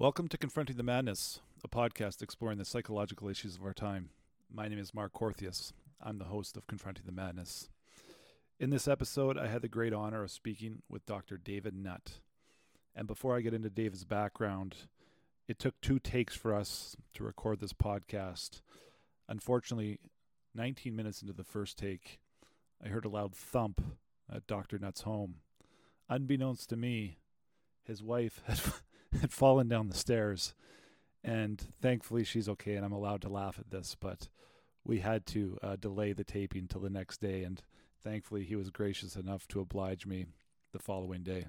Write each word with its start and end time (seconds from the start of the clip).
Welcome 0.00 0.28
to 0.28 0.38
Confronting 0.38 0.76
the 0.76 0.84
Madness, 0.84 1.40
a 1.64 1.68
podcast 1.68 2.22
exploring 2.22 2.58
the 2.58 2.64
psychological 2.64 3.28
issues 3.28 3.56
of 3.56 3.64
our 3.64 3.74
time. 3.74 4.10
My 4.48 4.68
name 4.68 4.78
is 4.78 4.94
Mark 4.94 5.12
Corthius. 5.12 5.72
I'm 6.00 6.18
the 6.18 6.26
host 6.26 6.56
of 6.56 6.68
Confronting 6.68 7.02
the 7.04 7.10
Madness. 7.10 7.68
In 8.60 8.70
this 8.70 8.86
episode, 8.86 9.36
I 9.36 9.48
had 9.48 9.60
the 9.60 9.66
great 9.66 9.92
honor 9.92 10.22
of 10.22 10.30
speaking 10.30 10.82
with 10.88 11.04
Dr. 11.04 11.36
David 11.36 11.74
Nutt. 11.74 12.20
And 12.94 13.08
before 13.08 13.36
I 13.36 13.40
get 13.40 13.54
into 13.54 13.70
David's 13.70 14.04
background, 14.04 14.76
it 15.48 15.58
took 15.58 15.80
two 15.80 15.98
takes 15.98 16.36
for 16.36 16.54
us 16.54 16.96
to 17.14 17.24
record 17.24 17.58
this 17.58 17.72
podcast. 17.72 18.60
Unfortunately, 19.28 19.98
19 20.54 20.94
minutes 20.94 21.22
into 21.22 21.34
the 21.34 21.42
first 21.42 21.76
take, 21.76 22.20
I 22.80 22.86
heard 22.86 23.04
a 23.04 23.08
loud 23.08 23.34
thump 23.34 23.82
at 24.32 24.46
Dr. 24.46 24.78
Nutt's 24.78 25.00
home. 25.00 25.38
Unbeknownst 26.08 26.68
to 26.68 26.76
me, 26.76 27.16
his 27.82 28.00
wife 28.00 28.42
had 28.46 28.60
had 29.20 29.32
fallen 29.32 29.68
down 29.68 29.88
the 29.88 29.96
stairs. 29.96 30.54
And 31.24 31.60
thankfully, 31.80 32.24
she's 32.24 32.48
okay, 32.48 32.74
and 32.74 32.84
I'm 32.84 32.92
allowed 32.92 33.22
to 33.22 33.28
laugh 33.28 33.58
at 33.58 33.70
this. 33.70 33.96
But 33.98 34.28
we 34.84 35.00
had 35.00 35.26
to 35.26 35.58
uh, 35.62 35.76
delay 35.76 36.12
the 36.12 36.24
taping 36.24 36.68
till 36.68 36.80
the 36.80 36.90
next 36.90 37.20
day, 37.20 37.42
and 37.42 37.62
thankfully, 38.02 38.44
he 38.44 38.56
was 38.56 38.70
gracious 38.70 39.16
enough 39.16 39.46
to 39.48 39.60
oblige 39.60 40.06
me 40.06 40.26
the 40.72 40.78
following 40.78 41.22
day. 41.22 41.46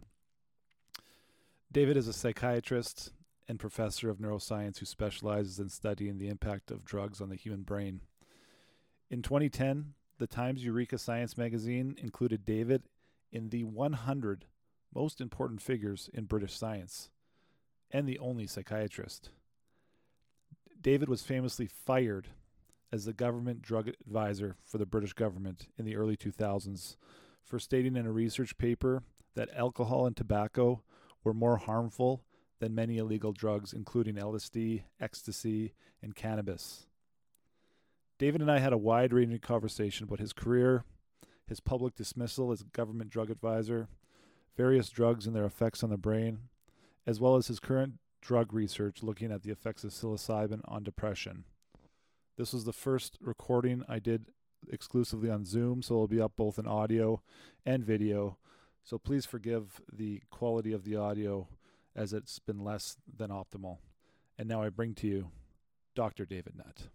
David 1.71 1.98
is 1.98 2.07
a 2.07 2.13
psychiatrist 2.13 3.11
and 3.48 3.59
professor 3.59 4.09
of 4.09 4.17
neuroscience 4.17 4.79
who 4.79 4.85
specializes 4.85 5.59
in 5.59 5.70
studying 5.70 6.17
the 6.17 6.27
impact 6.27 6.71
of 6.71 6.84
drugs 6.84 7.21
on 7.21 7.29
the 7.29 7.35
human 7.35 7.62
brain. 7.62 8.01
In 9.09 9.21
2010, 9.21 9.93
the 10.17 10.27
Times 10.27 10.63
Eureka 10.63 10.98
Science 10.98 11.37
magazine 11.37 11.95
included 11.98 12.43
David 12.43 12.84
in 13.31 13.49
the 13.49 13.63
100 13.63 14.45
most 14.93 15.21
important 15.21 15.62
figures 15.62 16.09
in 16.13 16.26
British 16.26 16.55
science 16.55 17.09
and 17.91 18.07
the 18.07 18.20
only 18.20 18.48
psychiatrist. 18.48 19.29
David 20.81 21.09
was 21.09 21.21
famously 21.21 21.67
fired 21.67 22.27
as 22.91 23.05
the 23.05 23.13
government 23.13 23.62
drug 23.62 23.87
advisor 23.87 24.55
for 24.63 24.77
the 24.77 24.85
British 24.85 25.13
government 25.13 25.68
in 25.77 25.85
the 25.85 25.95
early 25.95 26.15
2000s 26.15 26.95
for 27.43 27.60
stating 27.60 27.95
in 27.95 28.05
a 28.05 28.12
research 28.12 28.57
paper 28.57 29.04
that 29.35 29.49
alcohol 29.55 30.05
and 30.05 30.15
tobacco 30.15 30.82
were 31.23 31.34
more 31.34 31.57
harmful 31.57 32.23
than 32.60 32.76
many 32.76 32.98
illegal 32.98 33.32
drugs, 33.32 33.73
including 33.73 34.15
LSD, 34.15 34.84
ecstasy, 34.99 35.73
and 36.01 36.15
cannabis. 36.15 36.85
David 38.17 38.41
and 38.41 38.51
I 38.51 38.60
had 38.60 38.73
a 38.73 38.77
wide 38.77 39.13
ranging 39.13 39.40
conversation 39.40 40.04
about 40.04 40.20
his 40.20 40.34
career, 40.34 40.84
his 41.45 41.60
public 41.60 41.95
dismissal 41.95 42.51
as 42.51 42.63
government 42.63 43.10
drug 43.10 43.29
advisor, 43.29 43.87
various 44.57 44.90
drugs 44.90 45.26
and 45.26 45.35
their 45.35 45.45
effects 45.45 45.84
on 45.84 45.90
the 45.90 45.98
brain, 45.98 46.40
as 47.10 47.20
well 47.20 47.35
as 47.35 47.48
his 47.48 47.60
current 47.60 47.96
drug 48.21 48.54
research 48.54 49.02
looking 49.02 49.32
at 49.32 49.41
the 49.41 49.49
effects 49.49 49.84
of 49.84 49.90
psilocybin 49.90 50.62
on 50.65 50.84
depression. 50.84 51.43
This 52.38 52.54
was 52.54 52.66
the 52.66 52.71
first 52.71 53.18
recording 53.20 53.84
I 53.90 53.98
did 53.98 54.27
exclusively 54.71 55.27
on 55.27 55.43
Zoom, 55.43 55.82
so 55.82 55.96
it'll 55.96 56.07
be 56.07 56.21
up 56.21 56.34
both 56.38 56.60
in 56.60 56.68
audio 56.68 57.24
and 57.66 57.84
video. 57.84 58.38
So 58.84 58.99
please 58.99 59.26
forgive 59.26 59.82
the 59.91 60.21
quality 60.29 60.71
of 60.71 60.84
the 60.84 60.98
audio 60.98 61.48
as 61.96 62.13
it's 62.13 62.38
been 62.38 62.63
less 62.63 62.96
than 63.12 63.32
optimal. 63.32 63.77
And 64.38 64.47
now 64.47 64.62
I 64.62 64.69
bring 64.69 64.94
to 64.96 65.07
you 65.07 65.31
Dr. 65.96 66.25
David 66.25 66.53
Nutt. 66.57 66.90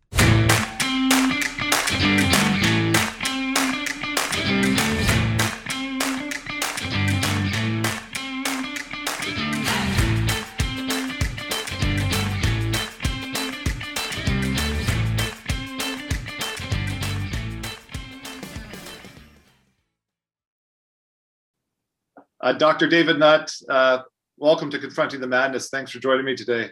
Uh, 22.45 22.53
Dr. 22.53 22.87
David 22.87 23.19
Nutt, 23.19 23.51
uh, 23.71 24.01
welcome 24.37 24.69
to 24.69 24.79
Confronting 24.79 25.19
the 25.19 25.27
Madness. 25.27 25.71
Thanks 25.71 25.91
for 25.91 25.99
joining 25.99 26.27
me 26.27 26.37
today. 26.37 26.71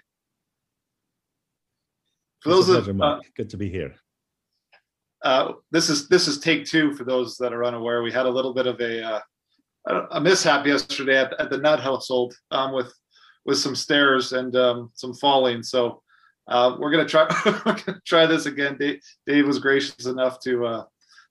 For 2.41 2.50
those 2.50 2.69
of, 2.69 3.00
uh, 3.00 3.21
good 3.38 3.49
to 3.49 3.56
be 3.56 3.71
here. 3.71 3.94
Uh, 5.25 5.53
this 5.71 5.88
is 5.88 6.09
this 6.09 6.28
is 6.28 6.38
take 6.38 6.66
two 6.66 6.93
for 6.93 7.05
those 7.05 7.38
that 7.38 7.55
are 7.55 7.65
unaware. 7.65 8.03
We 8.03 8.12
had 8.12 8.27
a 8.27 8.31
little 8.31 8.53
bit 8.53 8.66
of 8.66 8.78
a 8.83 9.03
uh, 9.03 9.21
a 10.10 10.21
mishap 10.21 10.66
yesterday 10.66 11.16
at, 11.16 11.33
at 11.41 11.49
the 11.49 11.56
Nutt 11.56 11.81
household 11.81 12.34
um, 12.50 12.75
with 12.75 12.93
with 13.47 13.56
some 13.56 13.75
stairs 13.75 14.34
and 14.34 14.54
um, 14.54 14.91
some 14.93 15.15
falling. 15.15 15.62
So 15.62 16.03
uh, 16.49 16.77
we're 16.78 16.91
gonna 16.91 17.09
try 17.09 17.27
we're 17.65 17.81
gonna 17.83 18.03
try 18.04 18.27
this 18.27 18.44
again. 18.44 18.77
Dave, 18.78 19.00
Dave 19.27 19.47
was 19.47 19.59
gracious 19.59 20.04
enough 20.04 20.39
to 20.41 20.84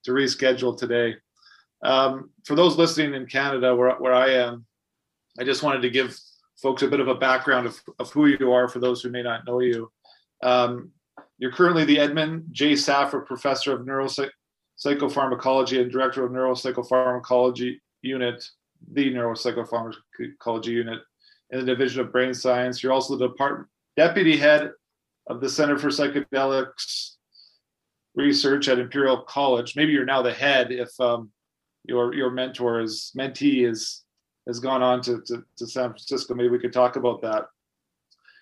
to 0.05 0.11
reschedule 0.11 0.75
today. 0.75 1.13
Um, 1.83 2.29
for 2.45 2.55
those 2.55 2.77
listening 2.77 3.13
in 3.13 3.25
Canada, 3.25 3.75
where, 3.75 3.95
where 3.95 4.13
I 4.13 4.29
am, 4.29 4.65
I 5.39 5.43
just 5.43 5.63
wanted 5.63 5.81
to 5.81 5.89
give 5.89 6.17
folks 6.61 6.83
a 6.83 6.87
bit 6.87 6.99
of 6.99 7.07
a 7.07 7.15
background 7.15 7.65
of, 7.65 7.81
of 7.99 8.11
who 8.11 8.27
you 8.27 8.51
are 8.51 8.67
for 8.67 8.79
those 8.79 9.01
who 9.01 9.09
may 9.09 9.23
not 9.23 9.45
know 9.47 9.59
you. 9.59 9.91
Um, 10.43 10.91
you're 11.37 11.51
currently 11.51 11.85
the 11.85 11.99
Edmund 11.99 12.45
J. 12.51 12.73
Safra 12.73 13.25
Professor 13.25 13.73
of 13.73 13.81
Neuropsychopharmacology 13.81 15.81
and 15.81 15.91
Director 15.91 16.23
of 16.23 16.31
Neuropsychopharmacology 16.31 17.79
Unit, 18.03 18.43
the 18.93 19.11
Neuropsychopharmacology 19.11 20.67
Unit 20.67 20.99
in 21.49 21.59
the 21.59 21.65
Division 21.65 22.01
of 22.01 22.11
Brain 22.11 22.33
Science. 22.33 22.83
You're 22.83 22.93
also 22.93 23.17
the 23.17 23.29
department 23.29 23.67
deputy 23.97 24.37
head 24.37 24.71
of 25.27 25.41
the 25.41 25.49
Center 25.49 25.77
for 25.77 25.87
Psychedelics 25.87 27.15
Research 28.15 28.67
at 28.67 28.79
Imperial 28.79 29.23
College. 29.23 29.75
Maybe 29.75 29.93
you're 29.93 30.05
now 30.05 30.21
the 30.21 30.33
head 30.33 30.71
if 30.71 30.89
um, 30.99 31.31
your 31.83 32.13
your 32.13 32.29
mentor 32.31 32.81
is 32.81 33.11
mentee 33.17 33.67
is 33.67 34.03
has 34.47 34.59
gone 34.59 34.81
on 34.81 35.01
to, 35.01 35.21
to, 35.27 35.43
to 35.57 35.67
San 35.67 35.89
Francisco. 35.89 36.33
Maybe 36.33 36.49
we 36.49 36.59
could 36.59 36.73
talk 36.73 36.95
about 36.95 37.21
that. 37.21 37.45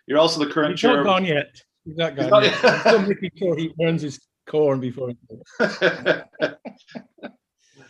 You're 0.07 0.19
also 0.19 0.43
the 0.43 0.51
current 0.51 0.71
He's 0.71 0.81
chair. 0.81 0.97
Not 0.97 1.03
gone 1.03 1.25
yet. 1.25 1.61
He's 1.85 1.97
not 1.97 2.15
gone 2.15 2.29
not 2.29 2.43
yet. 2.43 2.63
I'm 2.63 2.79
still 2.79 3.01
making 3.01 3.31
sure 3.37 3.57
he 3.57 3.73
burns 3.77 4.01
his 4.01 4.19
corn 4.47 4.79
before. 4.79 5.11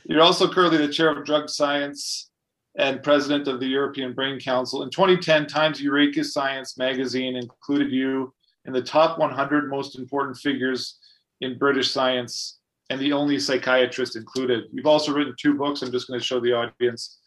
You're 0.06 0.22
also 0.22 0.52
currently 0.52 0.80
the 0.80 0.92
chair 0.92 1.12
of 1.12 1.24
drug 1.24 1.50
science 1.50 2.32
and 2.78 3.04
president 3.04 3.48
of 3.48 3.60
the 3.60 3.68
European 3.68 4.14
Brain 4.14 4.40
Council. 4.40 4.84
In 4.84 4.90
2010, 4.90 5.48
Times 5.48 5.82
Eureka 5.82 6.24
Science 6.24 6.78
magazine 6.78 7.36
included 7.36 7.92
you 7.92 8.34
in 8.66 8.74
the 8.74 8.82
top 8.82 9.20
100 9.20 9.70
most 9.70 9.98
important 9.98 10.38
figures 10.38 10.98
in 11.42 11.58
British 11.58 11.92
science 11.92 12.59
and 12.90 13.00
the 13.00 13.14
only 13.14 13.40
psychiatrist 13.40 14.16
included. 14.16 14.66
You've 14.72 14.86
also 14.86 15.14
written 15.14 15.36
two 15.40 15.54
books. 15.54 15.82
I'm 15.82 15.92
just 15.92 16.08
going 16.08 16.20
to 16.20 16.26
show 16.26 16.40
the 16.40 16.54
audience: 16.54 17.20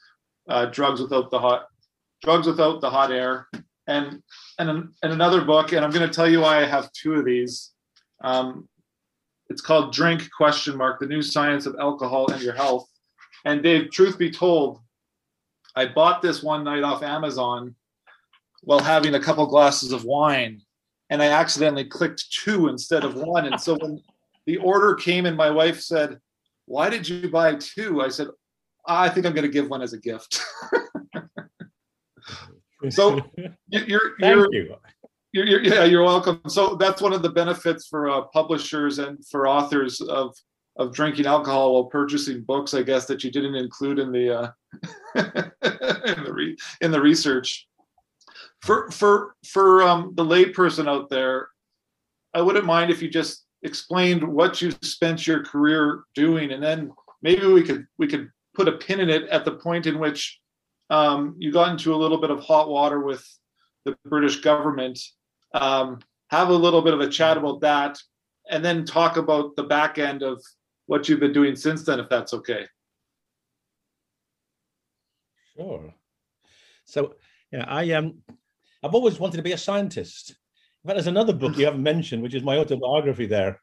uh, 0.48 0.66
"Drugs 0.66 1.00
Without 1.00 1.30
the 1.30 1.38
Hot," 1.38 1.66
"Drugs 2.22 2.46
Without 2.46 2.80
the 2.80 2.90
Hot 2.90 3.12
Air," 3.12 3.48
and 3.86 4.22
and 4.58 4.70
and 5.02 5.12
another 5.12 5.42
book. 5.42 5.72
And 5.72 5.84
I'm 5.84 5.92
going 5.92 6.08
to 6.08 6.14
tell 6.14 6.28
you 6.28 6.40
why 6.40 6.62
I 6.62 6.66
have 6.66 6.92
two 6.92 7.14
of 7.14 7.24
these. 7.24 7.72
Um, 8.22 8.68
it's 9.48 9.62
called 9.62 9.92
"Drink?" 9.92 10.28
Question 10.36 10.76
mark: 10.76 10.98
The 11.00 11.06
New 11.06 11.22
Science 11.22 11.66
of 11.66 11.76
Alcohol 11.78 12.30
and 12.32 12.42
Your 12.42 12.54
Health. 12.54 12.88
And 13.44 13.62
Dave, 13.62 13.90
truth 13.90 14.18
be 14.18 14.30
told, 14.30 14.78
I 15.74 15.86
bought 15.86 16.22
this 16.22 16.44
one 16.44 16.62
night 16.62 16.84
off 16.84 17.02
Amazon 17.02 17.74
while 18.62 18.78
having 18.78 19.14
a 19.16 19.20
couple 19.20 19.44
glasses 19.46 19.90
of 19.90 20.04
wine, 20.04 20.62
and 21.10 21.20
I 21.20 21.26
accidentally 21.26 21.84
clicked 21.84 22.24
two 22.30 22.68
instead 22.68 23.02
of 23.04 23.16
one. 23.16 23.46
And 23.46 23.60
so 23.60 23.76
when 23.80 24.00
the 24.46 24.56
order 24.58 24.94
came 24.94 25.26
and 25.26 25.36
my 25.36 25.50
wife 25.50 25.80
said, 25.80 26.18
Why 26.66 26.90
did 26.90 27.08
you 27.08 27.30
buy 27.30 27.56
two? 27.56 28.00
I 28.00 28.08
said, 28.08 28.28
I 28.86 29.08
think 29.08 29.26
I'm 29.26 29.34
going 29.34 29.46
to 29.46 29.52
give 29.52 29.68
one 29.68 29.82
as 29.82 29.92
a 29.92 29.98
gift. 29.98 30.40
so 32.90 33.20
you're, 33.36 33.56
you're, 33.86 34.16
Thank 34.20 34.46
you. 34.52 34.76
You're, 35.32 35.46
you're, 35.46 35.62
yeah, 35.62 35.84
you're 35.84 36.04
welcome. 36.04 36.42
So 36.48 36.74
that's 36.74 37.00
one 37.00 37.12
of 37.12 37.22
the 37.22 37.30
benefits 37.30 37.86
for 37.86 38.10
uh, 38.10 38.22
publishers 38.32 38.98
and 38.98 39.24
for 39.26 39.48
authors 39.48 40.00
of 40.00 40.34
of 40.76 40.94
drinking 40.94 41.26
alcohol 41.26 41.74
while 41.74 41.84
purchasing 41.84 42.42
books. 42.42 42.74
I 42.74 42.82
guess 42.82 43.06
that 43.06 43.22
you 43.24 43.30
didn't 43.30 43.54
include 43.54 43.98
in 43.98 44.12
the 44.12 44.38
uh, 44.38 44.50
in 45.14 46.24
the 46.24 46.32
re- 46.32 46.56
in 46.80 46.90
the 46.90 47.00
research. 47.00 47.66
For 48.60 48.90
for 48.90 49.34
for 49.46 49.82
um, 49.82 50.12
the 50.14 50.24
layperson 50.24 50.88
out 50.88 51.08
there, 51.08 51.48
I 52.34 52.42
wouldn't 52.42 52.66
mind 52.66 52.90
if 52.90 53.00
you 53.00 53.08
just 53.08 53.44
explained 53.62 54.22
what 54.26 54.60
you 54.60 54.72
spent 54.82 55.26
your 55.26 55.44
career 55.44 56.04
doing, 56.14 56.52
and 56.52 56.62
then 56.62 56.92
maybe 57.22 57.46
we 57.46 57.62
could 57.62 57.86
we 57.98 58.06
could 58.06 58.30
put 58.54 58.68
a 58.68 58.72
pin 58.72 59.00
in 59.00 59.08
it 59.08 59.28
at 59.28 59.44
the 59.44 59.52
point 59.52 59.86
in 59.86 59.98
which 59.98 60.40
um, 60.90 61.36
you 61.38 61.52
got 61.52 61.70
into 61.70 61.94
a 61.94 61.96
little 61.96 62.18
bit 62.20 62.30
of 62.30 62.40
hot 62.40 62.68
water 62.68 63.00
with 63.00 63.26
the 63.84 63.96
British 64.04 64.40
government. 64.40 64.98
Um, 65.54 66.00
have 66.30 66.48
a 66.48 66.54
little 66.54 66.82
bit 66.82 66.94
of 66.94 67.00
a 67.00 67.08
chat 67.08 67.36
about 67.36 67.60
that, 67.60 67.98
and 68.50 68.64
then 68.64 68.84
talk 68.84 69.16
about 69.16 69.56
the 69.56 69.64
back 69.64 69.98
end 69.98 70.22
of 70.22 70.42
what 70.86 71.08
you've 71.08 71.20
been 71.20 71.32
doing 71.32 71.56
since 71.56 71.84
then, 71.84 72.00
if 72.00 72.08
that's 72.08 72.34
okay. 72.34 72.66
Sure. 75.56 75.94
So 76.84 77.14
yeah, 77.50 77.64
I. 77.68 77.92
Um, 77.92 78.22
I've 78.84 78.94
always 78.94 79.20
wanted 79.20 79.36
to 79.36 79.42
be 79.42 79.52
a 79.52 79.58
scientist. 79.58 80.34
Fact, 80.84 80.96
there's 80.96 81.06
another 81.06 81.32
book 81.32 81.56
you 81.56 81.64
haven't 81.64 81.82
mentioned, 81.82 82.22
which 82.22 82.34
is 82.34 82.42
my 82.42 82.58
autobiography 82.58 83.26
there, 83.26 83.60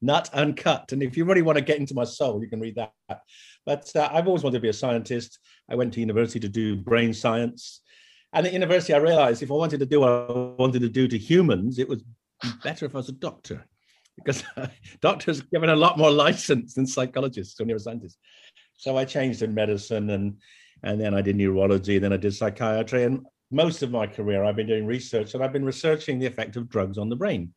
Nutt 0.00 0.32
Uncut. 0.32 0.92
And 0.92 1.02
if 1.02 1.18
you 1.18 1.26
really 1.26 1.42
want 1.42 1.58
to 1.58 1.64
get 1.64 1.78
into 1.78 1.94
my 1.94 2.04
soul, 2.04 2.42
you 2.42 2.48
can 2.48 2.60
read 2.60 2.76
that. 2.76 2.92
But 3.66 3.94
uh, 3.94 4.08
I've 4.10 4.26
always 4.26 4.42
wanted 4.42 4.58
to 4.58 4.62
be 4.62 4.70
a 4.70 4.72
scientist. 4.72 5.38
I 5.70 5.74
went 5.74 5.92
to 5.94 6.00
university 6.00 6.40
to 6.40 6.48
do 6.48 6.76
brain 6.76 7.12
science. 7.12 7.82
And 8.32 8.46
at 8.46 8.54
university, 8.54 8.94
I 8.94 8.98
realized 8.98 9.42
if 9.42 9.50
I 9.50 9.54
wanted 9.54 9.80
to 9.80 9.86
do 9.86 10.00
what 10.00 10.08
I 10.08 10.32
wanted 10.32 10.80
to 10.80 10.88
do 10.88 11.06
to 11.08 11.18
humans, 11.18 11.78
it 11.78 11.88
was 11.88 12.02
better 12.64 12.86
if 12.86 12.94
I 12.94 12.98
was 12.98 13.10
a 13.10 13.12
doctor 13.12 13.66
because 14.16 14.42
doctors 15.00 15.42
given 15.42 15.68
a 15.68 15.76
lot 15.76 15.98
more 15.98 16.10
license 16.10 16.74
than 16.74 16.86
psychologists 16.86 17.60
or 17.60 17.64
neuroscientists. 17.64 18.16
So 18.78 18.96
I 18.96 19.04
changed 19.04 19.42
in 19.42 19.54
medicine 19.54 20.10
and 20.10 20.38
and 20.82 21.00
then 21.00 21.14
I 21.14 21.22
did 21.22 21.36
neurology, 21.36 21.98
then 21.98 22.12
I 22.12 22.16
did 22.16 22.34
psychiatry. 22.34 23.04
And 23.04 23.24
most 23.52 23.82
of 23.82 23.90
my 23.90 24.06
career, 24.06 24.44
I've 24.44 24.56
been 24.56 24.66
doing 24.66 24.86
research 24.86 25.34
and 25.34 25.44
I've 25.44 25.52
been 25.52 25.64
researching 25.64 26.18
the 26.18 26.26
effect 26.26 26.56
of 26.56 26.68
drugs 26.68 26.98
on 26.98 27.08
the 27.08 27.16
brain 27.16 27.52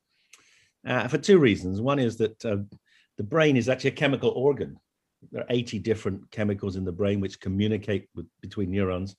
uh, 0.85 1.07
for 1.07 1.17
two 1.17 1.39
reasons. 1.39 1.81
One 1.81 1.99
is 1.99 2.17
that 2.17 2.43
uh, 2.45 2.57
the 3.17 3.23
brain 3.23 3.57
is 3.57 3.69
actually 3.69 3.91
a 3.91 3.93
chemical 3.93 4.31
organ. 4.31 4.77
There 5.31 5.41
are 5.41 5.47
80 5.49 5.79
different 5.79 6.29
chemicals 6.31 6.75
in 6.75 6.85
the 6.85 6.91
brain 6.91 7.19
which 7.19 7.39
communicate 7.39 8.09
with, 8.13 8.27
between 8.41 8.71
neurons. 8.71 9.15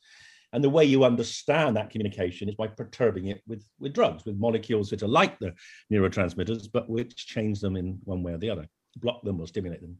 And 0.52 0.62
the 0.62 0.70
way 0.70 0.84
you 0.84 1.04
understand 1.04 1.76
that 1.76 1.90
communication 1.90 2.48
is 2.48 2.54
by 2.54 2.68
perturbing 2.68 3.26
it 3.26 3.42
with, 3.46 3.64
with 3.80 3.92
drugs, 3.92 4.24
with 4.24 4.36
molecules 4.36 4.90
which 4.90 5.02
are 5.02 5.08
like 5.08 5.38
the 5.38 5.54
neurotransmitters, 5.92 6.68
but 6.72 6.88
which 6.88 7.16
change 7.26 7.60
them 7.60 7.76
in 7.76 7.98
one 8.04 8.22
way 8.22 8.32
or 8.32 8.38
the 8.38 8.50
other, 8.50 8.66
block 8.96 9.22
them 9.22 9.40
or 9.40 9.46
stimulate 9.46 9.80
them. 9.80 9.96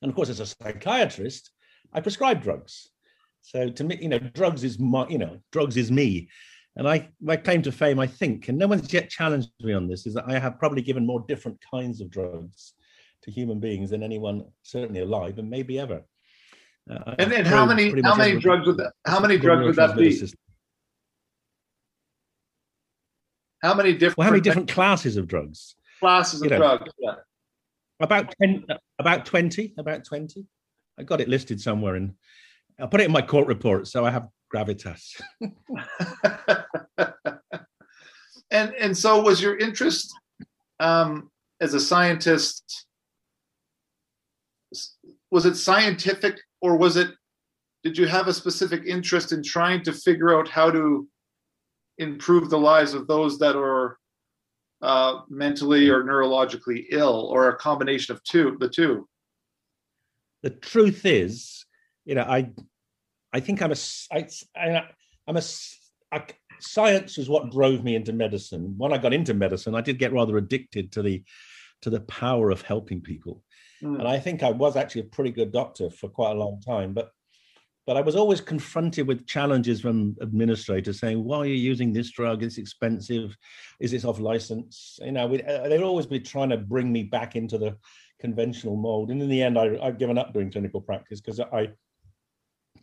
And 0.00 0.08
of 0.08 0.16
course, 0.16 0.30
as 0.30 0.40
a 0.40 0.46
psychiatrist, 0.46 1.50
I 1.92 2.00
prescribe 2.00 2.42
drugs. 2.42 2.88
So 3.42 3.68
to 3.68 3.84
me, 3.84 3.98
you 4.00 4.08
know, 4.08 4.18
drugs 4.18 4.64
is 4.64 4.78
my, 4.78 5.06
you 5.08 5.18
know, 5.18 5.38
drugs 5.50 5.76
is 5.76 5.90
me. 5.90 6.28
And 6.76 6.88
I, 6.88 7.10
my 7.20 7.36
claim 7.36 7.60
to 7.62 7.72
fame, 7.72 7.98
I 7.98 8.06
think, 8.06 8.48
and 8.48 8.56
no 8.56 8.66
one's 8.66 8.92
yet 8.92 9.10
challenged 9.10 9.50
me 9.60 9.74
on 9.74 9.88
this, 9.88 10.06
is 10.06 10.14
that 10.14 10.24
I 10.26 10.38
have 10.38 10.58
probably 10.58 10.80
given 10.80 11.04
more 11.04 11.22
different 11.28 11.58
kinds 11.70 12.00
of 12.00 12.08
drugs 12.08 12.72
to 13.24 13.30
human 13.30 13.60
beings 13.60 13.90
than 13.90 14.02
anyone 14.02 14.44
certainly 14.62 15.00
alive 15.00 15.38
and 15.38 15.50
maybe 15.50 15.78
ever. 15.78 16.02
Uh, 16.90 17.14
and, 17.18 17.30
then 17.30 17.44
how 17.44 17.66
many 17.66 18.00
how 18.02 18.16
many 18.16 18.40
drugs 18.40 18.66
would 18.66 18.76
that 18.76 18.92
how 19.06 19.20
many 19.20 19.38
drugs 19.38 19.64
would 19.64 19.76
that 19.76 19.96
be? 19.96 20.20
How 23.62 23.74
many 23.74 23.92
different 23.92 24.18
well, 24.18 24.24
how 24.24 24.32
many 24.32 24.40
different 24.40 24.68
classes 24.68 25.16
of 25.16 25.28
drugs? 25.28 25.76
Classes 26.00 26.40
of 26.40 26.46
you 26.46 26.50
know, 26.50 26.58
drugs, 26.58 26.90
yeah. 26.98 27.14
About 28.00 28.34
ten 28.40 28.64
about 28.98 29.26
20, 29.26 29.74
about 29.78 30.04
20. 30.04 30.44
I 30.98 31.02
got 31.04 31.20
it 31.20 31.28
listed 31.28 31.60
somewhere 31.60 31.94
and 31.94 32.14
I'll 32.80 32.88
put 32.88 33.00
it 33.00 33.06
in 33.06 33.12
my 33.12 33.22
court 33.22 33.46
report 33.46 33.86
so 33.88 34.04
I 34.04 34.10
have 34.10 34.28
gravitas. 34.52 35.20
and 38.50 38.74
and 38.74 38.96
so 38.96 39.20
was 39.22 39.40
your 39.42 39.58
interest 39.58 40.12
um, 40.80 41.30
as 41.60 41.74
a 41.74 41.80
scientist 41.80 42.86
was 45.30 45.46
it 45.46 45.56
scientific 45.56 46.38
or 46.60 46.76
was 46.76 46.96
it 46.96 47.10
did 47.82 47.98
you 47.98 48.06
have 48.06 48.28
a 48.28 48.32
specific 48.32 48.84
interest 48.86 49.32
in 49.32 49.42
trying 49.42 49.82
to 49.82 49.92
figure 49.92 50.38
out 50.38 50.48
how 50.48 50.70
to 50.70 51.08
improve 51.98 52.48
the 52.48 52.58
lives 52.58 52.94
of 52.94 53.06
those 53.06 53.38
that 53.38 53.56
are 53.56 53.98
uh, 54.82 55.20
mentally 55.28 55.88
or 55.88 56.02
neurologically 56.02 56.86
ill 56.90 57.28
or 57.32 57.48
a 57.48 57.56
combination 57.56 58.14
of 58.14 58.22
two 58.24 58.56
the 58.60 58.68
two 58.68 59.08
the 60.42 60.50
truth 60.50 61.06
is 61.06 61.64
you 62.04 62.14
know 62.14 62.22
i 62.22 62.50
i 63.32 63.40
think 63.40 63.62
i'm 63.62 63.72
a 63.72 63.76
I, 64.10 64.84
i'm 65.26 65.36
a, 65.36 65.42
science 66.60 67.18
is 67.18 67.28
what 67.28 67.50
drove 67.50 67.82
me 67.82 67.96
into 67.96 68.12
medicine 68.12 68.74
when 68.76 68.92
i 68.92 68.98
got 68.98 69.12
into 69.12 69.34
medicine 69.34 69.74
i 69.74 69.80
did 69.80 69.98
get 69.98 70.12
rather 70.12 70.36
addicted 70.36 70.92
to 70.92 71.02
the 71.02 71.24
to 71.80 71.90
the 71.90 72.00
power 72.00 72.50
of 72.50 72.62
helping 72.62 73.00
people 73.00 73.42
Mm. 73.82 73.98
And 73.98 74.08
I 74.08 74.18
think 74.18 74.42
I 74.42 74.50
was 74.50 74.76
actually 74.76 75.02
a 75.02 75.04
pretty 75.04 75.30
good 75.30 75.52
doctor 75.52 75.90
for 75.90 76.08
quite 76.08 76.32
a 76.32 76.38
long 76.38 76.60
time, 76.60 76.92
but 76.92 77.10
but 77.84 77.96
I 77.96 78.00
was 78.00 78.14
always 78.14 78.40
confronted 78.40 79.08
with 79.08 79.26
challenges 79.26 79.80
from 79.80 80.16
administrators 80.22 81.00
saying, 81.00 81.24
"Why 81.24 81.38
are 81.38 81.46
you 81.46 81.54
using 81.54 81.92
this 81.92 82.12
drug? 82.12 82.44
It's 82.44 82.58
expensive. 82.58 83.36
Is 83.80 83.90
this 83.90 84.04
off 84.04 84.20
license?" 84.20 85.00
You 85.02 85.12
know, 85.12 85.26
uh, 85.34 85.68
they'd 85.68 85.82
always 85.82 86.06
be 86.06 86.20
trying 86.20 86.50
to 86.50 86.58
bring 86.58 86.92
me 86.92 87.02
back 87.02 87.34
into 87.34 87.58
the 87.58 87.76
conventional 88.20 88.76
mold. 88.76 89.10
And 89.10 89.20
in 89.20 89.28
the 89.28 89.42
end, 89.42 89.58
I, 89.58 89.84
have 89.84 89.98
given 89.98 90.16
up 90.16 90.32
doing 90.32 90.52
clinical 90.52 90.80
practice 90.80 91.20
because 91.20 91.40
I 91.40 91.70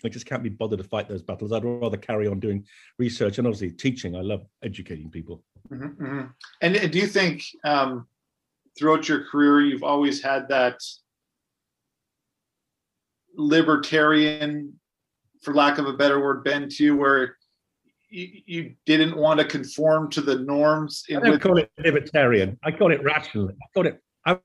I 0.06 0.10
just 0.10 0.25
can't 0.25 0.44
be 0.44 0.50
bothered 0.50 0.80
to 0.80 0.84
fight 0.84 1.07
those 1.07 1.22
battles. 1.22 1.51
I'd 1.51 1.63
rather 1.66 1.98
carry 1.98 2.28
on 2.28 2.40
doing 2.40 2.66
research 2.98 3.38
and 3.38 3.48
obviously 3.48 3.72
teaching. 3.72 4.16
I 4.16 4.22
love 4.22 4.46
educating 4.63 5.10
people. 5.10 5.44
Mm-hmm, 5.72 6.04
mm-hmm. 6.04 6.25
And 6.62 6.92
do 6.92 7.00
you 7.00 7.07
think 7.07 7.44
um, 7.63 8.07
throughout 8.78 9.10
your 9.10 9.25
career 9.25 9.62
you've 9.62 9.84
always 9.84 10.22
had 10.24 10.48
that 10.50 10.80
libertarian 13.36 14.74
for 15.42 15.54
lack 15.54 15.78
of 15.78 15.86
a 15.86 15.94
better 15.94 16.22
word 16.22 16.44
bend 16.44 16.72
to 16.72 16.84
you 16.84 16.96
where 16.96 17.36
you, 18.10 18.28
you 18.46 18.75
didn't 18.86 19.16
want 19.16 19.40
to 19.40 19.46
conform 19.46 20.10
to 20.10 20.22
the 20.22 20.40
norms 20.40 21.04
i 21.10 21.13
don't 21.13 21.31
with- 21.31 21.42
call 21.42 21.57
it 21.57 21.69
libertarian 21.78 22.57
i 22.63 22.72
call 22.72 22.92
it 22.92 23.01
rational 23.04 23.50
i 23.50 23.66
call 23.74 23.86
it 23.86 24.01
i'm 24.25 24.40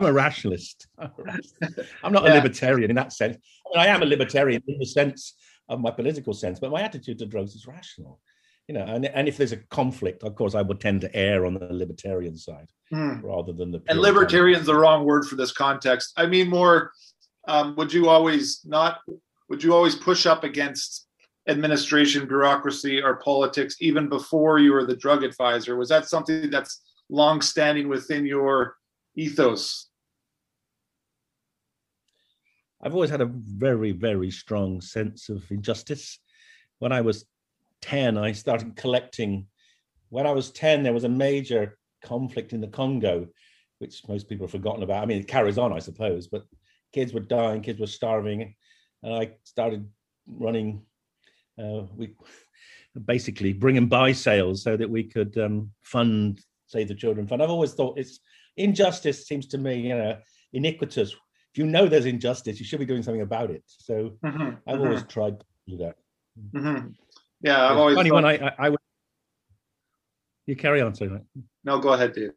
a 0.00 0.12
rationalist 0.12 0.86
i'm 0.98 2.12
not 2.12 2.24
yeah. 2.24 2.32
a 2.32 2.34
libertarian 2.34 2.90
in 2.90 2.96
that 2.96 3.12
sense 3.12 3.36
I, 3.74 3.78
mean, 3.78 3.86
I 3.86 3.94
am 3.94 4.02
a 4.02 4.06
libertarian 4.06 4.62
in 4.66 4.78
the 4.78 4.86
sense 4.86 5.34
of 5.68 5.80
my 5.80 5.90
political 5.90 6.32
sense 6.32 6.60
but 6.60 6.70
my 6.70 6.82
attitude 6.82 7.18
to 7.18 7.26
drugs 7.26 7.54
is 7.54 7.66
rational 7.66 8.20
you 8.68 8.74
know, 8.74 8.82
and, 8.84 9.06
and 9.06 9.28
if 9.28 9.36
there's 9.36 9.52
a 9.52 9.58
conflict, 9.58 10.24
of 10.24 10.34
course, 10.34 10.54
I 10.54 10.62
would 10.62 10.80
tend 10.80 11.02
to 11.02 11.14
err 11.14 11.46
on 11.46 11.54
the 11.54 11.72
libertarian 11.72 12.36
side 12.36 12.68
mm. 12.92 13.22
rather 13.22 13.52
than 13.52 13.70
the. 13.70 13.80
And 13.88 14.00
libertarian 14.00 14.60
is 14.60 14.66
the 14.66 14.74
wrong 14.74 15.04
word 15.04 15.24
for 15.26 15.36
this 15.36 15.52
context. 15.52 16.12
I 16.16 16.26
mean, 16.26 16.48
more. 16.48 16.92
Um, 17.48 17.76
would 17.76 17.92
you 17.92 18.08
always 18.08 18.62
not? 18.64 18.98
Would 19.48 19.62
you 19.62 19.72
always 19.72 19.94
push 19.94 20.26
up 20.26 20.42
against 20.42 21.06
administration, 21.46 22.26
bureaucracy, 22.26 23.00
or 23.00 23.16
politics 23.16 23.76
even 23.80 24.08
before 24.08 24.58
you 24.58 24.72
were 24.72 24.84
the 24.84 24.96
drug 24.96 25.22
advisor? 25.22 25.76
Was 25.76 25.88
that 25.90 26.08
something 26.08 26.50
that's 26.50 26.82
long 27.08 27.40
standing 27.40 27.88
within 27.88 28.26
your 28.26 28.74
ethos? 29.14 29.85
I've 32.86 32.94
always 32.94 33.10
had 33.10 33.20
a 33.20 33.26
very, 33.26 33.90
very 33.90 34.30
strong 34.30 34.80
sense 34.80 35.28
of 35.28 35.50
injustice. 35.50 36.20
When 36.78 36.92
I 36.92 37.00
was 37.00 37.24
10, 37.82 38.16
I 38.16 38.30
started 38.30 38.76
collecting. 38.76 39.48
When 40.10 40.24
I 40.24 40.30
was 40.30 40.52
10, 40.52 40.84
there 40.84 40.92
was 40.92 41.02
a 41.02 41.08
major 41.08 41.78
conflict 42.04 42.52
in 42.52 42.60
the 42.60 42.68
Congo, 42.68 43.26
which 43.80 44.06
most 44.06 44.28
people 44.28 44.46
have 44.46 44.52
forgotten 44.52 44.84
about. 44.84 45.02
I 45.02 45.06
mean, 45.06 45.18
it 45.18 45.26
carries 45.26 45.58
on, 45.58 45.72
I 45.72 45.80
suppose, 45.80 46.28
but 46.28 46.44
kids 46.92 47.12
were 47.12 47.18
dying, 47.18 47.60
kids 47.60 47.80
were 47.80 47.88
starving. 47.88 48.54
And 49.02 49.14
I 49.14 49.32
started 49.42 49.90
running, 50.28 50.82
uh, 51.58 51.86
we 51.96 52.14
basically 53.04 53.52
bringing 53.52 53.88
buy 53.88 54.12
sales 54.12 54.62
so 54.62 54.76
that 54.76 54.88
we 54.88 55.02
could 55.02 55.36
um, 55.38 55.72
fund 55.82 56.40
Save 56.68 56.86
the 56.86 56.94
Children 56.94 57.26
Fund. 57.26 57.42
I've 57.42 57.50
always 57.50 57.74
thought 57.74 57.98
it's 57.98 58.20
injustice 58.56 59.26
seems 59.26 59.48
to 59.48 59.58
me, 59.58 59.74
you 59.74 59.96
know, 59.96 60.18
iniquitous. 60.52 61.16
If 61.56 61.60
you 61.60 61.66
know 61.66 61.88
there's 61.88 62.04
injustice, 62.04 62.60
you 62.60 62.66
should 62.66 62.80
be 62.80 62.84
doing 62.84 63.02
something 63.02 63.22
about 63.22 63.50
it. 63.50 63.62
So 63.66 64.12
mm-hmm, 64.22 64.42
I've 64.66 64.74
mm-hmm. 64.74 64.84
always 64.84 65.04
tried 65.04 65.40
to 65.40 65.46
do 65.66 65.78
that. 65.78 65.96
Mm-hmm. 66.52 66.88
Yeah, 67.40 67.70
I've 67.70 67.78
always 67.78 67.96
funny 67.96 68.10
thought... 68.10 68.14
when 68.16 68.24
I, 68.26 68.48
I, 68.48 68.54
I 68.58 68.68
would. 68.68 68.78
You 70.44 70.54
carry 70.54 70.82
on, 70.82 70.94
sorry. 70.94 71.18
No, 71.64 71.78
go 71.78 71.94
ahead, 71.94 72.12
Dave. 72.12 72.32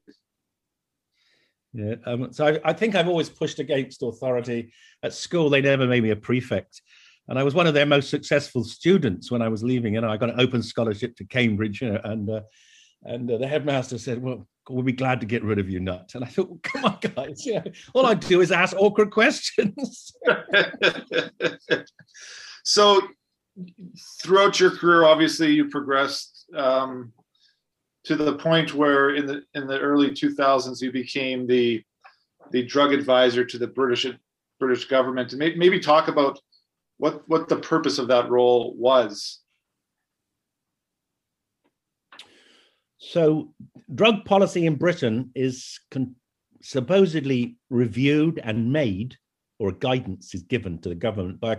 Yeah, 1.74 1.96
um, 2.06 2.32
so 2.32 2.48
I, 2.48 2.60
I, 2.64 2.72
think 2.72 2.96
I've 2.96 3.10
always 3.10 3.28
pushed 3.28 3.60
against 3.60 4.02
authority. 4.04 4.72
At 5.04 5.14
school, 5.14 5.50
they 5.50 5.60
never 5.60 5.86
made 5.86 6.02
me 6.02 6.12
a 6.12 6.16
prefect, 6.16 6.82
and 7.28 7.38
I 7.38 7.44
was 7.44 7.54
one 7.54 7.68
of 7.68 7.74
their 7.74 7.86
most 7.86 8.10
successful 8.10 8.64
students 8.64 9.30
when 9.30 9.42
I 9.42 9.50
was 9.50 9.64
leaving. 9.64 9.98
And 9.98 10.04
you 10.04 10.08
know, 10.08 10.14
I 10.14 10.16
got 10.16 10.30
an 10.30 10.40
open 10.40 10.64
scholarship 10.64 11.18
to 11.18 11.26
Cambridge, 11.26 11.82
you 11.82 11.92
know, 11.92 12.00
and 12.06 12.30
uh, 12.30 12.42
and 13.04 13.30
uh, 13.30 13.38
the 13.38 13.48
headmaster 13.50 13.98
said, 13.98 14.24
"Well, 14.24 14.48
we'll 14.70 14.84
be 14.84 14.92
glad 14.92 15.20
to 15.22 15.26
get 15.26 15.44
rid 15.44 15.60
of 15.60 15.70
you, 15.70 15.80
nut." 15.80 16.12
And 16.16 16.24
I 16.24 16.28
thought, 16.28 16.50
well, 16.50 16.60
"Come 16.64 16.86
on, 16.86 16.98
guys, 17.02 17.46
yeah, 17.46 17.64
all 17.94 18.06
I 18.06 18.14
do 18.14 18.42
is 18.42 18.52
ask 18.52 18.76
awkward 18.78 19.12
questions." 19.12 20.14
so 22.64 23.02
throughout 24.22 24.60
your 24.60 24.72
career, 24.72 25.06
obviously, 25.06 25.52
you 25.52 25.70
progressed 25.70 26.46
um, 26.56 27.12
to 28.06 28.16
the 28.16 28.36
point 28.36 28.74
where, 28.74 29.16
in 29.16 29.26
the 29.26 29.44
in 29.54 29.68
the 29.68 29.80
early 29.80 30.12
2000s, 30.12 30.82
you 30.82 30.92
became 30.92 31.48
the 31.48 31.84
the 32.52 32.66
drug 32.66 32.94
advisor 32.94 33.46
to 33.46 33.58
the 33.58 33.68
British 33.68 34.08
British 34.60 34.86
government, 34.86 35.34
and 35.34 35.40
maybe 35.40 35.80
talk 35.80 36.08
about 36.08 36.40
what 36.98 37.28
what 37.28 37.48
the 37.48 37.58
purpose 37.58 37.98
of 37.98 38.08
that 38.08 38.30
role 38.30 38.74
was. 38.76 39.40
So, 43.00 43.53
drug 43.96 44.25
policy 44.25 44.65
in 44.65 44.75
Britain 44.75 45.32
is 45.34 45.79
con- 45.89 46.15
supposedly 46.62 47.58
reviewed 47.70 48.41
and 48.44 48.72
made, 48.72 49.15
or 49.58 49.72
guidance 49.72 50.36
is 50.36 50.44
given 50.44 50.79
to 50.79 50.89
the 50.89 50.96
government 50.96 51.39
by 51.39 51.53
a 51.53 51.58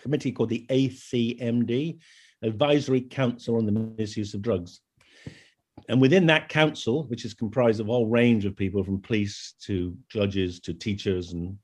committee 0.00 0.30
called 0.30 0.50
the 0.50 0.66
ACMD, 0.68 1.98
Advisory 2.42 3.00
Council 3.00 3.56
on 3.56 3.64
the 3.64 3.72
Misuse 3.72 4.34
of 4.34 4.42
Drugs. 4.42 4.80
And 5.88 6.02
within 6.02 6.26
that 6.26 6.50
council, 6.50 7.04
which 7.08 7.24
is 7.24 7.32
comprised 7.32 7.80
of 7.80 7.88
all 7.88 8.06
range 8.06 8.44
of 8.44 8.54
people 8.54 8.84
from 8.84 9.00
police 9.00 9.54
to 9.62 9.96
judges 10.08 10.60
to 10.60 10.74
teachers 10.74 11.32
and 11.32 11.58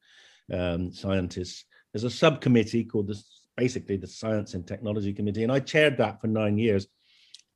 um, 0.53 0.93
scientists, 0.93 1.67
there's 1.93 2.05
a 2.05 2.11
subcommittee 2.11 2.85
called 2.85 3.09
the 3.09 3.23
basically 3.57 3.99
the 3.99 4.07
Science 4.07 4.55
and 4.55 4.67
Technology 4.67 5.13
Committee, 5.13 5.43
and 5.43 5.53
I 5.53 5.61
chaired 5.61 5.99
that 5.99 6.21
for 6.23 6.27
nine 6.27 6.57
years. 6.57 6.87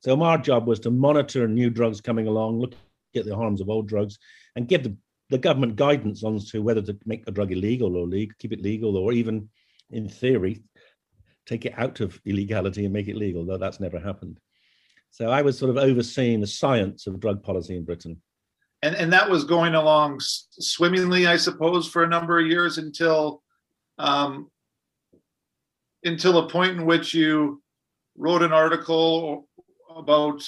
So 0.04 0.22
our 0.22 0.36
job 0.36 0.66
was 0.66 0.80
to 0.80 0.90
monitor 0.90 1.48
new 1.48 1.70
drugs 1.70 2.02
coming 2.02 2.26
along, 2.26 2.60
look 2.60 2.74
at 3.16 3.24
the 3.24 3.34
harms 3.34 3.62
of 3.62 3.70
old 3.70 3.88
drugs, 3.88 4.18
and 4.54 4.68
give 4.68 4.82
the, 4.82 4.94
the 5.30 5.38
government 5.38 5.76
guidance 5.76 6.22
on 6.22 6.38
to 6.38 6.62
whether 6.62 6.82
to 6.82 6.98
make 7.06 7.24
a 7.26 7.30
drug 7.30 7.52
illegal 7.52 7.96
or 7.96 8.06
legal, 8.06 8.34
keep 8.38 8.52
it 8.52 8.60
legal, 8.60 8.98
or 8.98 9.12
even, 9.12 9.48
in 9.88 10.06
theory, 10.06 10.62
take 11.46 11.64
it 11.64 11.72
out 11.78 12.00
of 12.00 12.20
illegality 12.26 12.84
and 12.84 12.92
make 12.92 13.08
it 13.08 13.16
legal. 13.16 13.46
Though 13.46 13.56
that's 13.56 13.80
never 13.80 13.98
happened. 13.98 14.38
So 15.10 15.30
I 15.30 15.40
was 15.40 15.56
sort 15.56 15.70
of 15.70 15.78
overseeing 15.78 16.42
the 16.42 16.46
science 16.46 17.06
of 17.06 17.18
drug 17.18 17.42
policy 17.42 17.74
in 17.74 17.86
Britain. 17.86 18.20
And 18.82 18.94
and 18.96 19.10
that 19.14 19.30
was 19.30 19.44
going 19.44 19.74
along 19.74 20.18
swimmingly, 20.20 21.26
I 21.26 21.38
suppose, 21.38 21.88
for 21.88 22.04
a 22.04 22.08
number 22.08 22.38
of 22.38 22.46
years 22.46 22.76
until 22.76 23.42
um, 23.96 24.50
until 26.02 26.36
a 26.36 26.50
point 26.50 26.72
in 26.72 26.84
which 26.84 27.14
you 27.14 27.62
wrote 28.18 28.42
an 28.42 28.52
article 28.52 29.48
about 29.96 30.42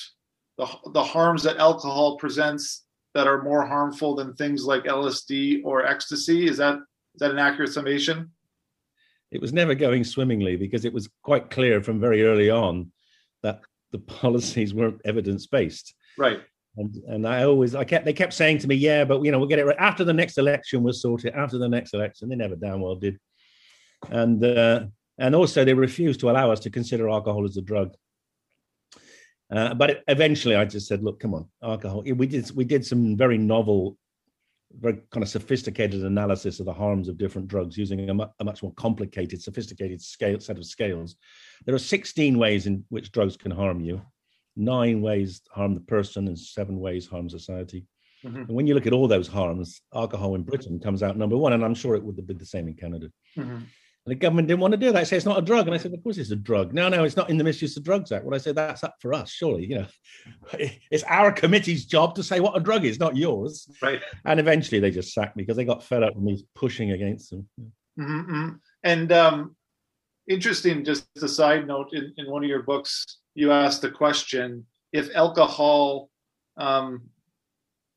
the, 0.59 0.67
the 0.93 1.03
harms 1.03 1.43
that 1.45 1.59
alcohol 1.59 2.17
presents 2.17 2.85
that 3.15 3.27
are 3.27 3.43
more 3.43 3.65
harmful 3.65 4.15
than 4.15 4.35
things 4.35 4.65
like 4.65 4.85
LSD 4.85 5.63
or 5.65 5.87
ecstasy. 5.87 6.47
Is 6.47 6.59
that 6.59 6.75
is 6.75 7.21
that 7.21 7.31
an 7.31 7.39
accurate 7.39 7.73
summation? 7.73 8.31
It 9.31 9.41
was 9.41 9.53
never 9.53 9.75
going 9.75 10.05
swimmingly 10.05 10.57
because 10.57 10.85
it 10.85 10.93
was 10.93 11.09
quite 11.23 11.51
clear 11.51 11.83
from 11.83 11.99
very 11.99 12.25
early 12.25 12.51
on 12.51 12.93
that 13.43 13.61
the 13.93 13.99
policies 14.21 14.75
weren't 14.75 15.01
evidence 15.05 15.47
based. 15.47 15.95
Right. 16.19 16.41
And, 16.77 16.95
and 17.09 17.27
I 17.27 17.45
always, 17.45 17.75
I 17.75 17.85
kept, 17.85 18.05
they 18.05 18.13
kept 18.13 18.35
saying 18.35 18.59
to 18.59 18.69
me, 18.69 18.75
yeah, 18.75 19.05
but 19.05 19.23
you 19.25 19.33
know, 19.33 19.39
we'll 19.39 19.49
get 19.49 19.59
it 19.59 19.65
right 19.65 19.79
after 19.79 20.05
the 20.05 20.13
next 20.13 20.37
election. 20.37 20.83
We'll 20.83 20.93
sort 20.93 21.25
it 21.25 21.33
after 21.35 21.57
the 21.57 21.71
next 21.71 21.95
election. 21.95 22.29
They 22.29 22.37
never 22.37 22.55
damn 22.55 22.83
well 22.83 22.97
did. 22.97 23.19
And 24.11 24.45
uh, 24.45 24.85
and 25.19 25.35
also 25.35 25.65
they 25.65 25.73
refused 25.73 26.21
to 26.21 26.31
allow 26.31 26.51
us 26.51 26.61
to 26.61 26.71
consider 26.71 27.09
alcohol 27.09 27.47
as 27.47 27.57
a 27.57 27.63
drug. 27.63 27.95
Uh, 29.51 29.75
but 29.75 30.03
eventually, 30.09 30.57
I 30.57 30.65
just 30.65 30.89
said, 30.89 31.03
"Look, 31.03 31.21
come 31.21 31.35
on, 31.35 31.49
alcohol." 31.63 32.03
We 32.03 32.27
did 32.27 32.51
we 32.53 32.65
did 32.65 32.85
some 32.85 33.17
very 33.17 33.39
novel, 33.39 33.97
very 34.73 34.99
kind 35.11 35.23
of 35.23 35.29
sophisticated 35.29 36.05
analysis 36.05 36.59
of 36.59 36.67
the 36.67 36.73
harms 36.73 37.09
of 37.09 37.17
different 37.17 37.49
drugs 37.49 37.79
using 37.79 38.11
a, 38.11 38.15
mu- 38.15 38.27
a 38.41 38.45
much 38.45 38.63
more 38.63 38.73
complicated, 38.75 39.41
sophisticated 39.41 40.03
scale 40.03 40.41
set 40.41 40.59
of 40.59 40.67
scales. 40.67 41.17
There 41.65 41.75
are 41.75 41.79
16 41.79 42.37
ways 42.37 42.67
in 42.67 42.85
which 42.89 43.13
drugs 43.13 43.37
can 43.37 43.53
harm 43.53 43.81
you, 43.81 44.03
nine 44.57 45.01
ways 45.01 45.43
harm 45.53 45.75
the 45.75 45.81
person, 45.81 46.27
and 46.27 46.39
seven 46.39 46.81
ways 46.81 47.07
harm 47.07 47.29
society. 47.31 47.87
Mm-hmm. 48.25 48.37
And 48.37 48.49
when 48.49 48.67
you 48.67 48.75
look 48.75 48.87
at 48.87 48.93
all 48.93 49.07
those 49.07 49.29
harms, 49.29 49.81
alcohol 49.95 50.35
in 50.35 50.43
Britain 50.43 50.81
comes 50.81 51.03
out 51.03 51.17
number 51.17 51.37
one, 51.37 51.53
and 51.53 51.65
I'm 51.65 51.75
sure 51.75 51.95
it 51.95 52.03
would 52.03 52.17
have 52.17 52.27
been 52.27 52.39
the 52.39 52.47
same 52.47 52.67
in 52.67 52.75
Canada. 52.75 53.13
Mm-hmm. 53.37 53.59
And 54.07 54.13
the 54.13 54.17
government 54.17 54.47
didn't 54.47 54.61
want 54.61 54.71
to 54.71 54.79
do 54.79 54.93
that. 54.93 55.09
Say 55.09 55.17
it's 55.17 55.27
not 55.27 55.39
a 55.39 55.43
drug. 55.43 55.67
And 55.67 55.75
I 55.75 55.79
said, 55.79 55.93
of 55.93 56.01
course 56.01 56.17
it's 56.17 56.31
a 56.31 56.37
drug. 56.37 56.73
No, 56.73 56.89
no, 56.89 57.03
it's 57.03 57.17
not 57.17 57.29
in 57.29 57.39
the 57.39 57.43
Misuse 57.43 57.77
of 57.77 57.83
Drugs 57.83 58.13
Act. 58.13 58.25
Well, 58.25 58.37
I 58.37 58.39
said, 58.39 58.55
that's 58.55 58.85
up 58.85 58.95
for 59.01 59.13
us, 59.13 59.33
surely. 59.33 59.67
You 59.67 59.81
know, 59.81 59.87
it's 60.93 61.03
our 61.05 61.33
committee's 61.33 61.87
job 61.87 62.15
to 62.15 62.23
say 62.23 62.39
what 62.39 62.57
a 62.57 62.61
drug 62.61 62.85
is, 62.85 63.01
not 63.01 63.17
yours. 63.17 63.69
Right. 63.83 64.01
And 64.25 64.39
eventually 64.39 64.81
they 64.81 64.93
just 64.93 65.13
sacked 65.13 65.37
me 65.37 65.43
because 65.43 65.57
they 65.57 65.65
got 65.65 65.83
fed 65.83 66.05
up 66.05 66.15
with 66.15 66.23
me 66.23 66.47
pushing 66.55 66.93
against 66.93 67.31
them. 67.31 67.49
Mm-hmm. 67.99 68.49
And 68.85 69.11
um, 69.11 69.57
interesting, 70.29 70.85
just 70.85 71.09
a 71.21 71.27
side 71.27 71.67
note, 71.67 71.89
in, 71.93 72.15
in 72.17 72.31
one 72.31 72.45
of 72.45 72.49
your 72.49 72.63
books, 72.63 73.19
you 73.35 73.51
asked 73.51 73.83
the 73.83 73.91
question, 73.91 74.67
if 74.93 75.13
alcohol 75.17 76.11
um, 76.57 77.03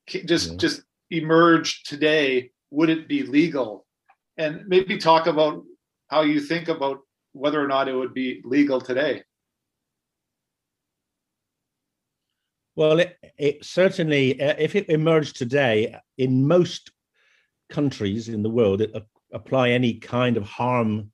just, 0.07 0.51
yeah. 0.51 0.57
just 0.57 0.81
emerged 1.11 1.87
today, 1.87 2.49
would 2.71 2.89
it 2.89 3.07
be 3.07 3.21
legal? 3.21 3.85
And 4.37 4.67
maybe 4.67 4.97
talk 4.97 5.27
about 5.27 5.63
how 6.09 6.21
you 6.21 6.39
think 6.39 6.67
about 6.67 6.99
whether 7.31 7.63
or 7.63 7.67
not 7.67 7.87
it 7.87 7.93
would 7.93 8.13
be 8.13 8.41
legal 8.43 8.81
today. 8.81 9.23
Well, 12.75 12.99
it, 12.99 13.17
it 13.37 13.65
certainly, 13.65 14.41
uh, 14.41 14.55
if 14.57 14.75
it 14.75 14.89
emerged 14.89 15.35
today, 15.35 15.95
in 16.17 16.47
most 16.47 16.91
countries 17.69 18.29
in 18.29 18.41
the 18.41 18.49
world, 18.49 18.81
it, 18.81 18.95
uh, 18.95 19.01
apply 19.33 19.69
any 19.69 19.93
kind 19.95 20.37
of 20.37 20.43
harm 20.43 21.11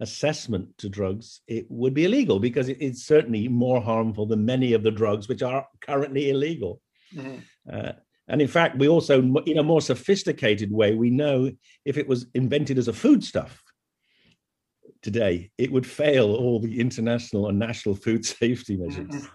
assessment 0.00 0.76
to 0.78 0.88
drugs, 0.88 1.40
it 1.48 1.66
would 1.68 1.94
be 1.94 2.04
illegal 2.04 2.38
because 2.38 2.68
it, 2.68 2.76
it's 2.80 3.04
certainly 3.04 3.48
more 3.48 3.80
harmful 3.80 4.26
than 4.26 4.44
many 4.44 4.72
of 4.74 4.82
the 4.82 4.90
drugs 4.90 5.26
which 5.26 5.42
are 5.42 5.66
currently 5.80 6.30
illegal. 6.30 6.80
Mm-hmm. 7.14 7.38
Uh, 7.72 7.92
and 8.28 8.42
in 8.42 8.48
fact, 8.48 8.78
we 8.78 8.88
also, 8.88 9.22
in 9.46 9.58
a 9.58 9.62
more 9.62 9.80
sophisticated 9.80 10.70
way, 10.70 10.94
we 10.94 11.10
know 11.10 11.50
if 11.84 11.96
it 11.96 12.08
was 12.08 12.26
invented 12.34 12.76
as 12.76 12.88
a 12.88 12.92
foodstuff, 12.92 13.62
today, 15.06 15.48
it 15.56 15.70
would 15.70 15.86
fail 15.86 16.34
all 16.34 16.58
the 16.58 16.80
international 16.80 17.48
and 17.48 17.56
national 17.56 17.94
food 18.04 18.26
safety 18.26 18.76
measures. 18.76 19.28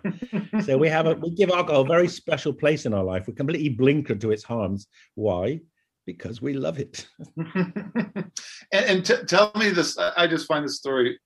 so 0.65 0.77
we 0.77 0.89
have 0.89 1.07
a 1.07 1.13
we 1.13 1.31
give 1.31 1.49
alcohol 1.49 1.83
a 1.83 1.87
very 1.87 2.09
special 2.09 2.53
place 2.53 2.85
in 2.85 2.93
our 2.93 3.05
life. 3.05 3.23
We're 3.25 3.35
completely 3.35 3.73
blinkered 3.73 4.19
to 4.19 4.31
its 4.31 4.43
harms. 4.43 4.87
Why? 5.15 5.61
Because 6.05 6.41
we 6.41 6.53
love 6.53 6.77
it. 6.77 7.07
and, 7.37 8.31
and 8.73 9.05
t- 9.05 9.23
tell 9.27 9.53
me 9.55 9.69
this. 9.69 9.97
I 9.97 10.27
just 10.27 10.45
find 10.45 10.65
this 10.65 10.75
story 10.75 11.17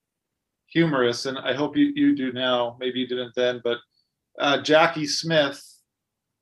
humorous, 0.68 1.26
and 1.26 1.40
I 1.40 1.56
hope 1.56 1.76
you, 1.76 1.92
you 1.96 2.16
do 2.16 2.32
now. 2.32 2.78
Maybe 2.80 3.00
you 3.00 3.08
didn't 3.08 3.34
then, 3.36 3.62
but 3.64 3.80
uh, 4.40 4.60
Jacqui 4.60 5.08
Smith. 5.08 5.60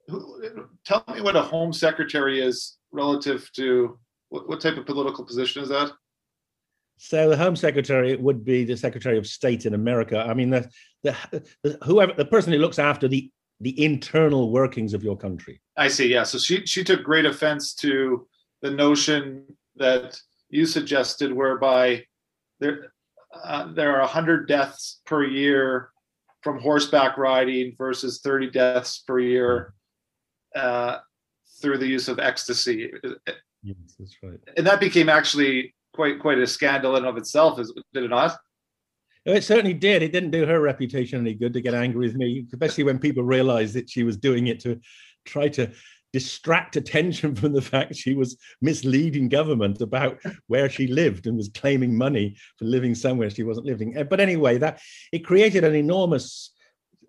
Who, 0.10 0.68
tell 0.86 1.06
me 1.14 1.22
what 1.22 1.38
a 1.38 1.42
home 1.42 1.72
secretary 1.72 2.42
is 2.42 2.78
relative 2.92 3.50
to 3.56 3.98
what, 4.28 4.50
what 4.50 4.60
type 4.60 4.76
of 4.76 4.86
political 4.86 5.24
position 5.24 5.64
is 5.64 5.70
that? 5.70 5.92
So 7.06 7.30
the 7.30 7.36
Home 7.36 7.58
Secretary 7.58 8.16
would 8.16 8.46
be 8.46 8.64
the 8.64 8.78
Secretary 8.78 9.18
of 9.18 9.28
State 9.28 9.66
in 9.66 9.74
America. 9.74 10.26
I 10.26 10.34
mean, 10.34 10.50
the, 10.50 10.70
the, 11.04 11.14
the 11.62 11.78
whoever 11.84 12.14
the 12.14 12.24
person 12.24 12.54
who 12.54 12.60
looks 12.60 12.80
after 12.80 13.10
the 13.10 13.30
the 13.60 13.84
internal 13.84 14.52
workings 14.52 14.94
of 14.94 15.04
your 15.04 15.18
country. 15.18 15.62
I 15.76 15.90
see. 15.90 16.08
Yeah. 16.08 16.24
So 16.24 16.38
she 16.38 16.66
she 16.66 16.82
took 16.82 17.04
great 17.04 17.26
offense 17.26 17.74
to 17.76 18.26
the 18.62 18.72
notion 18.72 19.44
that 19.76 20.18
you 20.50 20.66
suggested, 20.66 21.34
whereby 21.34 22.06
there 22.62 22.94
uh, 23.34 23.74
there 23.74 24.00
are 24.00 24.08
hundred 24.08 24.48
deaths 24.48 25.02
per 25.06 25.26
year 25.26 25.90
from 26.42 26.58
horseback 26.58 27.18
riding 27.18 27.76
versus 27.78 28.22
thirty 28.22 28.50
deaths 28.50 29.04
per 29.06 29.20
year 29.20 29.74
uh, 30.56 31.00
through 31.62 31.80
the 31.80 31.88
use 31.88 32.08
of 32.08 32.18
ecstasy. 32.20 32.94
Yes, 33.62 33.76
that's 34.00 34.16
right. 34.24 34.40
And 34.56 34.66
that 34.66 34.80
became 34.80 35.10
actually 35.10 35.76
quite 35.94 36.20
quite 36.20 36.40
a 36.40 36.48
scandal 36.48 36.96
in 36.96 37.06
of 37.06 37.18
itself, 37.18 37.60
is 37.60 37.74
did 37.94 38.04
it 38.04 38.10
not? 38.10 38.38
It 39.26 39.44
certainly 39.44 39.74
did. 39.74 40.04
It 40.04 40.12
didn't 40.12 40.32
do 40.32 40.46
her 40.46 40.60
reputation 40.60 41.22
any 41.22 41.34
good 41.34 41.54
to 41.54 41.62
get 41.62 41.74
angry 41.74 42.08
with 42.08 42.16
me, 42.16 42.46
especially 42.52 42.84
when 42.84 43.00
people 43.00 43.24
realized 43.24 43.74
that 43.76 43.90
she 43.90 44.04
was 44.04 44.18
doing 44.18 44.48
it 44.48 44.60
to 44.62 44.80
try 45.26 45.48
to 45.50 45.72
distract 46.12 46.76
attention 46.76 47.36
from 47.42 47.54
the 47.54 47.62
fact 47.62 47.96
she 47.96 48.14
was 48.14 48.38
misleading 48.62 49.30
government 49.30 49.82
about 49.82 50.20
where 50.48 50.70
she 50.70 50.88
lived 50.88 51.26
and 51.26 51.38
was 51.38 51.50
claiming 51.54 51.98
money 51.98 52.36
for 52.58 52.66
living 52.66 52.94
somewhere 52.94 53.30
she 53.30 53.44
wasn't 53.44 53.66
living. 53.66 53.96
But 54.10 54.20
anyway, 54.20 54.58
that 54.58 54.82
it 55.12 55.26
created 55.26 55.64
an 55.64 55.76
enormous 55.76 56.52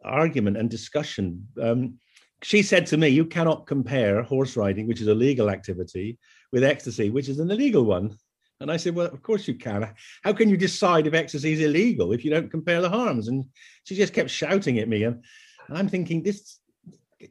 argument 0.04 0.56
and 0.56 0.70
discussion. 0.70 1.48
Um, 1.60 1.98
she 2.42 2.62
said 2.62 2.86
to 2.86 2.96
me, 2.96 3.08
"You 3.08 3.24
cannot 3.24 3.66
compare 3.66 4.22
horse 4.22 4.56
riding, 4.56 4.86
which 4.86 5.00
is 5.00 5.08
a 5.08 5.14
legal 5.14 5.50
activity, 5.50 6.18
with 6.52 6.62
ecstasy, 6.62 7.10
which 7.10 7.28
is 7.28 7.38
an 7.38 7.50
illegal 7.50 7.84
one." 7.84 8.16
And 8.60 8.70
I 8.70 8.76
said, 8.76 8.94
Well, 8.94 9.06
of 9.06 9.22
course 9.22 9.48
you 9.48 9.54
can. 9.54 9.92
How 10.22 10.32
can 10.32 10.48
you 10.48 10.56
decide 10.56 11.06
if 11.06 11.14
ecstasy 11.14 11.52
is 11.52 11.60
illegal 11.60 12.12
if 12.12 12.24
you 12.24 12.30
don't 12.30 12.50
compare 12.50 12.80
the 12.80 12.88
harms? 12.88 13.28
And 13.28 13.44
she 13.84 13.94
just 13.94 14.12
kept 14.12 14.30
shouting 14.30 14.78
at 14.78 14.88
me. 14.88 15.04
And, 15.04 15.22
and 15.68 15.78
I'm 15.78 15.88
thinking, 15.88 16.22
this 16.22 16.60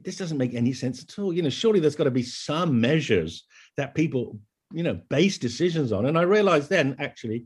this 0.02 0.18
doesn't 0.18 0.38
make 0.38 0.54
any 0.54 0.74
sense 0.74 1.04
at 1.04 1.20
all. 1.20 1.34
You 1.34 1.44
know, 1.44 1.50
surely 1.50 1.80
there's 1.80 1.96
got 1.96 2.06
to 2.06 2.12
be 2.12 2.24
some 2.24 2.82
measures 2.82 3.46
that 3.78 3.96
people, 3.96 4.40
you 4.72 4.84
know, 4.84 5.00
base 5.10 5.38
decisions 5.38 5.92
on. 5.92 6.06
And 6.06 6.18
I 6.18 6.24
realized 6.24 6.70
then, 6.70 6.96
actually, 7.00 7.46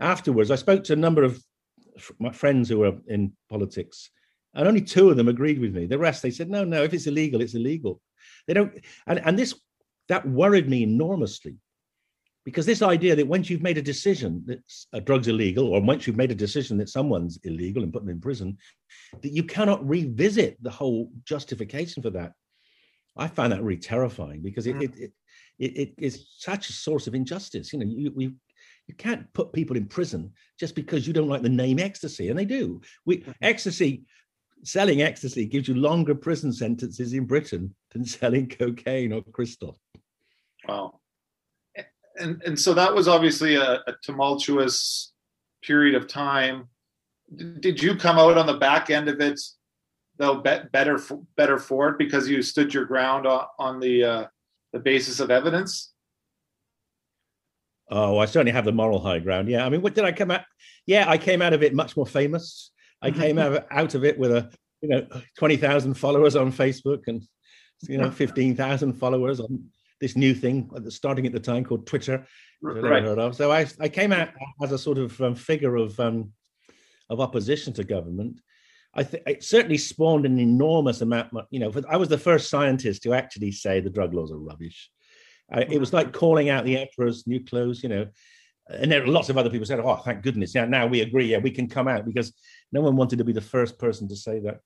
afterwards, 0.00 0.50
I 0.50 0.56
spoke 0.56 0.84
to 0.84 0.94
a 0.94 0.96
number 0.96 1.22
of 1.22 1.42
my 2.18 2.32
friends 2.32 2.68
who 2.68 2.78
were 2.78 2.96
in 3.06 3.32
politics, 3.48 4.10
and 4.54 4.66
only 4.66 4.80
two 4.80 5.10
of 5.10 5.16
them 5.16 5.28
agreed 5.28 5.60
with 5.60 5.74
me. 5.74 5.86
The 5.86 5.98
rest, 5.98 6.22
they 6.22 6.30
said, 6.30 6.50
no, 6.50 6.64
no, 6.64 6.82
if 6.82 6.94
it's 6.94 7.06
illegal, 7.06 7.40
it's 7.40 7.54
illegal. 7.54 8.00
They 8.46 8.54
don't, 8.54 8.72
and, 9.06 9.20
and 9.24 9.38
this 9.38 9.54
that 10.08 10.26
worried 10.26 10.68
me 10.68 10.82
enormously 10.82 11.56
because 12.50 12.66
this 12.66 12.82
idea 12.82 13.14
that 13.14 13.28
once 13.28 13.48
you've 13.48 13.62
made 13.62 13.78
a 13.78 13.82
decision 13.82 14.42
that 14.46 14.60
a 14.92 15.00
drug's 15.00 15.28
illegal, 15.28 15.68
or 15.68 15.80
once 15.80 16.04
you've 16.04 16.16
made 16.16 16.32
a 16.32 16.34
decision 16.34 16.76
that 16.78 16.88
someone's 16.88 17.38
illegal 17.44 17.84
and 17.84 17.92
put 17.92 18.02
them 18.02 18.10
in 18.10 18.20
prison, 18.20 18.58
that 19.22 19.30
you 19.30 19.44
cannot 19.44 19.88
revisit 19.88 20.60
the 20.60 20.70
whole 20.70 21.12
justification 21.24 22.02
for 22.02 22.10
that. 22.10 22.32
I 23.16 23.28
find 23.28 23.52
that 23.52 23.62
really 23.62 23.80
terrifying 23.80 24.42
because 24.42 24.66
it, 24.66 24.74
mm. 24.74 24.82
it, 24.82 25.12
it, 25.60 25.76
it 25.76 25.94
is 25.98 26.26
such 26.38 26.68
a 26.70 26.72
source 26.72 27.06
of 27.06 27.14
injustice. 27.14 27.72
You 27.72 27.78
know, 27.78 27.86
you, 27.86 28.12
we 28.16 28.34
you 28.88 28.94
can't 28.96 29.32
put 29.32 29.52
people 29.52 29.76
in 29.76 29.86
prison 29.86 30.32
just 30.58 30.74
because 30.74 31.06
you 31.06 31.12
don't 31.12 31.28
like 31.28 31.42
the 31.42 31.48
name 31.48 31.78
ecstasy, 31.78 32.30
and 32.30 32.38
they 32.38 32.44
do. 32.44 32.80
We 33.06 33.18
mm-hmm. 33.18 33.30
ecstasy 33.42 34.02
selling 34.64 35.02
ecstasy 35.02 35.46
gives 35.46 35.68
you 35.68 35.74
longer 35.76 36.16
prison 36.16 36.52
sentences 36.52 37.12
in 37.12 37.26
Britain 37.26 37.76
than 37.92 38.04
selling 38.04 38.48
cocaine 38.48 39.12
or 39.12 39.22
crystal. 39.22 39.78
Wow. 40.66 41.00
And 42.20 42.42
and 42.44 42.58
so 42.58 42.74
that 42.74 42.94
was 42.94 43.08
obviously 43.08 43.56
a, 43.56 43.82
a 43.86 43.94
tumultuous 44.02 45.12
period 45.62 45.94
of 45.94 46.06
time. 46.06 46.68
Did 47.60 47.82
you 47.82 47.96
come 47.96 48.18
out 48.18 48.36
on 48.36 48.46
the 48.46 48.58
back 48.58 48.90
end 48.90 49.08
of 49.08 49.20
it 49.20 49.40
though 50.18 50.36
be- 50.36 50.60
better 50.72 51.00
better 51.36 51.58
for 51.58 51.88
it 51.88 51.98
because 51.98 52.28
you 52.28 52.42
stood 52.42 52.72
your 52.72 52.84
ground 52.84 53.26
on, 53.26 53.46
on 53.58 53.80
the 53.80 54.04
uh, 54.04 54.26
the 54.72 54.78
basis 54.78 55.18
of 55.18 55.30
evidence? 55.30 55.92
Oh, 57.90 58.18
I 58.18 58.26
certainly 58.26 58.52
have 58.52 58.64
the 58.64 58.72
moral 58.72 59.00
high 59.00 59.18
ground. 59.18 59.48
Yeah, 59.48 59.66
I 59.66 59.68
mean, 59.68 59.82
what 59.82 59.94
did 59.94 60.04
I 60.04 60.12
come 60.12 60.30
out? 60.30 60.42
Yeah, 60.86 61.10
I 61.10 61.18
came 61.18 61.42
out 61.42 61.52
of 61.52 61.64
it 61.64 61.74
much 61.74 61.96
more 61.96 62.06
famous. 62.06 62.70
I 63.02 63.10
came 63.10 63.38
out, 63.38 63.66
out 63.70 63.94
of 63.94 64.04
it 64.04 64.18
with 64.18 64.30
a 64.30 64.50
you 64.82 64.88
know 64.88 65.06
twenty 65.38 65.56
thousand 65.56 65.94
followers 65.94 66.36
on 66.36 66.52
Facebook 66.52 67.00
and 67.06 67.22
you 67.88 67.98
know 67.98 68.10
fifteen 68.22 68.54
thousand 68.54 68.94
followers 68.94 69.40
on 69.40 69.64
this 70.00 70.16
new 70.16 70.34
thing 70.34 70.70
starting 70.88 71.26
at 71.26 71.32
the 71.32 71.40
time 71.40 71.64
called 71.64 71.86
Twitter. 71.86 72.26
Right. 72.62 73.02
Heard 73.02 73.18
of. 73.18 73.36
So 73.36 73.50
I 73.50 73.66
I 73.80 73.88
came 73.88 74.12
out 74.12 74.30
as 74.62 74.72
a 74.72 74.78
sort 74.78 74.98
of 74.98 75.18
um, 75.20 75.34
figure 75.34 75.76
of 75.76 75.98
um, 75.98 76.32
of 77.08 77.20
opposition 77.20 77.72
to 77.74 77.84
government, 77.84 78.40
I 78.94 79.04
think 79.04 79.22
it 79.26 79.44
certainly 79.44 79.78
spawned 79.78 80.26
an 80.26 80.38
enormous 80.38 81.00
amount. 81.00 81.32
You 81.50 81.60
know, 81.60 81.72
I 81.88 81.96
was 81.96 82.08
the 82.08 82.18
first 82.18 82.50
scientist 82.50 83.02
to 83.02 83.14
actually 83.14 83.52
say 83.52 83.80
the 83.80 83.90
drug 83.90 84.14
laws 84.14 84.32
are 84.32 84.38
rubbish. 84.38 84.90
I, 85.52 85.62
it 85.62 85.78
was 85.78 85.92
like 85.92 86.12
calling 86.12 86.48
out 86.48 86.64
the 86.64 86.78
emperor's 86.78 87.26
new 87.26 87.44
clothes. 87.44 87.82
You 87.82 87.88
know, 87.88 88.06
and 88.68 88.90
there 88.90 89.02
are 89.02 89.06
lots 89.06 89.28
of 89.28 89.38
other 89.38 89.50
people 89.50 89.66
said, 89.66 89.80
"Oh, 89.80 89.96
thank 89.96 90.22
goodness! 90.22 90.54
Yeah, 90.54 90.64
now 90.64 90.86
we 90.86 91.02
agree. 91.02 91.26
Yeah, 91.26 91.38
we 91.38 91.50
can 91.50 91.68
come 91.68 91.86
out," 91.86 92.04
because 92.04 92.32
no 92.72 92.80
one 92.80 92.96
wanted 92.96 93.18
to 93.18 93.24
be 93.24 93.32
the 93.32 93.40
first 93.40 93.78
person 93.78 94.08
to 94.08 94.16
say 94.16 94.40
that. 94.40 94.60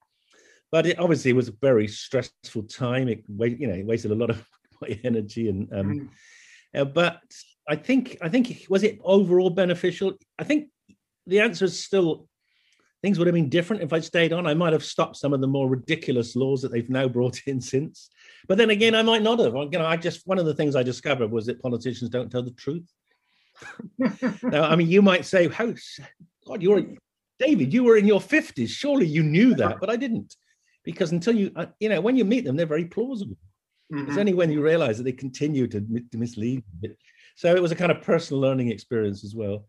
But 0.72 0.86
it 0.86 0.98
obviously 0.98 1.34
was 1.34 1.48
a 1.48 1.54
very 1.60 1.86
stressful 1.86 2.64
time. 2.64 3.08
It 3.08 3.24
you 3.28 3.66
know 3.66 3.74
it 3.74 3.86
wasted 3.86 4.10
a 4.10 4.16
lot 4.16 4.30
of 4.30 4.46
energy 5.04 5.48
and. 5.48 5.72
Um, 5.72 6.10
mm. 6.74 6.80
uh, 6.80 6.84
but 6.84 7.20
I 7.68 7.76
think 7.76 8.18
I 8.20 8.28
think 8.28 8.66
was 8.68 8.82
it 8.82 8.98
overall 9.02 9.50
beneficial? 9.50 10.14
I 10.38 10.44
think 10.44 10.68
the 11.26 11.40
answer 11.40 11.64
is 11.64 11.82
still 11.82 12.28
things 13.04 13.18
would 13.18 13.26
have 13.26 13.34
been 13.34 13.50
different 13.50 13.82
if 13.82 13.92
I'd 13.92 14.02
stayed 14.02 14.32
on. 14.32 14.46
I 14.46 14.54
might 14.54 14.72
have 14.72 14.82
stopped 14.82 15.16
some 15.16 15.34
of 15.34 15.42
the 15.42 15.46
more 15.46 15.68
ridiculous 15.68 16.34
laws 16.36 16.62
that 16.62 16.72
they've 16.72 16.88
now 16.88 17.06
brought 17.06 17.38
in 17.46 17.60
since. 17.60 18.08
But 18.48 18.56
then 18.56 18.70
again, 18.70 18.94
I 18.94 19.02
might 19.02 19.20
not 19.20 19.38
have. 19.40 19.54
You 19.54 19.78
know, 19.78 19.84
I 19.84 19.96
just 19.96 20.26
one 20.26 20.38
of 20.38 20.46
the 20.46 20.54
things 20.54 20.74
I 20.74 20.82
discovered 20.82 21.30
was 21.30 21.46
that 21.46 21.60
politicians 21.60 22.10
don't 22.10 22.30
tell 22.30 22.42
the 22.42 22.52
truth. 22.52 22.90
now, 24.42 24.64
I 24.64 24.74
mean, 24.74 24.88
you 24.88 25.02
might 25.02 25.24
say, 25.26 25.48
"How, 25.48 25.72
God, 26.46 26.62
you're 26.62 26.82
David, 27.38 27.72
you 27.72 27.84
were 27.84 27.96
in 27.96 28.06
your 28.06 28.20
fifties. 28.20 28.70
Surely 28.70 29.06
you 29.06 29.22
knew 29.22 29.54
that." 29.54 29.80
But 29.80 29.90
I 29.90 29.96
didn't, 29.96 30.34
because 30.82 31.12
until 31.12 31.34
you, 31.34 31.52
uh, 31.56 31.66
you 31.80 31.88
know, 31.88 32.00
when 32.00 32.16
you 32.16 32.24
meet 32.24 32.44
them, 32.44 32.56
they're 32.56 32.66
very 32.66 32.86
plausible. 32.86 33.36
Mm-hmm. 33.92 34.08
It's 34.08 34.18
only 34.18 34.34
when 34.34 34.50
you 34.50 34.62
realize 34.62 34.96
that 34.98 35.04
they 35.04 35.12
continue 35.12 35.66
to, 35.68 35.80
to 35.80 36.18
mislead. 36.18 36.62
So 37.36 37.54
it 37.54 37.62
was 37.62 37.72
a 37.72 37.76
kind 37.76 37.92
of 37.92 38.02
personal 38.02 38.40
learning 38.40 38.70
experience 38.70 39.24
as 39.24 39.34
well. 39.34 39.66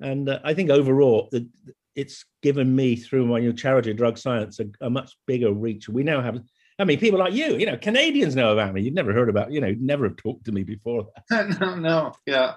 And 0.00 0.28
uh, 0.28 0.40
I 0.44 0.54
think 0.54 0.70
overall, 0.70 1.28
the, 1.30 1.48
it's 1.94 2.24
given 2.42 2.74
me 2.74 2.96
through 2.96 3.26
my 3.26 3.40
new 3.40 3.52
charity, 3.52 3.92
Drug 3.94 4.18
Science, 4.18 4.60
a, 4.60 4.66
a, 4.80 4.90
much 4.90 5.16
bigger 5.26 5.52
reach. 5.52 5.88
We 5.88 6.02
now 6.02 6.20
have, 6.20 6.40
I 6.78 6.84
mean, 6.84 6.98
people 6.98 7.20
like 7.20 7.32
you, 7.32 7.56
you 7.56 7.66
know, 7.66 7.76
Canadians 7.76 8.34
know 8.34 8.52
about 8.52 8.74
me. 8.74 8.82
You've 8.82 8.94
never 8.94 9.12
heard 9.12 9.28
about, 9.28 9.52
you 9.52 9.60
know, 9.60 9.74
never 9.78 10.08
have 10.08 10.16
talked 10.16 10.44
to 10.46 10.52
me 10.52 10.64
before. 10.64 11.06
no, 11.30 11.76
no, 11.76 12.12
yeah. 12.26 12.54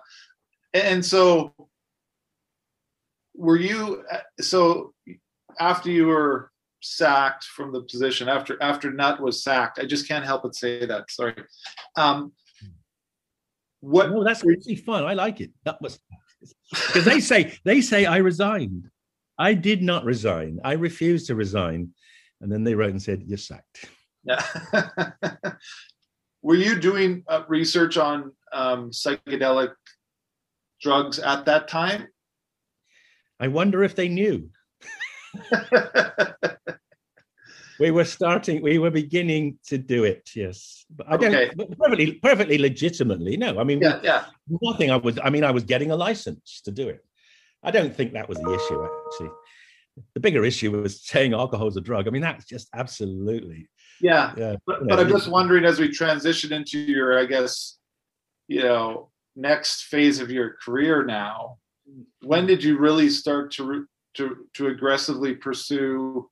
And 0.74 1.06
so, 1.06 1.54
were 3.36 3.58
you? 3.58 4.04
So 4.42 4.94
after 5.60 5.92
you 5.92 6.08
were 6.08 6.52
sacked 6.82 7.46
from 7.46 7.72
the 7.72 7.82
position, 7.82 8.30
after 8.30 8.62
after 8.62 8.92
Nutt 8.92 9.22
was 9.22 9.44
sacked, 9.44 9.80
I 9.80 9.86
just 9.86 10.08
can't 10.08 10.26
help 10.26 10.44
but 10.44 10.56
say 10.56 10.86
that. 10.86 11.10
Sorry. 11.10 11.36
Um, 11.96 12.32
what? 13.82 14.12
No, 14.12 14.24
that's 14.24 14.44
really 14.44 14.76
fun. 14.76 15.06
I 15.06 15.13
like 15.13 15.42
it. 15.42 15.52
That 15.66 15.82
was 15.82 16.00
because 16.72 17.06
they 17.06 17.20
say 17.20 17.58
they 17.63 17.82
say 17.82 18.06
I 18.06 18.18
resigned. 18.18 18.90
I 19.40 19.54
did 19.54 19.84
not 19.84 20.04
resign. 20.04 20.60
I 20.63 20.74
refused 20.74 21.28
to 21.28 21.36
resign. 21.36 21.94
And 22.42 22.52
then 22.52 22.63
they 22.63 22.76
wrote 22.76 22.92
and 22.92 23.02
said, 23.02 23.24
You're 23.26 23.38
sacked. 23.38 23.90
Yeah. 24.24 24.44
Were 26.42 26.56
you 26.56 26.80
doing 26.80 27.24
uh, 27.28 27.44
research 27.48 27.98
on 27.98 28.32
um, 28.54 28.92
psychedelic 28.92 29.74
drugs 30.82 31.20
at 31.20 31.46
that 31.46 31.68
time? 31.68 32.08
I 33.40 33.48
wonder 33.48 33.84
if 33.84 33.96
they 33.96 34.08
knew. 34.08 34.50
we 37.80 37.91
were 37.91 38.06
starting, 38.06 38.62
we 38.62 38.80
were 38.80 38.91
beginning 38.91 39.58
to 39.67 39.78
do 39.78 40.04
it. 40.04 40.30
Yes, 40.36 40.86
but 40.89 41.08
I 41.10 41.17
don't 41.17 41.36
okay. 41.36 41.52
perfectly, 41.80 42.13
perfectly 42.13 42.58
legitimately. 42.58 43.38
No, 43.38 43.60
I 43.60 43.63
mean, 43.63 43.82
yeah, 43.82 44.00
yeah. 44.04 44.26
Nothing. 44.62 44.91
I 44.91 44.97
was. 44.97 45.19
I 45.23 45.30
mean, 45.30 45.43
I 45.43 45.52
was 45.52 45.63
getting 45.63 45.91
a 45.91 45.95
license 45.95 46.62
to 46.65 46.71
do 46.71 46.89
it. 46.89 47.04
I 47.63 47.71
don't 47.71 47.95
think 47.95 48.13
that 48.13 48.30
was 48.30 48.38
the 48.38 48.54
issue, 48.54 48.86
actually. 48.86 49.36
The 50.13 50.19
bigger 50.19 50.45
issue 50.45 50.80
was 50.80 51.02
saying 51.02 51.34
alcohol 51.34 51.67
is 51.67 51.78
a 51.78 51.82
drug. 51.82 52.08
I 52.08 52.12
mean, 52.12 52.21
that's 52.21 52.45
just 52.45 52.69
absolutely. 52.73 53.67
Yeah. 54.00 54.34
yeah 54.38 54.56
but, 54.65 54.88
but 54.88 55.00
I'm 55.00 55.10
just 55.10 55.28
wondering 55.28 55.65
as 55.65 55.80
we 55.80 55.89
transition 55.89 56.54
into 56.54 56.80
your, 56.80 57.17
I 57.17 57.26
guess, 57.26 57.80
you 58.47 58.62
know, 58.62 59.10
next 59.36 59.86
phase 59.86 60.19
of 60.19 60.30
your 60.30 60.56
career 60.63 61.04
now, 61.04 61.58
when 62.21 62.41
hmm. 62.41 62.47
did 62.47 62.63
you 62.63 62.78
really 62.78 63.10
start 63.10 63.52
to 63.54 63.88
to 64.17 64.45
to 64.53 64.67
aggressively 64.67 65.36
pursue 65.36 66.30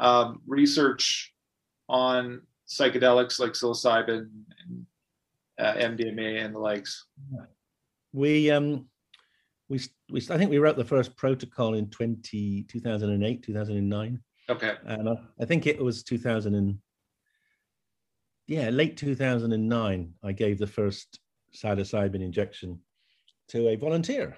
um, 0.00 0.40
research 0.46 1.32
on 1.88 2.42
psychedelics 2.68 3.38
like 3.38 3.52
psilocybin 3.52 4.28
and 4.64 4.86
uh, 5.58 5.74
MDMA 5.74 6.44
and 6.44 6.54
the 6.54 6.58
likes? 6.58 7.06
We 8.12 8.50
um 8.50 8.86
we, 9.68 9.80
we 10.10 10.20
I 10.30 10.38
think 10.38 10.50
we 10.50 10.58
wrote 10.58 10.76
the 10.76 10.84
first 10.84 11.16
protocol 11.16 11.74
in 11.74 11.90
20, 11.90 12.66
2008, 12.68 13.42
2009. 13.42 14.20
Okay. 14.48 14.74
And 14.86 15.08
I, 15.08 15.14
I 15.40 15.44
think 15.44 15.66
it 15.66 15.82
was 15.82 16.04
2000 16.04 16.54
and 16.54 16.78
yeah, 18.46 18.70
late 18.70 18.96
2009, 18.96 20.14
I 20.22 20.32
gave 20.32 20.58
the 20.58 20.68
first 20.68 21.18
psilocybin 21.52 22.22
injection 22.22 22.78
to 23.48 23.68
a 23.68 23.76
volunteer. 23.76 24.36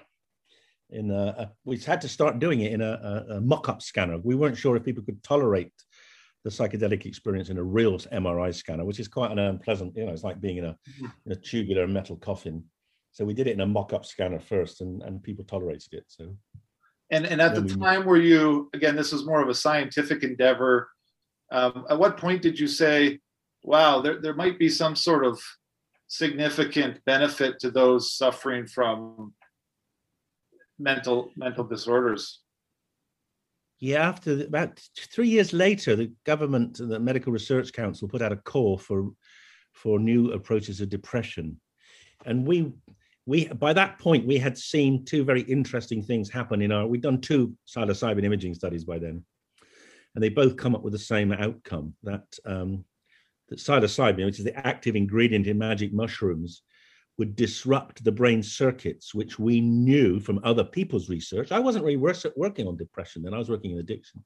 In 0.91 1.11
a, 1.11 1.23
a, 1.37 1.51
we 1.65 1.77
had 1.77 2.01
to 2.01 2.09
start 2.09 2.39
doing 2.39 2.61
it 2.61 2.71
in 2.71 2.81
a, 2.81 3.25
a, 3.29 3.35
a 3.35 3.41
mock-up 3.41 3.81
scanner. 3.81 4.17
We 4.17 4.35
weren't 4.35 4.57
sure 4.57 4.75
if 4.75 4.83
people 4.83 5.03
could 5.03 5.21
tolerate 5.23 5.71
the 6.43 6.49
psychedelic 6.49 7.05
experience 7.05 7.49
in 7.49 7.57
a 7.57 7.63
real 7.63 7.97
MRI 7.97 8.53
scanner, 8.53 8.85
which 8.85 8.99
is 8.99 9.07
quite 9.07 9.31
an 9.31 9.39
unpleasant. 9.39 9.95
You 9.95 10.05
know, 10.05 10.13
it's 10.13 10.23
like 10.23 10.41
being 10.41 10.57
in 10.57 10.65
a, 10.65 10.71
mm-hmm. 10.71 11.05
in 11.25 11.31
a 11.31 11.35
tubular 11.35 11.87
metal 11.87 12.15
coffin. 12.15 12.63
So 13.11 13.25
we 13.25 13.33
did 13.33 13.47
it 13.47 13.53
in 13.53 13.61
a 13.61 13.67
mock-up 13.67 14.05
scanner 14.05 14.39
first, 14.39 14.81
and 14.81 15.01
and 15.03 15.21
people 15.21 15.43
tolerated 15.43 15.93
it. 15.93 16.05
So. 16.07 16.35
And 17.11 17.25
and 17.25 17.41
at 17.41 17.55
the 17.55 17.75
time, 17.75 18.05
were 18.05 18.21
you 18.21 18.69
again? 18.73 18.95
This 18.95 19.11
was 19.11 19.25
more 19.25 19.41
of 19.41 19.49
a 19.49 19.55
scientific 19.55 20.23
endeavor. 20.23 20.89
Um, 21.51 21.85
at 21.89 21.97
what 21.97 22.17
point 22.17 22.43
did 22.43 22.59
you 22.59 22.67
say, 22.67 23.19
"Wow, 23.63 24.01
there 24.01 24.21
there 24.21 24.35
might 24.35 24.59
be 24.59 24.69
some 24.69 24.95
sort 24.95 25.25
of 25.25 25.41
significant 26.07 27.03
benefit 27.05 27.59
to 27.59 27.71
those 27.71 28.15
suffering 28.15 28.67
from 28.67 29.33
mental 30.79 31.31
mental 31.35 31.63
disorders?" 31.63 32.39
Yeah, 33.79 34.07
after 34.07 34.43
about 34.43 34.81
three 34.97 35.29
years 35.29 35.53
later, 35.53 35.95
the 35.95 36.11
government, 36.25 36.79
and 36.79 36.91
the 36.91 36.99
Medical 36.99 37.31
Research 37.31 37.71
Council, 37.71 38.09
put 38.09 38.21
out 38.21 38.31
a 38.31 38.37
call 38.37 38.77
for 38.77 39.11
for 39.73 39.99
new 39.99 40.31
approaches 40.31 40.79
to 40.79 40.85
depression, 40.85 41.59
and 42.25 42.45
we 42.45 42.73
we 43.29 43.47
by 43.47 43.73
that 43.73 43.99
point 43.99 44.25
we 44.25 44.37
had 44.37 44.57
seen 44.57 45.05
two 45.05 45.23
very 45.23 45.41
interesting 45.41 46.01
things 46.01 46.29
happen 46.29 46.61
in 46.61 46.71
our 46.71 46.87
we'd 46.87 47.01
done 47.01 47.21
two 47.21 47.53
psilocybin 47.67 48.23
imaging 48.23 48.55
studies 48.55 48.83
by 48.83 48.97
then 48.97 49.23
and 50.15 50.23
they 50.23 50.29
both 50.29 50.57
come 50.57 50.73
up 50.73 50.81
with 50.81 50.93
the 50.93 50.99
same 50.99 51.31
outcome 51.31 51.93
that 52.01 52.23
um, 52.45 52.83
that 53.49 53.59
psilocybin 53.59 54.25
which 54.25 54.39
is 54.39 54.45
the 54.45 54.67
active 54.67 54.95
ingredient 54.95 55.45
in 55.45 55.57
magic 55.59 55.93
mushrooms 55.93 56.63
would 57.19 57.35
disrupt 57.35 58.03
the 58.03 58.11
brain 58.11 58.41
circuits 58.41 59.13
which 59.13 59.37
we 59.37 59.61
knew 59.61 60.19
from 60.19 60.39
other 60.43 60.63
people's 60.63 61.09
research 61.09 61.51
i 61.51 61.59
wasn't 61.59 61.83
really 61.83 61.97
working 61.97 62.67
on 62.67 62.75
depression 62.75 63.21
then 63.21 63.33
i 63.33 63.37
was 63.37 63.49
working 63.49 63.71
in 63.71 63.79
addiction 63.79 64.23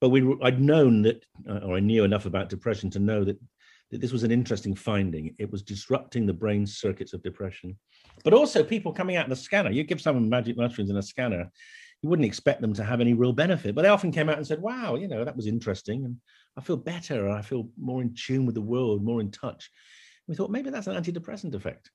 but 0.00 0.08
we 0.08 0.36
i'd 0.42 0.60
known 0.60 1.02
that 1.02 1.22
uh, 1.50 1.58
or 1.58 1.76
i 1.76 1.80
knew 1.80 2.04
enough 2.04 2.24
about 2.24 2.48
depression 2.48 2.88
to 2.88 2.98
know 2.98 3.24
that 3.24 3.38
that 3.90 4.00
this 4.00 4.12
was 4.12 4.24
an 4.24 4.32
interesting 4.32 4.74
finding. 4.74 5.34
It 5.38 5.50
was 5.50 5.62
disrupting 5.62 6.26
the 6.26 6.32
brain 6.32 6.66
circuits 6.66 7.12
of 7.12 7.22
depression. 7.22 7.78
But 8.24 8.34
also 8.34 8.64
people 8.64 8.92
coming 8.92 9.16
out 9.16 9.24
in 9.26 9.30
the 9.30 9.36
scanner. 9.36 9.70
You 9.70 9.84
give 9.84 10.00
someone 10.00 10.28
magic 10.28 10.56
mushrooms 10.56 10.90
in 10.90 10.96
a 10.96 11.02
scanner, 11.02 11.50
you 12.02 12.08
wouldn't 12.08 12.26
expect 12.26 12.60
them 12.60 12.74
to 12.74 12.84
have 12.84 13.00
any 13.00 13.14
real 13.14 13.32
benefit. 13.32 13.74
But 13.74 13.82
they 13.82 13.88
often 13.88 14.12
came 14.12 14.28
out 14.28 14.36
and 14.36 14.46
said, 14.46 14.60
wow, 14.60 14.96
you 14.96 15.08
know, 15.08 15.24
that 15.24 15.36
was 15.36 15.46
interesting. 15.46 16.04
And 16.04 16.16
I 16.56 16.60
feel 16.60 16.76
better. 16.76 17.28
I 17.30 17.42
feel 17.42 17.68
more 17.78 18.02
in 18.02 18.14
tune 18.14 18.44
with 18.44 18.54
the 18.54 18.60
world, 18.60 19.04
more 19.04 19.20
in 19.20 19.30
touch. 19.30 19.70
We 20.28 20.34
thought 20.34 20.50
maybe 20.50 20.70
that's 20.70 20.86
an 20.86 21.02
antidepressant 21.02 21.54
effect. 21.54 21.90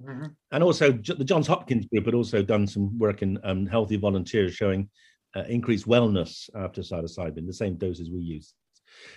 Mm-hmm. 0.00 0.26
And 0.52 0.62
also, 0.62 0.92
the 0.92 1.24
Johns 1.24 1.46
Hopkins 1.46 1.86
group 1.86 2.06
had 2.06 2.14
also 2.14 2.42
done 2.42 2.66
some 2.66 2.98
work 2.98 3.22
in 3.22 3.38
um, 3.44 3.66
healthy 3.66 3.96
volunteers 3.96 4.54
showing 4.54 4.88
uh, 5.36 5.42
increased 5.42 5.86
wellness 5.86 6.48
after 6.54 6.82
psilocybin, 6.82 7.46
the 7.46 7.52
same 7.52 7.76
doses 7.76 8.10
we 8.10 8.20
use. 8.20 8.54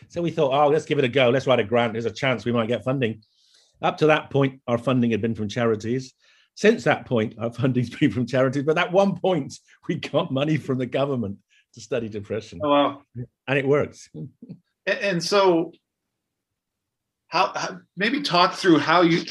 So 0.10 0.22
we 0.22 0.32
thought, 0.32 0.54
oh, 0.54 0.70
let's 0.70 0.86
give 0.86 1.00
it 1.00 1.06
a 1.06 1.10
go. 1.10 1.30
Let's 1.30 1.48
write 1.48 1.60
a 1.60 1.64
grant. 1.64 1.94
There's 1.94 2.06
a 2.06 2.12
chance 2.12 2.46
we 2.46 2.52
might 2.52 2.68
get 2.68 2.84
funding. 2.84 3.24
Up 3.82 3.98
to 3.98 4.08
that 4.08 4.30
point, 4.30 4.62
our 4.68 4.78
funding 4.78 5.12
had 5.12 5.22
been 5.22 5.36
from 5.36 5.50
charities. 5.50 6.14
Since 6.56 6.84
that 6.84 7.06
point, 7.06 7.36
our 7.40 7.52
funding's 7.62 7.90
been 7.90 8.12
from 8.12 8.26
charities. 8.26 8.64
But 8.64 8.78
at 8.78 8.92
one 8.92 9.20
point, 9.20 9.54
we 9.88 9.96
got 9.96 10.32
money 10.32 10.58
from 10.58 10.78
the 10.78 10.86
government 10.86 11.38
to 11.74 11.82
study 11.82 12.10
depression. 12.10 12.60
Oh, 12.64 12.70
wow. 12.70 13.02
And 13.48 13.58
it 13.58 13.68
works. 13.68 14.10
and 14.86 15.24
so, 15.24 15.72
how, 17.34 17.52
how 17.56 17.80
maybe 17.98 18.22
talk 18.22 18.54
through 18.54 18.78
how 18.78 19.02
you 19.02 19.24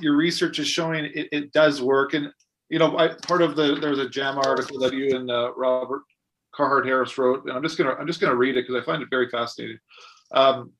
your 0.00 0.16
research 0.16 0.58
is 0.58 0.66
showing 0.66 1.04
it, 1.04 1.28
it 1.30 1.52
does 1.52 1.80
work. 1.80 2.14
And 2.14 2.30
you 2.68 2.80
know, 2.80 2.98
I, 2.98 3.14
part 3.26 3.42
of 3.42 3.54
the 3.54 3.76
there's 3.80 4.00
a 4.00 4.08
JAMA 4.08 4.40
article 4.44 4.78
that 4.80 4.92
you 4.92 5.16
and 5.16 5.30
uh, 5.30 5.52
Robert 5.56 6.02
Carhart 6.52 6.84
Harris 6.84 7.16
wrote, 7.16 7.44
and 7.44 7.52
I'm 7.52 7.62
just 7.62 7.78
gonna 7.78 7.94
I'm 7.94 8.08
just 8.08 8.20
gonna 8.20 8.34
read 8.34 8.56
it 8.56 8.66
because 8.66 8.82
I 8.82 8.84
find 8.84 9.02
it 9.02 9.08
very 9.08 9.28
fascinating. 9.28 9.78
Um, 10.32 10.72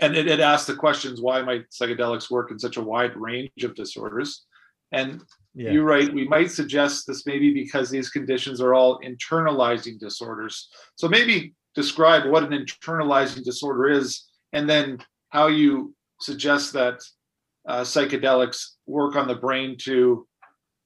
and 0.00 0.16
it, 0.16 0.26
it 0.28 0.40
asks 0.40 0.66
the 0.66 0.74
questions: 0.74 1.20
Why 1.20 1.42
might 1.42 1.68
psychedelics 1.70 2.30
work 2.30 2.50
in 2.50 2.58
such 2.58 2.78
a 2.78 2.82
wide 2.82 3.14
range 3.14 3.62
of 3.62 3.74
disorders? 3.74 4.46
And 4.92 5.22
yeah. 5.54 5.72
you 5.72 5.82
write, 5.82 6.14
we 6.14 6.28
might 6.28 6.52
suggest 6.52 7.06
this 7.06 7.26
maybe 7.26 7.52
because 7.52 7.90
these 7.90 8.08
conditions 8.08 8.60
are 8.60 8.72
all 8.72 9.00
internalizing 9.00 9.98
disorders. 9.98 10.68
So 10.94 11.08
maybe 11.08 11.54
describe 11.74 12.30
what 12.30 12.44
an 12.44 12.50
internalizing 12.50 13.42
disorder 13.42 13.90
is, 13.90 14.24
and 14.54 14.70
then 14.70 15.00
how 15.30 15.48
you 15.48 15.94
suggest 16.20 16.72
that 16.72 17.00
uh, 17.68 17.80
psychedelics 17.80 18.76
work 18.86 19.16
on 19.16 19.28
the 19.28 19.34
brain 19.34 19.76
to 19.78 20.26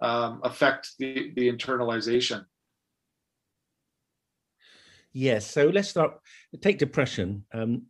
um, 0.00 0.40
affect 0.44 0.90
the, 0.98 1.32
the 1.36 1.50
internalization. 1.50 2.44
Yes, 5.12 5.46
so 5.50 5.66
let's 5.66 5.88
start. 5.88 6.18
Take 6.60 6.78
depression. 6.78 7.44
Um, 7.52 7.86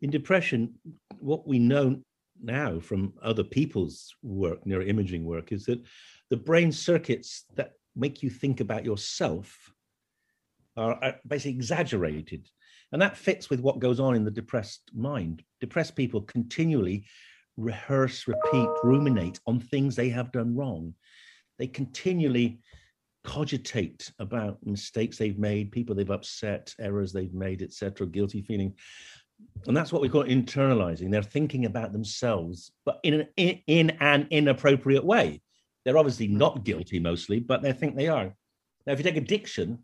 in 0.00 0.10
depression, 0.10 0.74
what 1.18 1.46
we 1.46 1.58
know 1.58 2.00
now 2.42 2.80
from 2.80 3.12
other 3.22 3.44
people's 3.44 4.14
work, 4.22 4.64
neuroimaging 4.64 5.22
work, 5.22 5.52
is 5.52 5.66
that 5.66 5.82
the 6.30 6.36
brain 6.36 6.72
circuits 6.72 7.44
that 7.54 7.72
make 7.94 8.22
you 8.22 8.30
think 8.30 8.60
about 8.60 8.84
yourself 8.84 9.70
are 10.76 11.16
basically 11.26 11.52
exaggerated. 11.52 12.48
And 12.92 13.00
that 13.00 13.16
fits 13.16 13.48
with 13.48 13.60
what 13.60 13.78
goes 13.78 14.00
on 14.00 14.14
in 14.14 14.24
the 14.24 14.30
depressed 14.30 14.90
mind. 14.94 15.42
Depressed 15.60 15.96
people 15.96 16.22
continually 16.22 17.04
rehearse, 17.56 18.26
repeat, 18.28 18.68
ruminate 18.82 19.40
on 19.46 19.60
things 19.60 19.96
they 19.96 20.10
have 20.10 20.32
done 20.32 20.54
wrong. 20.54 20.94
They 21.58 21.66
continually 21.66 22.60
cogitate 23.24 24.10
about 24.18 24.58
mistakes 24.64 25.16
they've 25.16 25.38
made, 25.38 25.72
people 25.72 25.94
they've 25.94 26.10
upset, 26.10 26.74
errors 26.78 27.12
they've 27.12 27.34
made, 27.34 27.62
etc., 27.62 28.06
guilty 28.06 28.42
feeling. 28.42 28.74
And 29.66 29.76
that's 29.76 29.92
what 29.92 30.02
we 30.02 30.08
call 30.08 30.24
internalizing. 30.24 31.10
They're 31.10 31.22
thinking 31.22 31.64
about 31.64 31.92
themselves, 31.92 32.72
but 32.84 33.00
in 33.02 33.14
an, 33.14 33.28
in, 33.36 33.60
in 33.66 33.90
an 34.00 34.28
inappropriate 34.30 35.04
way. 35.04 35.40
They're 35.84 35.98
obviously 35.98 36.28
not 36.28 36.64
guilty 36.64 37.00
mostly, 37.00 37.40
but 37.40 37.60
they 37.60 37.72
think 37.72 37.96
they 37.96 38.06
are. 38.08 38.34
Now, 38.86 38.92
if 38.92 38.98
you 38.98 39.04
take 39.04 39.16
addiction, 39.16 39.80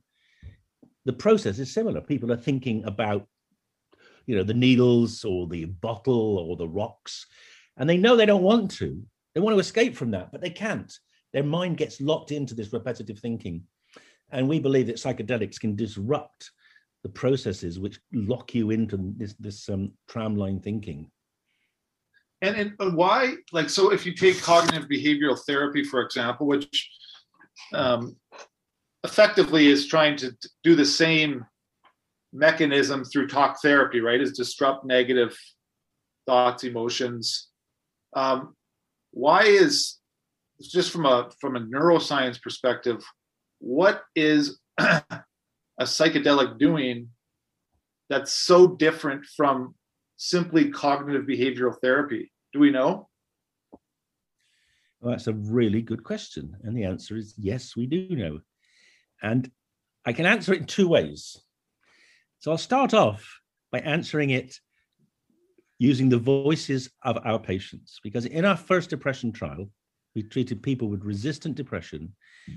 the 1.09 1.13
process 1.15 1.59
is 1.59 1.73
similar. 1.73 2.03
People 2.03 2.31
are 2.31 2.37
thinking 2.37 2.85
about, 2.85 3.27
you 4.27 4.37
know, 4.37 4.43
the 4.43 4.53
needles 4.53 5.25
or 5.25 5.47
the 5.47 5.65
bottle 5.65 6.37
or 6.37 6.55
the 6.55 6.69
rocks, 6.69 7.25
and 7.79 7.89
they 7.89 7.97
know 7.97 8.15
they 8.15 8.27
don't 8.27 8.43
want 8.43 8.71
to. 8.73 9.03
They 9.35 9.41
want 9.41 9.57
to 9.57 9.61
escape 9.61 9.97
from 9.97 10.11
that, 10.11 10.31
but 10.31 10.43
they 10.43 10.51
can't. 10.51 10.93
Their 11.33 11.45
mind 11.45 11.79
gets 11.79 11.99
locked 12.03 12.31
into 12.31 12.55
this 12.55 12.75
repetitive 12.75 13.21
thinking. 13.21 13.63
And 14.31 14.51
we 14.51 14.61
believe 14.61 14.89
that 14.89 14.97
psychedelics 14.97 15.59
can 15.59 15.75
disrupt 15.77 16.51
the 17.03 17.09
processes 17.09 17.81
which 17.81 18.01
lock 18.13 18.55
you 18.55 18.71
into 18.71 19.15
this, 19.17 19.33
this 19.41 19.67
um, 19.71 19.93
tramline 20.11 20.63
thinking. 20.63 21.11
And, 22.43 22.75
and 22.79 22.95
why, 22.95 23.37
like, 23.51 23.71
so 23.71 23.95
if 23.95 24.05
you 24.05 24.13
take 24.13 24.43
cognitive 24.43 24.91
behavioral 24.91 25.39
therapy, 25.47 25.85
for 25.85 26.03
example, 26.03 26.47
which 26.47 26.91
um, 27.73 28.15
effectively 29.09 29.69
is 29.69 29.87
trying 29.87 30.17
to 30.17 30.37
do 30.63 30.75
the 30.75 30.85
same 30.85 31.45
mechanism 32.33 33.05
through 33.05 33.27
talk 33.27 33.61
therapy, 33.63 34.01
right? 34.01 34.21
Is 34.21 34.33
disrupt 34.33 34.85
negative 34.85 35.37
thoughts, 36.27 36.65
emotions. 36.65 37.49
Um, 38.15 38.55
why 39.13 39.45
is 39.45 39.97
just 40.61 40.91
from 40.91 41.07
a 41.07 41.31
from 41.41 41.57
a 41.57 41.61
neuroscience 41.61 42.41
perspective, 42.41 43.03
what 43.61 44.03
is 44.15 44.59
a 44.79 45.03
psychedelic 45.81 46.59
doing 46.59 47.09
that's 48.11 48.33
so 48.33 48.67
different 48.67 49.25
from 49.37 49.75
simply 50.17 50.71
cognitive 50.71 51.25
behavioral 51.25 51.75
therapy? 51.81 52.31
Do 52.53 52.59
we 52.59 52.71
know? 52.71 53.09
Well, 55.01 55.13
that's 55.13 55.29
a 55.29 55.33
really 55.33 55.81
good 55.81 56.03
question. 56.03 56.57
And 56.63 56.77
the 56.77 56.85
answer 56.85 57.17
is 57.17 57.35
yes, 57.39 57.75
we 57.75 57.87
do 57.87 58.09
know. 58.11 58.41
And 59.23 59.51
I 60.05 60.13
can 60.13 60.27
answer 60.27 60.53
it 60.53 60.61
in 60.61 60.67
two 60.67 60.89
ways. 60.89 61.37
So 62.39 62.51
I'll 62.51 62.59
start 62.59 62.95
off 62.95 63.41
by 63.73 63.81
answering 63.81 64.31
it 64.31 64.59
using 65.79 66.09
the 66.09 66.19
voices 66.19 66.91
of 67.03 67.19
our 67.25 67.39
patients, 67.39 68.01
because 68.03 68.27
in 68.27 68.45
our 68.45 68.57
first 68.57 68.91
depression 68.91 69.33
trial, 69.33 69.71
we 70.15 70.23
treated 70.23 70.63
people 70.63 70.89
with 70.89 71.05
resistant 71.05 71.55
depression. 71.55 72.15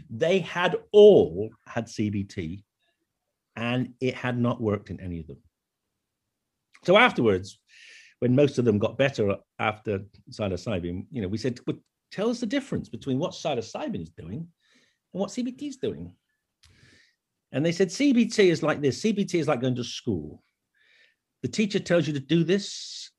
They 0.10 0.40
had 0.40 0.76
all 0.92 1.52
had 1.68 1.86
CBT, 1.86 2.64
and 3.56 3.94
it 4.00 4.16
had 4.16 4.40
not 4.40 4.62
worked 4.62 4.90
in 4.90 5.00
any 5.00 5.20
of 5.20 5.28
them. 5.28 5.38
So 6.84 6.98
afterwards, 6.98 7.60
when 8.20 8.36
most 8.36 8.58
of 8.58 8.66
them 8.66 8.80
got 8.80 8.98
better 8.98 9.36
after 9.60 10.02
psilocybin, 10.32 11.06
you 11.12 11.22
know, 11.22 11.28
we 11.28 11.38
said, 11.38 11.60
well, 11.68 11.78
tell 12.12 12.30
us 12.30 12.40
the 12.40 12.46
difference 12.46 12.90
between 12.90 13.20
what 13.20 13.34
psilocybin 13.34 14.02
is 14.02 14.10
doing 14.10 14.48
and 15.14 15.20
what 15.20 15.30
CBT 15.30 15.64
is 15.64 15.78
doing. 15.78 16.16
And 17.52 17.66
they 17.66 17.72
said, 17.72 17.90
CBT 17.90 18.46
is 18.46 18.64
like 18.64 18.82
this. 18.82 19.02
CBT 19.02 19.36
is 19.36 19.48
like 19.48 19.62
going 19.62 19.76
to 19.76 19.84
school. 19.84 20.42
The 21.42 21.48
teacher 21.48 21.80
tells 21.80 22.08
you 22.08 22.14
to 22.14 22.20
do 22.20 22.44
this. 22.44 23.12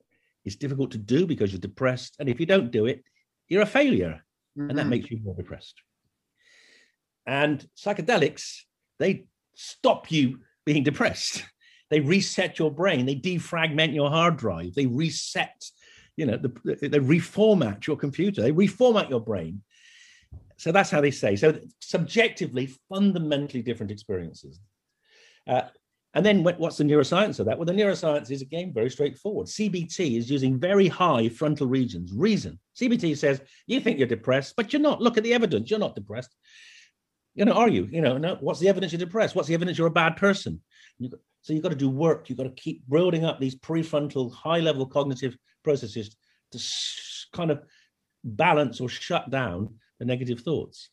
It's 0.45 0.55
difficult 0.55 0.91
to 0.91 0.97
do 0.97 1.25
because 1.25 1.51
you're 1.51 1.59
depressed. 1.59 2.15
And 2.19 2.27
if 2.27 2.39
you 2.39 2.45
don't 2.45 2.71
do 2.71 2.85
it, 2.85 3.03
you're 3.47 3.61
a 3.61 3.67
failure. 3.67 4.23
Mm-hmm. 4.57 4.69
And 4.69 4.77
that 4.77 4.83
mm-hmm. 4.83 4.89
makes 4.89 5.11
you 5.11 5.19
more 5.23 5.35
depressed. 5.35 5.81
And 7.25 7.65
psychedelics, 7.77 8.61
they 8.99 9.25
stop 9.55 10.11
you 10.11 10.39
being 10.65 10.83
depressed. 10.83 11.43
They 11.89 11.99
reset 11.99 12.57
your 12.57 12.71
brain. 12.71 13.05
They 13.05 13.15
defragment 13.15 13.93
your 13.93 14.09
hard 14.09 14.37
drive. 14.37 14.73
They 14.73 14.87
reset, 14.87 15.63
you 16.17 16.25
know, 16.25 16.37
the, 16.37 16.49
they 16.81 16.97
reformat 16.97 17.85
your 17.85 17.97
computer. 17.97 18.41
They 18.41 18.51
reformat 18.51 19.11
your 19.11 19.19
brain 19.19 19.61
so 20.63 20.71
that's 20.71 20.89
how 20.89 21.01
they 21.01 21.11
say. 21.11 21.35
So 21.35 21.59
subjectively, 21.81 22.73
fundamentally 22.87 23.61
different 23.61 23.91
experiences. 23.91 24.61
Uh, 25.45 25.63
and 26.13 26.25
then 26.25 26.41
what's 26.41 26.77
the 26.77 26.85
neuroscience 26.85 27.41
of 27.41 27.47
that? 27.47 27.57
Well, 27.57 27.65
the 27.65 27.73
neuroscience 27.73 28.31
is 28.31 28.41
again 28.41 28.71
very 28.73 28.89
straightforward. 28.89 29.47
CBT 29.47 30.17
is 30.17 30.31
using 30.31 30.57
very 30.57 30.87
high 30.87 31.27
frontal 31.27 31.67
regions. 31.67 32.13
Reason. 32.13 32.57
CBT 32.79 33.17
says 33.17 33.41
you 33.67 33.81
think 33.81 33.97
you're 33.97 34.07
depressed, 34.07 34.53
but 34.55 34.71
you're 34.71 34.81
not. 34.81 35.01
Look 35.01 35.17
at 35.17 35.23
the 35.23 35.33
evidence. 35.33 35.69
You're 35.69 35.81
not 35.81 35.95
depressed. 35.95 36.33
You 37.35 37.43
know, 37.43 37.53
are 37.53 37.67
you? 37.67 37.89
You 37.91 37.99
know, 37.99 38.17
no, 38.17 38.37
what's 38.39 38.61
the 38.61 38.69
evidence 38.69 38.93
you're 38.93 38.99
depressed? 38.99 39.35
What's 39.35 39.49
the 39.49 39.55
evidence 39.55 39.77
you're 39.77 39.87
a 39.87 39.91
bad 39.91 40.15
person? 40.15 40.61
You, 40.97 41.09
so 41.41 41.51
you've 41.51 41.63
got 41.63 41.69
to 41.69 41.75
do 41.75 41.89
work. 41.89 42.29
You've 42.29 42.37
got 42.37 42.45
to 42.45 42.51
keep 42.51 42.87
building 42.87 43.25
up 43.25 43.37
these 43.37 43.55
prefrontal, 43.55 44.31
high-level 44.31 44.85
cognitive 44.85 45.35
processes 45.61 46.15
to 46.53 46.57
sh- 46.57 47.25
kind 47.33 47.51
of 47.51 47.63
balance 48.23 48.79
or 48.79 48.87
shut 48.87 49.29
down 49.29 49.75
the 50.03 50.07
negative 50.07 50.41
thoughts. 50.41 50.89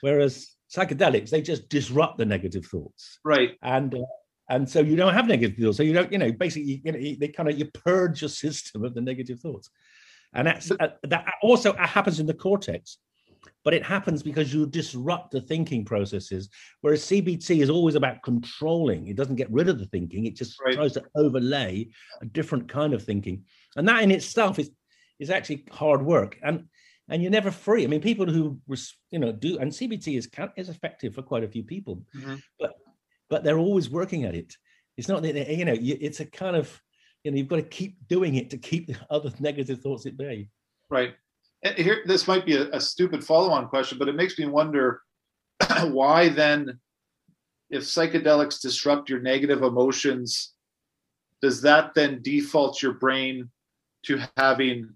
Whereas 0.00 0.56
psychedelics, 0.74 1.30
they 1.30 1.40
just 1.40 1.68
disrupt 1.68 2.18
the 2.18 2.26
negative 2.26 2.66
thoughts. 2.66 3.18
Right. 3.24 3.52
And 3.62 3.94
uh, 3.94 4.02
and 4.48 4.68
so 4.68 4.80
you 4.80 4.96
don't 4.96 5.14
have 5.14 5.26
negative 5.26 5.58
thoughts. 5.58 5.76
So 5.76 5.82
you 5.82 5.92
don't, 5.92 6.12
you 6.12 6.18
know, 6.18 6.32
basically, 6.32 6.80
you 6.84 6.92
know, 6.92 6.98
they 6.98 7.28
kind 7.28 7.48
of 7.48 7.58
you 7.58 7.66
purge 7.66 8.22
your 8.22 8.28
system 8.28 8.84
of 8.84 8.94
the 8.94 9.00
negative 9.00 9.40
thoughts, 9.40 9.70
and 10.34 10.46
that's 10.46 10.70
uh, 10.70 10.88
that 11.02 11.24
also 11.42 11.72
happens 11.74 12.20
in 12.20 12.26
the 12.26 12.34
cortex, 12.34 12.98
but 13.64 13.74
it 13.74 13.84
happens 13.84 14.22
because 14.22 14.54
you 14.54 14.66
disrupt 14.66 15.32
the 15.32 15.40
thinking 15.40 15.84
processes. 15.84 16.48
Whereas 16.80 17.02
CBT 17.02 17.60
is 17.60 17.70
always 17.70 17.96
about 17.96 18.22
controlling; 18.22 19.08
it 19.08 19.16
doesn't 19.16 19.34
get 19.34 19.50
rid 19.50 19.68
of 19.68 19.80
the 19.80 19.86
thinking; 19.86 20.26
it 20.26 20.36
just 20.36 20.60
right. 20.64 20.76
tries 20.76 20.92
to 20.92 21.02
overlay 21.16 21.88
a 22.22 22.26
different 22.26 22.68
kind 22.68 22.94
of 22.94 23.02
thinking, 23.02 23.42
and 23.74 23.88
that 23.88 24.04
in 24.04 24.12
itself 24.12 24.60
is 24.60 24.70
is 25.18 25.30
actually 25.30 25.64
hard 25.72 26.02
work. 26.02 26.38
And 26.42 26.68
and 27.08 27.22
you're 27.22 27.30
never 27.30 27.50
free. 27.50 27.84
I 27.84 27.86
mean, 27.86 28.00
people 28.00 28.26
who 28.26 28.58
you 29.10 29.18
know 29.18 29.32
do 29.32 29.58
and 29.58 29.70
CBT 29.70 30.18
is 30.18 30.28
is 30.56 30.68
effective 30.68 31.14
for 31.14 31.22
quite 31.22 31.44
a 31.44 31.48
few 31.48 31.62
people, 31.62 32.02
mm-hmm. 32.14 32.36
but 32.58 32.74
but 33.28 33.44
they're 33.44 33.58
always 33.58 33.90
working 33.90 34.24
at 34.24 34.34
it. 34.34 34.56
It's 34.96 35.08
not 35.08 35.22
that 35.22 35.48
you 35.48 35.64
know 35.64 35.76
it's 35.78 36.20
a 36.20 36.26
kind 36.26 36.56
of 36.56 36.80
you 37.24 37.30
know 37.30 37.36
you've 37.36 37.48
got 37.48 37.56
to 37.56 37.62
keep 37.62 37.96
doing 38.08 38.36
it 38.36 38.50
to 38.50 38.58
keep 38.58 38.86
the 38.86 38.96
other 39.10 39.30
negative 39.40 39.80
thoughts 39.80 40.06
at 40.06 40.16
bay. 40.16 40.48
Right. 40.90 41.14
here 41.76 42.02
this 42.06 42.28
might 42.28 42.46
be 42.46 42.56
a, 42.56 42.70
a 42.70 42.80
stupid 42.80 43.24
follow-on 43.24 43.68
question, 43.68 43.98
but 43.98 44.08
it 44.08 44.14
makes 44.14 44.38
me 44.38 44.46
wonder 44.46 45.02
why 45.84 46.28
then, 46.28 46.78
if 47.70 47.82
psychedelics 47.82 48.60
disrupt 48.60 49.10
your 49.10 49.20
negative 49.20 49.62
emotions, 49.62 50.54
does 51.42 51.60
that 51.62 51.94
then 51.94 52.22
default 52.22 52.82
your 52.82 52.94
brain 52.94 53.50
to 54.04 54.20
having 54.36 54.90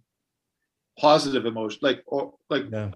positive 1.00 1.46
emotion, 1.46 1.78
like 1.82 2.02
or 2.06 2.34
like? 2.48 2.64
Yeah. 2.70 2.90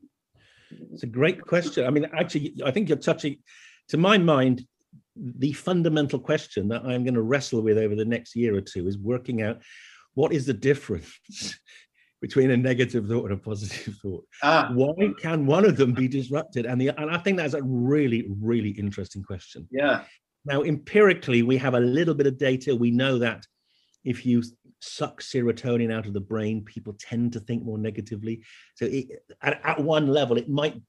It's 0.93 1.05
a 1.05 1.09
great 1.09 1.41
question. 1.41 1.87
I 1.87 1.91
mean, 1.91 2.07
actually, 2.17 2.55
I 2.65 2.71
think 2.71 2.89
you're 2.89 2.99
touching, 2.99 3.37
to 3.89 3.97
my 3.97 4.19
mind, 4.19 4.67
the 5.17 5.53
fundamental 5.53 6.19
question 6.19 6.69
that 6.69 6.83
I'm 6.83 7.05
going 7.05 7.15
to 7.15 7.23
wrestle 7.23 7.63
with 7.63 7.79
over 7.79 7.95
the 7.95 8.05
next 8.05 8.35
year 8.35 8.57
or 8.57 8.61
two 8.61 8.89
is 8.89 8.99
working 8.99 9.43
out 9.43 9.63
what 10.15 10.33
is 10.33 10.47
the 10.47 10.55
difference 10.55 11.07
between 12.21 12.51
a 12.51 12.57
negative 12.57 13.07
thought 13.07 13.31
and 13.31 13.35
a 13.35 13.37
positive 13.37 13.97
thought. 14.03 14.25
Ah. 14.43 14.71
Why 14.73 14.95
can 15.21 15.47
one 15.47 15.65
of 15.65 15.77
them 15.77 15.93
be 15.93 16.09
disrupted? 16.09 16.67
And 16.67 16.81
the 16.81 16.89
and 17.01 17.11
I 17.11 17.19
think 17.19 17.37
that's 17.37 17.55
a 17.55 17.63
really, 17.63 18.27
really 18.41 18.71
interesting 18.71 19.23
question. 19.23 19.69
Yeah. 19.71 20.05
Now, 20.45 20.63
empirically, 20.63 21.43
we 21.43 21.57
have 21.59 21.75
a 21.75 21.81
little 21.81 22.15
bit 22.15 22.27
of 22.27 22.37
data. 22.37 22.75
We 22.75 22.91
know 22.91 23.19
that 23.19 23.47
if 24.05 24.27
you 24.27 24.43
suck 24.85 25.21
serotonin 25.21 25.93
out 25.93 26.07
of 26.07 26.13
the 26.13 26.21
brain, 26.21 26.65
people 26.65 26.95
tend 26.99 27.33
to 27.33 27.41
think 27.41 27.65
more 27.65 27.79
negatively. 27.79 28.43
So, 28.75 28.87
it, 28.87 29.07
at, 29.43 29.61
at 29.65 29.81
one 29.81 30.07
level, 30.09 30.37
it 30.37 30.49
might 30.49 30.81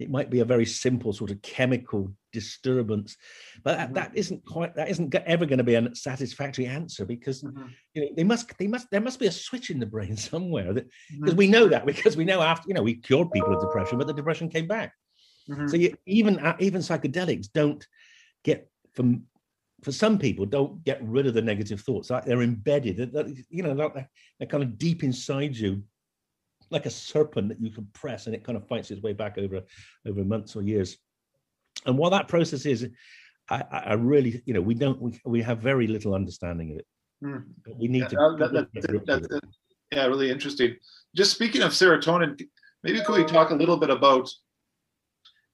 it 0.00 0.10
might 0.10 0.28
be 0.28 0.40
a 0.40 0.44
very 0.44 0.66
simple 0.66 1.12
sort 1.12 1.30
of 1.30 1.40
chemical 1.42 2.12
disturbance 2.32 3.16
but 3.62 3.76
that, 3.76 3.86
mm-hmm. 3.86 3.94
that 3.94 4.10
isn't 4.14 4.44
quite 4.44 4.74
that 4.74 4.88
isn't 4.88 5.14
ever 5.14 5.46
going 5.46 5.58
to 5.58 5.64
be 5.64 5.74
a 5.74 5.94
satisfactory 5.94 6.66
answer 6.66 7.04
because 7.04 7.42
mm-hmm. 7.42 7.66
you 7.94 8.02
know 8.02 8.08
they 8.16 8.24
must 8.24 8.56
they 8.58 8.66
must 8.66 8.90
there 8.90 9.00
must 9.00 9.20
be 9.20 9.26
a 9.26 9.32
switch 9.32 9.70
in 9.70 9.78
the 9.78 9.86
brain 9.86 10.16
somewhere 10.30 10.72
that 10.72 10.86
because 11.10 11.30
mm-hmm. 11.30 11.38
we 11.38 11.48
know 11.48 11.68
that 11.68 11.86
because 11.86 12.16
we 12.16 12.24
know 12.24 12.42
after 12.42 12.68
you 12.68 12.74
know 12.74 12.82
we 12.82 12.94
cured 12.94 13.30
people 13.30 13.54
of 13.54 13.60
depression 13.60 13.98
but 13.98 14.06
the 14.06 14.14
depression 14.14 14.48
came 14.48 14.66
back 14.66 14.92
mm-hmm. 15.48 15.68
so 15.68 15.76
you, 15.76 15.96
even 16.06 16.38
uh, 16.40 16.56
even 16.58 16.80
psychedelics 16.80 17.46
don't 17.52 17.86
get 18.42 18.68
from 18.94 19.22
for 19.84 19.92
some 19.92 20.18
people 20.18 20.46
don't 20.46 20.82
get 20.84 20.98
rid 21.02 21.26
of 21.26 21.34
the 21.34 21.42
negative 21.42 21.80
thoughts. 21.80 22.10
Like 22.10 22.24
they're 22.24 22.42
embedded. 22.42 22.98
You 23.50 23.62
know 23.62 23.74
they're, 23.74 24.08
they're 24.38 24.48
kind 24.48 24.62
of 24.62 24.78
deep 24.78 25.04
inside 25.04 25.54
you 25.56 25.82
like 26.70 26.86
a 26.86 26.90
serpent 26.90 27.48
that 27.50 27.60
you 27.60 27.70
can 27.70 27.86
press 27.92 28.26
and 28.26 28.34
it 28.34 28.42
kind 28.42 28.56
of 28.56 28.66
fights 28.66 28.90
its 28.90 29.02
way 29.02 29.12
back 29.12 29.36
over 29.38 29.60
over 30.06 30.24
months 30.24 30.56
or 30.56 30.62
years. 30.62 30.96
And 31.86 31.98
what 31.98 32.10
that 32.10 32.28
process 32.28 32.66
is 32.66 32.88
i, 33.50 33.62
I 33.70 33.92
really 33.92 34.42
you 34.46 34.54
know 34.54 34.62
we 34.62 34.74
don't 34.74 35.00
we, 35.00 35.20
we 35.26 35.42
have 35.42 35.58
very 35.58 35.86
little 35.86 36.14
understanding 36.14 36.72
of 36.72 36.78
it. 36.78 36.86
Mm. 37.22 37.44
we 37.78 37.88
need 37.88 38.00
yeah, 38.00 38.08
to 38.08 38.36
that, 38.38 38.68
that, 38.72 39.06
that's 39.06 39.28
yeah 39.92 40.06
really 40.06 40.30
interesting. 40.30 40.76
Just 41.14 41.32
speaking 41.32 41.62
of 41.62 41.72
serotonin 41.72 42.40
maybe 42.82 43.00
could 43.02 43.16
we 43.16 43.24
talk 43.24 43.50
a 43.50 43.54
little 43.54 43.76
bit 43.76 43.90
about 43.90 44.30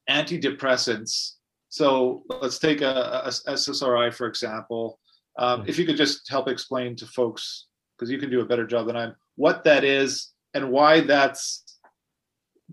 antidepressants 0.08 1.32
so 1.70 2.22
let's 2.42 2.58
take 2.58 2.82
a, 2.82 3.22
a 3.24 3.28
ssri 3.28 4.12
for 4.12 4.26
example. 4.26 4.98
Um, 5.38 5.64
if 5.66 5.78
you 5.78 5.86
could 5.86 5.96
just 5.96 6.28
help 6.28 6.48
explain 6.48 6.94
to 6.96 7.06
folks 7.06 7.66
because 7.96 8.10
you 8.10 8.18
can 8.18 8.30
do 8.30 8.40
a 8.40 8.44
better 8.44 8.66
job 8.66 8.86
than 8.86 8.96
i'm 8.96 9.14
what 9.36 9.64
that 9.64 9.84
is 9.84 10.32
and 10.54 10.70
why 10.70 11.00
that's 11.00 11.64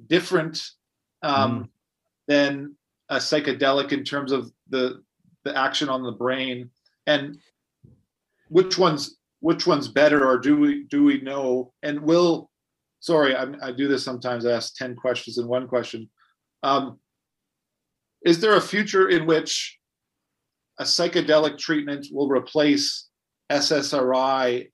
different 0.07 0.61
um, 1.23 1.63
mm. 1.63 1.69
than 2.27 2.75
a 3.09 3.17
psychedelic 3.17 3.91
in 3.91 4.03
terms 4.03 4.31
of 4.31 4.51
the 4.69 5.01
the 5.43 5.57
action 5.57 5.89
on 5.89 6.03
the 6.03 6.11
brain. 6.11 6.69
And 7.05 7.37
which 8.49 8.77
one's 8.77 9.17
which 9.39 9.65
one's 9.67 9.87
better 9.87 10.27
or 10.27 10.37
do 10.37 10.57
we 10.57 10.83
do 10.83 11.03
we 11.03 11.21
know? 11.21 11.73
And 11.83 12.01
will 12.01 12.49
sorry 12.99 13.35
I, 13.35 13.45
I 13.61 13.71
do 13.71 13.87
this 13.87 14.03
sometimes 14.03 14.45
i 14.45 14.51
ask 14.51 14.75
10 14.75 14.95
questions 14.95 15.37
in 15.37 15.47
one 15.47 15.67
question. 15.67 16.09
Um, 16.63 16.99
is 18.25 18.39
there 18.39 18.55
a 18.55 18.61
future 18.61 19.09
in 19.09 19.25
which 19.25 19.77
a 20.79 20.83
psychedelic 20.83 21.57
treatment 21.57 22.07
will 22.11 22.29
replace 22.29 23.07
ssri 23.51 24.69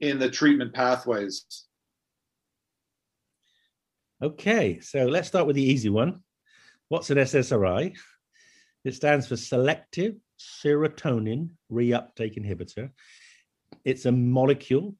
in 0.00 0.18
the 0.18 0.30
treatment 0.30 0.72
pathways 0.72 1.44
Okay, 4.20 4.80
so 4.80 5.04
let's 5.04 5.28
start 5.28 5.46
with 5.46 5.54
the 5.54 5.62
easy 5.62 5.90
one. 5.90 6.24
What's 6.88 7.10
an 7.10 7.18
SSRI? 7.18 7.96
It 8.84 8.94
stands 8.94 9.28
for 9.28 9.36
Selective 9.36 10.16
Serotonin 10.40 11.50
Reuptake 11.70 12.36
Inhibitor. 12.36 12.90
It's 13.84 14.06
a 14.06 14.12
molecule 14.12 14.96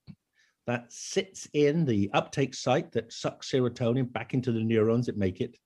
that 0.69 0.93
sits 0.93 1.49
in 1.53 1.85
the 1.85 2.11
uptake 2.13 2.55
site 2.55 2.93
that 2.93 3.13
sucks 3.13 3.51
serotonin 3.51 4.13
back 4.13 4.35
into 4.35 4.53
the 4.53 4.63
neurons 4.63 5.07
that 5.07 5.17
make 5.17 5.41
it. 5.41 5.57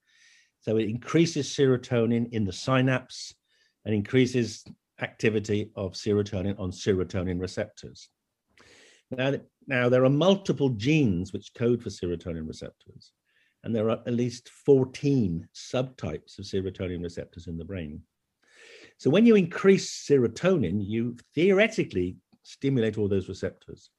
So 0.63 0.77
it 0.77 0.89
increases 0.89 1.49
serotonin 1.49 2.33
in 2.33 2.45
the 2.45 2.53
synapse 2.53 3.35
and 3.85 3.95
increases 3.95 4.65
activity 5.01 5.71
of 5.77 5.93
serotonin 5.93 6.59
on 6.59 6.71
serotonin 6.71 7.41
receptors. 7.41 8.09
Now, 9.11 9.35
now 9.67 9.89
there 9.89 10.05
are 10.05 10.11
multiple 10.11 10.71
genes 10.71 11.33
which 11.33 11.53
code 11.55 11.83
for 11.83 11.91
serotonin 11.91 12.47
receptors 12.47 13.13
and 13.65 13.75
there 13.75 13.91
are 13.91 14.01
at 14.07 14.15
least 14.15 14.49
14 14.49 15.47
subtypes 15.55 16.39
of 16.39 16.45
serotonin 16.45 17.03
receptors 17.03 17.47
in 17.47 17.59
the 17.59 17.65
brain. 17.65 18.01
So 18.99 19.11
when 19.11 19.27
you 19.27 19.37
increase 19.37 20.07
serotonin, 20.09 20.81
you 20.85 21.17
theoretically 21.35 22.17
stimulate 22.43 22.99
all 22.99 23.09
those 23.09 23.29
receptors. 23.29 23.91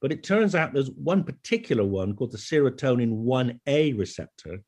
But 0.00 0.12
it 0.12 0.22
turns 0.22 0.54
out 0.54 0.72
there's 0.72 0.90
one 0.90 1.24
particular 1.24 1.84
one 1.84 2.14
called 2.14 2.32
the 2.32 2.38
serotonin 2.38 3.24
1A 3.24 3.98
receptor 3.98 4.62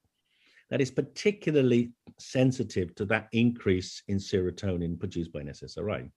that 0.71 0.81
is 0.81 0.91
particularly 0.91 1.93
sensitive 2.19 2.95
to 2.95 3.05
that 3.07 3.29
increase 3.33 4.03
in 4.09 4.19
serotonin 4.19 4.99
produced 4.99 5.33
by 5.33 5.41
an 5.41 5.49
SSRI. 5.49 6.11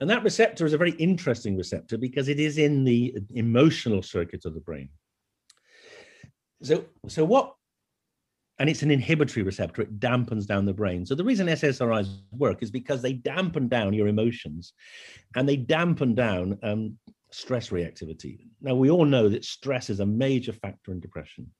And 0.00 0.10
that 0.10 0.24
receptor 0.24 0.66
is 0.66 0.72
a 0.72 0.78
very 0.78 0.92
interesting 0.92 1.56
receptor 1.56 1.96
because 1.96 2.28
it 2.28 2.40
is 2.40 2.58
in 2.58 2.84
the 2.84 3.16
emotional 3.34 4.02
circuit 4.02 4.44
of 4.44 4.54
the 4.54 4.60
brain. 4.60 4.88
So, 6.62 6.84
so 7.08 7.24
what? 7.24 7.54
And 8.58 8.70
it's 8.70 8.82
an 8.82 8.90
inhibitory 8.90 9.42
receptor. 9.42 9.82
It 9.82 9.98
dampens 9.98 10.46
down 10.46 10.64
the 10.64 10.72
brain. 10.72 11.04
So 11.04 11.14
the 11.14 11.24
reason 11.24 11.48
SSRIs 11.48 12.08
work 12.32 12.62
is 12.62 12.70
because 12.70 13.02
they 13.02 13.12
dampen 13.12 13.68
down 13.68 13.92
your 13.92 14.08
emotions, 14.08 14.72
and 15.34 15.48
they 15.48 15.56
dampen 15.56 16.14
down 16.14 16.58
um, 16.62 16.96
stress 17.32 17.70
reactivity. 17.70 18.46
Now 18.60 18.74
we 18.74 18.90
all 18.90 19.04
know 19.04 19.28
that 19.28 19.44
stress 19.44 19.90
is 19.90 20.00
a 20.00 20.06
major 20.06 20.52
factor 20.52 20.92
in 20.92 21.00
depression. 21.00 21.50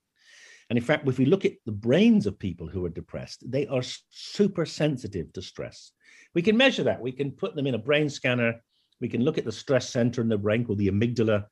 And 0.70 0.78
in 0.78 0.84
fact, 0.84 1.06
if 1.06 1.18
we 1.18 1.26
look 1.26 1.44
at 1.44 1.52
the 1.66 1.72
brains 1.72 2.26
of 2.26 2.38
people 2.38 2.66
who 2.66 2.84
are 2.84 2.90
depressed, 2.90 3.50
they 3.50 3.66
are 3.66 3.82
super 4.10 4.64
sensitive 4.64 5.32
to 5.34 5.42
stress. 5.42 5.92
We 6.34 6.42
can 6.42 6.56
measure 6.56 6.84
that. 6.84 7.00
We 7.00 7.12
can 7.12 7.32
put 7.32 7.54
them 7.54 7.66
in 7.66 7.74
a 7.74 7.78
brain 7.78 8.08
scanner. 8.08 8.54
We 9.00 9.08
can 9.08 9.22
look 9.22 9.38
at 9.38 9.44
the 9.44 9.52
stress 9.52 9.90
center 9.90 10.20
in 10.20 10.28
the 10.28 10.38
brain 10.38 10.64
called 10.64 10.78
the 10.78 10.88
amygdala 10.88 11.44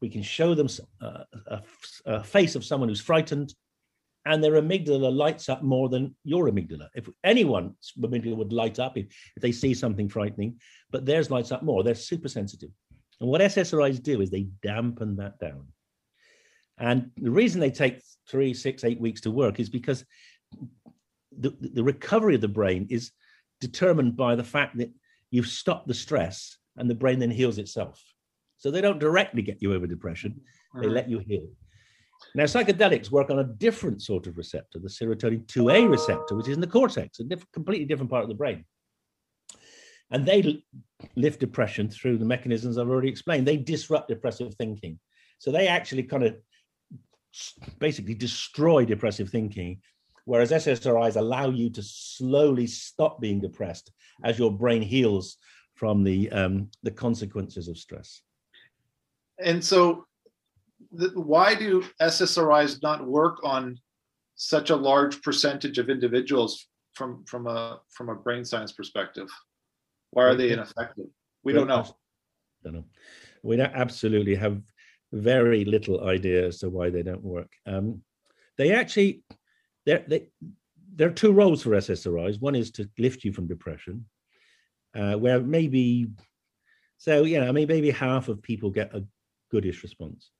we 0.00 0.08
can 0.08 0.22
show 0.22 0.54
them 0.54 0.68
uh, 1.00 1.24
a, 1.46 1.62
a, 2.06 2.24
face 2.24 2.54
of 2.54 2.64
someone 2.64 2.88
who's 2.88 3.00
frightened, 3.00 3.54
and 4.24 4.42
their 4.42 4.60
amygdala 4.60 5.14
lights 5.14 5.48
up 5.48 5.62
more 5.62 5.88
than 5.88 6.14
your 6.24 6.48
amygdala. 6.48 6.88
If 6.94 7.08
anyone's 7.24 7.92
amygdala 7.98 8.36
would 8.36 8.52
light 8.52 8.78
up 8.78 8.96
if, 8.96 9.06
if 9.36 9.42
they 9.42 9.52
see 9.52 9.74
something 9.74 10.08
frightening, 10.08 10.60
but 10.90 11.06
theirs 11.06 11.30
lights 11.30 11.52
up 11.52 11.62
more. 11.62 11.82
They're 11.82 11.94
super 11.94 12.28
sensitive. 12.28 12.70
And 13.20 13.28
what 13.28 13.40
SSRIs 13.40 14.02
do 14.02 14.20
is 14.20 14.30
they 14.30 14.48
dampen 14.62 15.16
that 15.16 15.38
down. 15.38 15.66
And 16.78 17.10
the 17.16 17.30
reason 17.30 17.60
they 17.60 17.70
take 17.70 18.00
three, 18.30 18.54
six, 18.54 18.84
eight 18.84 19.00
weeks 19.00 19.20
to 19.22 19.30
work 19.30 19.60
is 19.60 19.68
because 19.68 20.04
the, 21.38 21.54
the 21.60 21.82
recovery 21.82 22.34
of 22.34 22.40
the 22.40 22.48
brain 22.48 22.86
is 22.90 23.12
determined 23.60 24.16
by 24.16 24.34
the 24.34 24.44
fact 24.44 24.76
that 24.78 24.90
you've 25.30 25.46
stopped 25.46 25.88
the 25.88 25.94
stress 25.94 26.56
and 26.76 26.88
the 26.88 26.94
brain 26.94 27.18
then 27.18 27.30
heals 27.30 27.58
itself. 27.58 28.02
So 28.58 28.70
they 28.70 28.80
don't 28.80 28.98
directly 28.98 29.42
get 29.42 29.62
you 29.62 29.74
over 29.74 29.86
depression, 29.86 30.40
they 30.74 30.86
mm-hmm. 30.86 30.94
let 30.94 31.08
you 31.08 31.18
heal. 31.18 31.48
Now, 32.34 32.44
psychedelics 32.44 33.10
work 33.10 33.30
on 33.30 33.38
a 33.38 33.44
different 33.44 34.02
sort 34.02 34.26
of 34.26 34.36
receptor, 34.36 34.80
the 34.80 34.88
serotonin 34.88 35.46
2A 35.46 35.88
receptor, 35.88 36.34
which 36.34 36.48
is 36.48 36.54
in 36.54 36.60
the 36.60 36.66
cortex, 36.66 37.20
a 37.20 37.24
diff- 37.24 37.50
completely 37.52 37.86
different 37.86 38.10
part 38.10 38.24
of 38.24 38.28
the 38.28 38.34
brain. 38.34 38.64
And 40.10 40.26
they 40.26 40.64
lift 41.16 41.40
depression 41.40 41.88
through 41.88 42.18
the 42.18 42.24
mechanisms 42.24 42.78
I've 42.78 42.88
already 42.88 43.08
explained. 43.08 43.46
They 43.46 43.56
disrupt 43.56 44.08
depressive 44.08 44.54
thinking. 44.54 44.98
So 45.38 45.52
they 45.52 45.68
actually 45.68 46.02
kind 46.02 46.24
of 46.24 46.36
basically 47.78 48.14
destroy 48.14 48.84
depressive 48.84 49.30
thinking, 49.30 49.80
whereas 50.24 50.50
SSRIs 50.50 51.16
allow 51.16 51.50
you 51.50 51.70
to 51.70 51.82
slowly 51.82 52.66
stop 52.66 53.20
being 53.20 53.40
depressed 53.40 53.92
as 54.24 54.38
your 54.38 54.52
brain 54.52 54.82
heals 54.82 55.36
from 55.74 56.02
the, 56.02 56.30
um, 56.32 56.70
the 56.82 56.90
consequences 56.90 57.68
of 57.68 57.78
stress 57.78 58.22
and 59.38 59.64
so 59.64 60.06
the, 60.92 61.10
why 61.14 61.54
do 61.54 61.84
SSRIs 62.00 62.82
not 62.82 63.06
work 63.06 63.38
on 63.42 63.78
such 64.36 64.70
a 64.70 64.76
large 64.76 65.22
percentage 65.22 65.78
of 65.78 65.90
individuals 65.90 66.66
from 66.94 67.24
from 67.24 67.46
a 67.46 67.80
from 67.90 68.08
a 68.08 68.14
brain 68.14 68.44
science 68.44 68.72
perspective? 68.72 69.28
Why 70.10 70.24
are 70.24 70.34
they 70.34 70.50
ineffective? 70.50 71.06
We 71.44 71.52
don't 71.52 71.68
know. 71.68 71.86
Don't 72.64 72.74
know. 72.74 72.84
We 73.42 73.60
absolutely 73.60 74.34
have 74.34 74.60
very 75.12 75.64
little 75.64 76.06
idea 76.06 76.46
as 76.46 76.58
to 76.58 76.70
why 76.70 76.90
they 76.90 77.02
don't 77.02 77.24
work. 77.24 77.50
Um, 77.66 78.02
they 78.56 78.72
actually, 78.72 79.22
they 79.86 80.28
there 80.94 81.08
are 81.08 81.12
two 81.12 81.32
roles 81.32 81.62
for 81.62 81.70
SSRIs. 81.70 82.40
One 82.40 82.56
is 82.56 82.70
to 82.72 82.88
lift 82.98 83.24
you 83.24 83.32
from 83.32 83.46
depression, 83.46 84.06
uh, 84.94 85.14
where 85.14 85.40
maybe, 85.40 86.08
so 86.96 87.24
you 87.24 87.40
know, 87.40 87.48
I 87.48 87.52
mean, 87.52 87.68
maybe 87.68 87.90
half 87.90 88.28
of 88.28 88.42
people 88.42 88.70
get 88.70 88.94
a 88.94 89.04
goodish 89.50 89.82
response. 89.82 90.30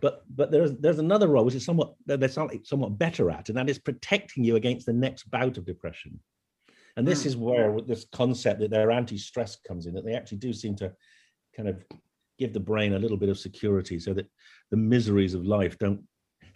But 0.00 0.24
but 0.28 0.50
there's 0.50 0.72
there's 0.78 0.98
another 0.98 1.28
role 1.28 1.44
which 1.44 1.54
is 1.54 1.64
somewhat 1.64 1.94
they're 2.06 2.28
somewhat 2.28 2.98
better 2.98 3.30
at, 3.30 3.48
and 3.48 3.56
that 3.56 3.70
is 3.70 3.78
protecting 3.78 4.42
you 4.42 4.56
against 4.56 4.86
the 4.86 4.92
next 4.92 5.30
bout 5.30 5.56
of 5.56 5.64
depression. 5.64 6.18
And 6.96 7.06
this 7.06 7.22
mm. 7.22 7.26
is 7.26 7.36
where 7.36 7.80
this 7.80 8.06
concept 8.12 8.60
that 8.60 8.70
their 8.70 8.90
anti-stress 8.90 9.56
comes 9.66 9.86
in, 9.86 9.94
that 9.94 10.04
they 10.04 10.14
actually 10.14 10.38
do 10.38 10.52
seem 10.52 10.74
to 10.76 10.92
kind 11.56 11.68
of 11.68 11.82
give 12.42 12.52
the 12.52 12.68
brain 12.72 12.94
a 12.94 12.98
little 12.98 13.16
bit 13.16 13.28
of 13.28 13.38
security 13.38 13.98
so 13.98 14.12
that 14.14 14.26
the 14.72 14.76
miseries 14.76 15.34
of 15.34 15.46
life 15.46 15.78
don't 15.78 16.02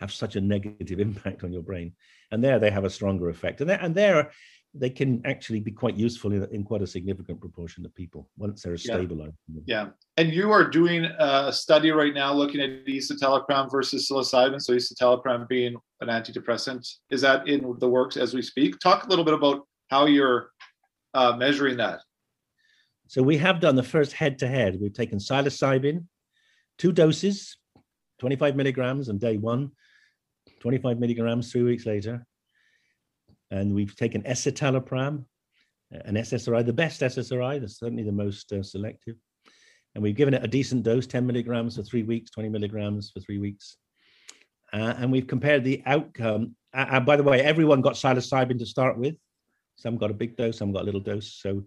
have 0.00 0.12
such 0.12 0.34
a 0.36 0.40
negative 0.40 1.00
impact 1.08 1.44
on 1.44 1.52
your 1.52 1.62
brain. 1.62 1.92
And 2.32 2.42
there 2.42 2.58
they 2.58 2.70
have 2.70 2.84
a 2.84 2.90
stronger 2.90 3.28
effect. 3.28 3.60
And 3.60 3.70
there, 3.70 3.80
and 3.80 3.94
there 3.94 4.32
they 4.74 4.90
can 4.90 5.22
actually 5.24 5.60
be 5.60 5.70
quite 5.70 5.96
useful 5.96 6.32
in, 6.32 6.44
in 6.50 6.62
quite 6.64 6.82
a 6.82 6.86
significant 6.86 7.40
proportion 7.40 7.86
of 7.86 7.94
people 7.94 8.28
once 8.36 8.62
they're 8.62 8.76
stabilized. 8.76 9.36
Yeah. 9.48 9.62
yeah. 9.66 9.86
And 10.18 10.32
you 10.32 10.50
are 10.50 10.68
doing 10.68 11.04
a 11.18 11.52
study 11.52 11.92
right 11.92 12.12
now 12.12 12.34
looking 12.34 12.60
at 12.60 12.84
escitalopram 12.86 13.70
versus 13.70 14.08
psilocybin. 14.08 14.60
So 14.60 14.74
escitalopram 14.74 15.48
being 15.48 15.76
an 16.00 16.08
antidepressant. 16.08 16.82
Is 17.10 17.20
that 17.22 17.48
in 17.48 17.60
the 17.78 17.88
works 17.88 18.16
as 18.16 18.34
we 18.34 18.42
speak? 18.42 18.78
Talk 18.80 19.04
a 19.04 19.08
little 19.08 19.24
bit 19.24 19.34
about 19.34 19.66
how 19.88 20.06
you're 20.06 20.50
uh, 21.14 21.36
measuring 21.36 21.76
that. 21.78 22.00
So 23.08 23.22
we 23.22 23.36
have 23.38 23.60
done 23.60 23.76
the 23.76 23.82
first 23.82 24.12
head-to-head. 24.12 24.78
We've 24.80 24.92
taken 24.92 25.18
psilocybin, 25.18 26.06
two 26.78 26.92
doses, 26.92 27.56
25 28.18 28.56
milligrams 28.56 29.08
on 29.08 29.18
day 29.18 29.36
one, 29.36 29.70
25 30.60 30.98
milligrams 30.98 31.52
three 31.52 31.62
weeks 31.62 31.86
later. 31.86 32.26
And 33.50 33.74
we've 33.74 33.94
taken 33.94 34.22
escitalopram, 34.22 35.24
an 35.92 36.16
SSRI, 36.16 36.66
the 36.66 36.72
best 36.72 37.00
SSRI, 37.00 37.60
that's 37.60 37.78
certainly 37.78 38.02
the 38.02 38.12
most 38.12 38.52
uh, 38.52 38.62
selective. 38.62 39.14
And 39.94 40.02
we've 40.02 40.16
given 40.16 40.34
it 40.34 40.44
a 40.44 40.48
decent 40.48 40.82
dose, 40.82 41.06
10 41.06 41.26
milligrams 41.26 41.76
for 41.76 41.82
three 41.82 42.02
weeks, 42.02 42.30
20 42.32 42.48
milligrams 42.48 43.12
for 43.12 43.20
three 43.20 43.38
weeks. 43.38 43.76
Uh, 44.72 44.94
and 44.98 45.12
we've 45.12 45.28
compared 45.28 45.62
the 45.62 45.82
outcome. 45.86 46.56
Uh, 46.74 46.86
uh 46.90 47.00
by 47.00 47.16
the 47.16 47.22
way, 47.22 47.40
everyone 47.40 47.80
got 47.80 47.94
psilocybin 47.94 48.58
to 48.58 48.66
start 48.66 48.98
with. 48.98 49.14
Some 49.76 49.96
got 49.96 50.10
a 50.10 50.14
big 50.14 50.36
dose, 50.36 50.58
some 50.58 50.72
got 50.72 50.82
a 50.82 50.84
little 50.84 51.00
dose. 51.00 51.34
So 51.34 51.64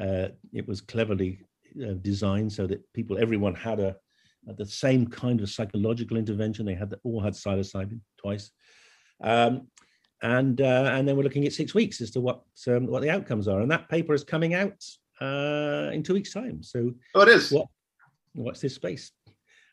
uh, 0.00 0.28
it 0.52 0.66
was 0.66 0.80
cleverly 0.80 1.40
uh, 1.82 1.94
designed 2.02 2.52
so 2.52 2.66
that 2.66 2.80
people, 2.92 3.18
everyone 3.18 3.54
had 3.54 3.80
a 3.80 3.96
the 4.54 4.66
same 4.66 5.06
kind 5.06 5.40
of 5.40 5.50
psychological 5.50 6.16
intervention. 6.16 6.66
They 6.66 6.74
had 6.74 6.90
the, 6.90 7.00
all 7.02 7.20
had 7.20 7.34
psilocybin 7.34 8.00
twice, 8.16 8.50
um, 9.22 9.66
and 10.22 10.60
uh, 10.60 10.92
and 10.94 11.06
then 11.06 11.16
we're 11.16 11.24
looking 11.24 11.46
at 11.46 11.52
six 11.52 11.74
weeks 11.74 12.00
as 12.00 12.10
to 12.12 12.20
what 12.20 12.42
um, 12.68 12.86
what 12.86 13.02
the 13.02 13.10
outcomes 13.10 13.48
are. 13.48 13.60
And 13.60 13.70
that 13.70 13.88
paper 13.88 14.14
is 14.14 14.24
coming 14.24 14.54
out 14.54 14.84
uh, 15.20 15.90
in 15.92 16.02
two 16.02 16.14
weeks' 16.14 16.32
time. 16.32 16.62
So 16.62 16.92
oh, 17.14 17.22
it 17.22 17.28
is. 17.28 17.50
What, 17.50 17.66
what's 18.34 18.60
this 18.60 18.74
space? 18.74 19.12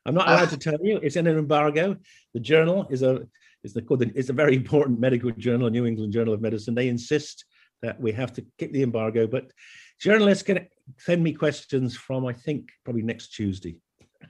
I'm 0.05 0.15
not 0.15 0.27
allowed 0.27 0.49
to 0.49 0.57
tell 0.57 0.79
you. 0.81 0.97
It's 0.97 1.15
in 1.15 1.27
an 1.27 1.37
embargo. 1.37 1.95
The 2.33 2.39
journal 2.39 2.87
is 2.89 3.03
a 3.03 3.21
is 3.63 3.73
the 3.73 4.11
it's 4.15 4.29
a 4.29 4.33
very 4.33 4.55
important 4.55 4.99
medical 4.99 5.31
journal, 5.31 5.69
New 5.69 5.85
England 5.85 6.13
Journal 6.13 6.33
of 6.33 6.41
Medicine. 6.41 6.75
They 6.75 6.89
insist 6.89 7.45
that 7.81 7.99
we 7.99 8.11
have 8.13 8.33
to 8.33 8.45
keep 8.57 8.73
the 8.73 8.83
embargo, 8.83 9.27
but 9.27 9.51
journalists 9.99 10.43
can 10.43 10.67
send 10.97 11.23
me 11.23 11.33
questions 11.33 11.95
from 11.95 12.25
I 12.25 12.33
think 12.33 12.69
probably 12.83 13.03
next 13.03 13.29
Tuesday. 13.29 13.77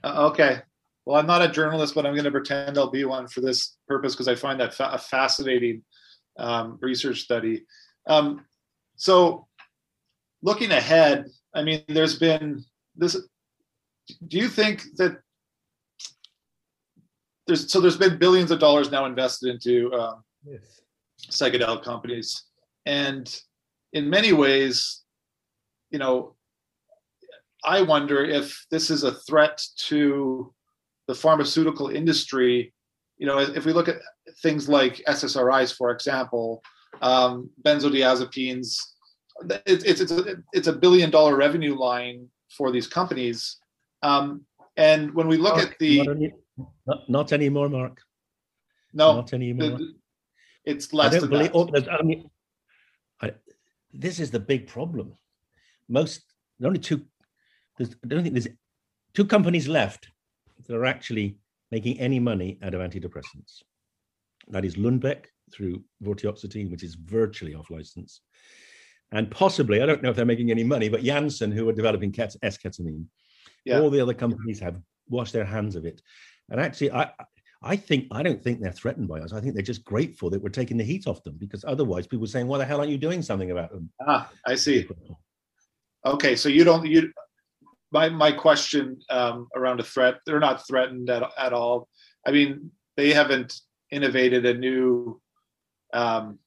Uh, 0.04 0.30
okay. 0.30 0.62
Well, 1.06 1.20
I'm 1.20 1.28
not 1.28 1.42
a 1.42 1.50
journalist, 1.50 1.96
but 1.96 2.06
I'm 2.06 2.14
going 2.14 2.24
to 2.24 2.32
pretend 2.32 2.78
I'll 2.78 2.90
be 2.90 3.04
one 3.04 3.28
for 3.28 3.42
this 3.42 3.76
purpose 3.88 4.14
because 4.14 4.28
I 4.28 4.36
find 4.36 4.60
that 4.60 4.74
fa- 4.74 4.92
a 4.94 4.98
fascinating 4.98 5.84
um, 6.40 6.78
research 6.82 7.22
study. 7.22 7.66
Um, 8.08 8.46
so, 8.96 9.48
looking 10.42 10.72
ahead, 10.72 11.26
I 11.54 11.64
mean, 11.64 11.84
there's 11.88 12.18
been 12.18 12.64
this. 12.96 13.18
Do 14.28 14.38
you 14.38 14.48
think 14.48 14.84
that 14.98 15.20
there's 17.48 17.72
so 17.72 17.82
there's 17.82 17.98
been 17.98 18.18
billions 18.18 18.52
of 18.52 18.60
dollars 18.60 18.92
now 18.92 19.06
invested 19.06 19.50
into 19.50 19.94
um, 19.94 20.24
yes. 20.46 20.82
psychedelic 21.30 21.84
companies, 21.84 22.44
and 22.86 23.42
in 23.92 24.10
many 24.10 24.32
ways, 24.32 25.03
you 25.94 26.00
know, 26.00 26.36
I 27.64 27.82
wonder 27.84 28.26
if 28.26 28.66
this 28.72 28.90
is 28.90 29.04
a 29.04 29.14
threat 29.14 29.64
to 29.88 30.54
the 31.08 31.16
pharmaceutical 31.16 31.88
industry. 31.88 32.74
You 33.18 33.28
know, 33.28 33.38
if 33.40 33.64
we 33.66 33.72
look 33.72 33.88
at 33.88 33.98
things 34.42 34.68
like 34.68 35.02
SSRIs, 35.08 35.78
for 35.78 35.92
example, 35.92 36.62
um, 37.02 37.50
benzodiazepines, 37.66 38.76
it, 39.50 39.84
it's 39.86 40.02
it's 40.02 40.12
a, 40.12 40.36
it's 40.52 40.68
a 40.68 40.74
billion 40.74 41.10
dollar 41.12 41.38
revenue 41.38 41.76
line 41.76 42.28
for 42.58 42.72
these 42.72 42.88
companies. 42.88 43.58
Um, 44.02 44.42
and 44.76 45.14
when 45.14 45.28
we 45.28 45.38
look 45.38 45.56
Mark, 45.56 45.72
at 45.72 45.80
the 45.80 46.02
not, 46.02 46.16
any, 46.16 46.34
not, 46.88 47.10
not, 47.10 47.34
anymore, 47.34 47.70
Mark. 47.70 48.02
No, 48.94 49.16
not 49.16 49.34
anymore. 49.34 49.78
The, 49.78 49.94
it's 50.66 50.92
less. 50.92 51.14
I 51.14 51.20
don't 51.20 51.30
believe. 51.30 51.52
Oh, 51.54 51.70
I 51.92 52.02
mean, 52.02 52.30
I, 53.22 53.34
this 53.94 54.20
is 54.20 54.32
the 54.32 54.40
big 54.40 54.68
problem. 54.68 55.16
Most 55.90 56.24
there 56.60 56.68
only 56.68 56.80
two 56.80 57.02
there's, 57.78 57.96
I 58.04 58.08
don't 58.08 58.24
think 58.24 58.36
there's 58.36 58.48
two 59.14 59.26
companies 59.26 59.68
left 59.68 60.08
that 60.68 60.76
are 60.76 60.86
actually 60.86 61.38
making 61.72 62.00
any 62.00 62.20
money 62.20 62.60
out 62.62 62.74
of 62.74 62.82
antidepressants. 62.82 63.64
That 64.50 64.66
is 64.66 64.76
Lundbeck 64.76 65.26
through 65.52 65.84
vortioxetine, 66.04 66.70
which 66.70 66.84
is 66.84 66.96
virtually 66.96 67.56
off 67.56 67.70
license. 67.70 68.22
And 69.12 69.30
possibly, 69.30 69.82
I 69.82 69.86
don't 69.86 70.02
know 70.02 70.10
if 70.10 70.16
they're 70.16 70.26
making 70.26 70.52
any 70.52 70.64
money, 70.64 70.90
but 70.90 71.04
Janssen, 71.04 71.52
who 71.52 71.68
are 71.70 71.74
developing 71.74 72.14
S-ketamine, 72.18 73.06
yeah. 73.66 73.80
all 73.80 73.90
the 73.90 74.02
other 74.02 74.14
companies 74.14 74.60
have 74.60 74.80
washed 75.10 75.34
their 75.34 75.46
hands 75.46 75.76
of 75.76 75.86
it. 75.86 76.02
And 76.50 76.60
actually, 76.60 76.92
I, 76.92 77.12
I 77.62 77.76
think 77.76 78.08
I 78.12 78.24
don't 78.24 78.42
think 78.44 78.60
they're 78.60 78.72
threatened 78.72 79.08
by 79.08 79.20
us. 79.20 79.32
I 79.32 79.40
think 79.40 79.54
they're 79.54 79.64
just 79.64 79.86
grateful 79.86 80.30
that 80.32 80.42
we're 80.42 80.50
taking 80.50 80.78
the 80.78 80.84
heat 80.84 81.08
off 81.08 81.24
them 81.24 81.36
because 81.38 81.64
otherwise, 81.66 82.08
people 82.08 82.26
are 82.26 82.28
saying, 82.28 82.48
"Why 82.48 82.58
the 82.58 82.66
hell 82.66 82.80
aren't 82.80 82.92
you 82.92 82.98
doing 82.98 83.22
something 83.22 83.52
about 83.52 83.72
them?" 83.72 83.90
Ah, 84.06 84.30
I 84.46 84.56
see. 84.56 84.88
Okay, 86.06 86.36
so 86.36 86.50
you 86.50 86.64
don't 86.64 86.86
you 86.86 87.12
my 87.92 88.10
my 88.10 88.32
question 88.32 89.00
um, 89.10 89.48
around 89.56 89.80
a 89.80 89.84
threat 89.84 90.16
they're 90.26 90.40
not 90.40 90.66
threatened 90.68 91.10
at, 91.10 91.24
at 91.38 91.54
all. 91.54 91.88
I 92.26 92.32
mean 92.32 92.72
they 92.98 93.14
haven't 93.14 93.54
innovated 93.92 94.46
a 94.46 94.54
new 94.54 95.22
um, 95.94 96.40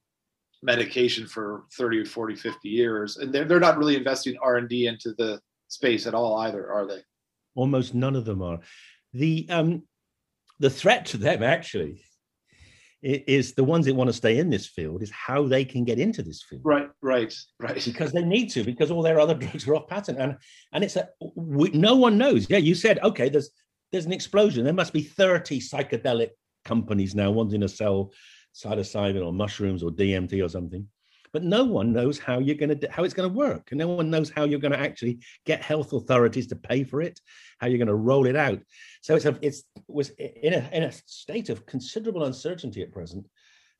medication 0.63 1.27
for 1.27 1.65
30 1.77 2.01
or 2.01 2.05
40 2.05 2.35
50 2.35 2.69
years 2.69 3.17
and 3.19 3.33
they're, 3.33 3.45
they're 3.45 3.61
not 3.61 3.79
really 3.79 3.97
investing 3.97 4.37
r&d 4.43 4.87
into 4.87 5.15
the 5.19 5.41
space 5.69 6.07
at 6.07 6.15
all 6.15 6.39
either 6.39 6.73
are 6.73 6.87
they? 6.87 7.01
Almost 7.55 7.95
none 7.95 8.17
of 8.17 8.25
them 8.25 8.43
are. 8.43 8.61
The 9.13 9.47
um 9.49 9.85
the 10.59 10.71
threat 10.71 11.07
to 11.07 11.19
them 11.19 11.43
actually 11.43 12.03
is 13.07 13.55
the 13.55 13.65
ones 13.65 13.87
that 13.87 13.95
want 13.95 14.09
to 14.09 14.13
stay 14.13 14.39
in 14.39 14.51
this 14.51 14.67
field 14.67 15.03
is 15.03 15.11
how 15.13 15.47
they 15.47 15.65
can 15.65 15.85
get 15.85 15.99
into 15.99 16.23
this 16.23 16.43
field. 16.43 16.63
Right 16.65 16.89
right 17.03 17.33
right. 17.61 17.85
Because 17.85 18.13
they 18.13 18.25
need 18.25 18.49
to 18.51 18.65
because 18.65 18.91
all 18.91 19.03
their 19.03 19.21
other 19.21 19.35
drugs 19.43 19.67
are 19.69 19.77
off 19.77 19.87
patent 19.87 20.19
and 20.19 20.37
and 20.73 20.83
it's 20.83 20.97
a 20.97 21.09
we, 21.37 21.71
no 21.71 21.95
one 21.95 22.19
knows. 22.19 22.49
Yeah 22.51 22.59
you 22.59 22.75
said 22.75 22.99
okay 23.03 23.29
there's 23.29 23.51
there's 23.93 24.07
an 24.07 24.13
explosion. 24.13 24.65
There 24.65 24.75
must 24.75 24.93
be 24.93 25.03
30 25.03 25.61
psychedelic 25.61 26.31
companies 26.65 27.15
now 27.15 27.31
wanting 27.31 27.61
to 27.61 27.69
sell 27.69 28.13
psilocybin 28.55 29.25
or 29.25 29.33
mushrooms 29.33 29.83
or 29.83 29.91
dmt 29.91 30.43
or 30.43 30.49
something 30.49 30.89
but 31.37 31.45
no 31.45 31.65
one 31.65 31.93
knows 31.93 32.19
how 32.19 32.39
you're 32.39 32.57
going 32.57 32.81
to 32.81 32.91
how 32.91 33.05
it's 33.05 33.13
going 33.13 33.29
to 33.29 33.39
work 33.39 33.71
and 33.71 33.79
no 33.79 33.89
one 33.89 34.09
knows 34.09 34.31
how 34.31 34.45
you're 34.45 34.59
going 34.59 34.73
to 34.73 34.81
actually 34.81 35.19
get 35.45 35.61
health 35.61 35.93
authorities 35.93 36.47
to 36.47 36.57
pay 36.57 36.83
for 36.83 37.03
it 37.03 37.21
how 37.59 37.67
you're 37.67 37.77
going 37.77 37.89
to 37.89 37.95
roll 37.95 38.25
it 38.25 38.37
out. 38.37 38.59
So 39.03 39.17
it's 39.17 39.27
a, 39.27 39.39
it's 39.43 39.65
was 39.87 40.09
in 40.19 40.55
a 40.55 40.67
in 40.73 40.85
a 40.85 40.93
state 41.05 41.51
of 41.51 41.67
considerable 41.67 42.25
uncertainty 42.25 42.81
at 42.81 42.91
present 42.91 43.29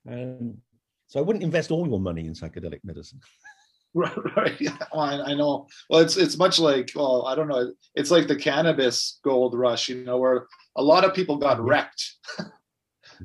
um, 0.07 0.59
so 1.07 1.19
i 1.19 1.23
wouldn't 1.23 1.43
invest 1.43 1.71
all 1.71 1.89
your 1.89 1.99
money 1.99 2.27
in 2.27 2.35
psychedelic 2.35 2.81
medicine. 2.85 3.21
Right, 3.95 4.37
right. 4.37 4.61
Yeah, 4.61 4.77
well, 4.93 5.01
I, 5.01 5.31
I, 5.31 5.35
know. 5.35 5.67
Well 5.89 6.01
it's 6.01 6.19
it's 6.19 6.37
much 6.37 6.59
like 6.59 6.91
well 6.95 7.25
i 7.27 7.35
don't 7.35 7.49
know 7.49 7.73
it's 7.95 8.11
like 8.11 8.29
the 8.29 8.37
cannabis 8.37 9.19
gold 9.25 9.55
rush 9.55 9.89
you 9.89 10.05
know 10.05 10.19
where 10.19 10.47
a 10.77 10.83
lot 10.83 11.07
of 11.07 11.15
people 11.15 11.39
got 11.39 11.59
wrecked 11.65 12.05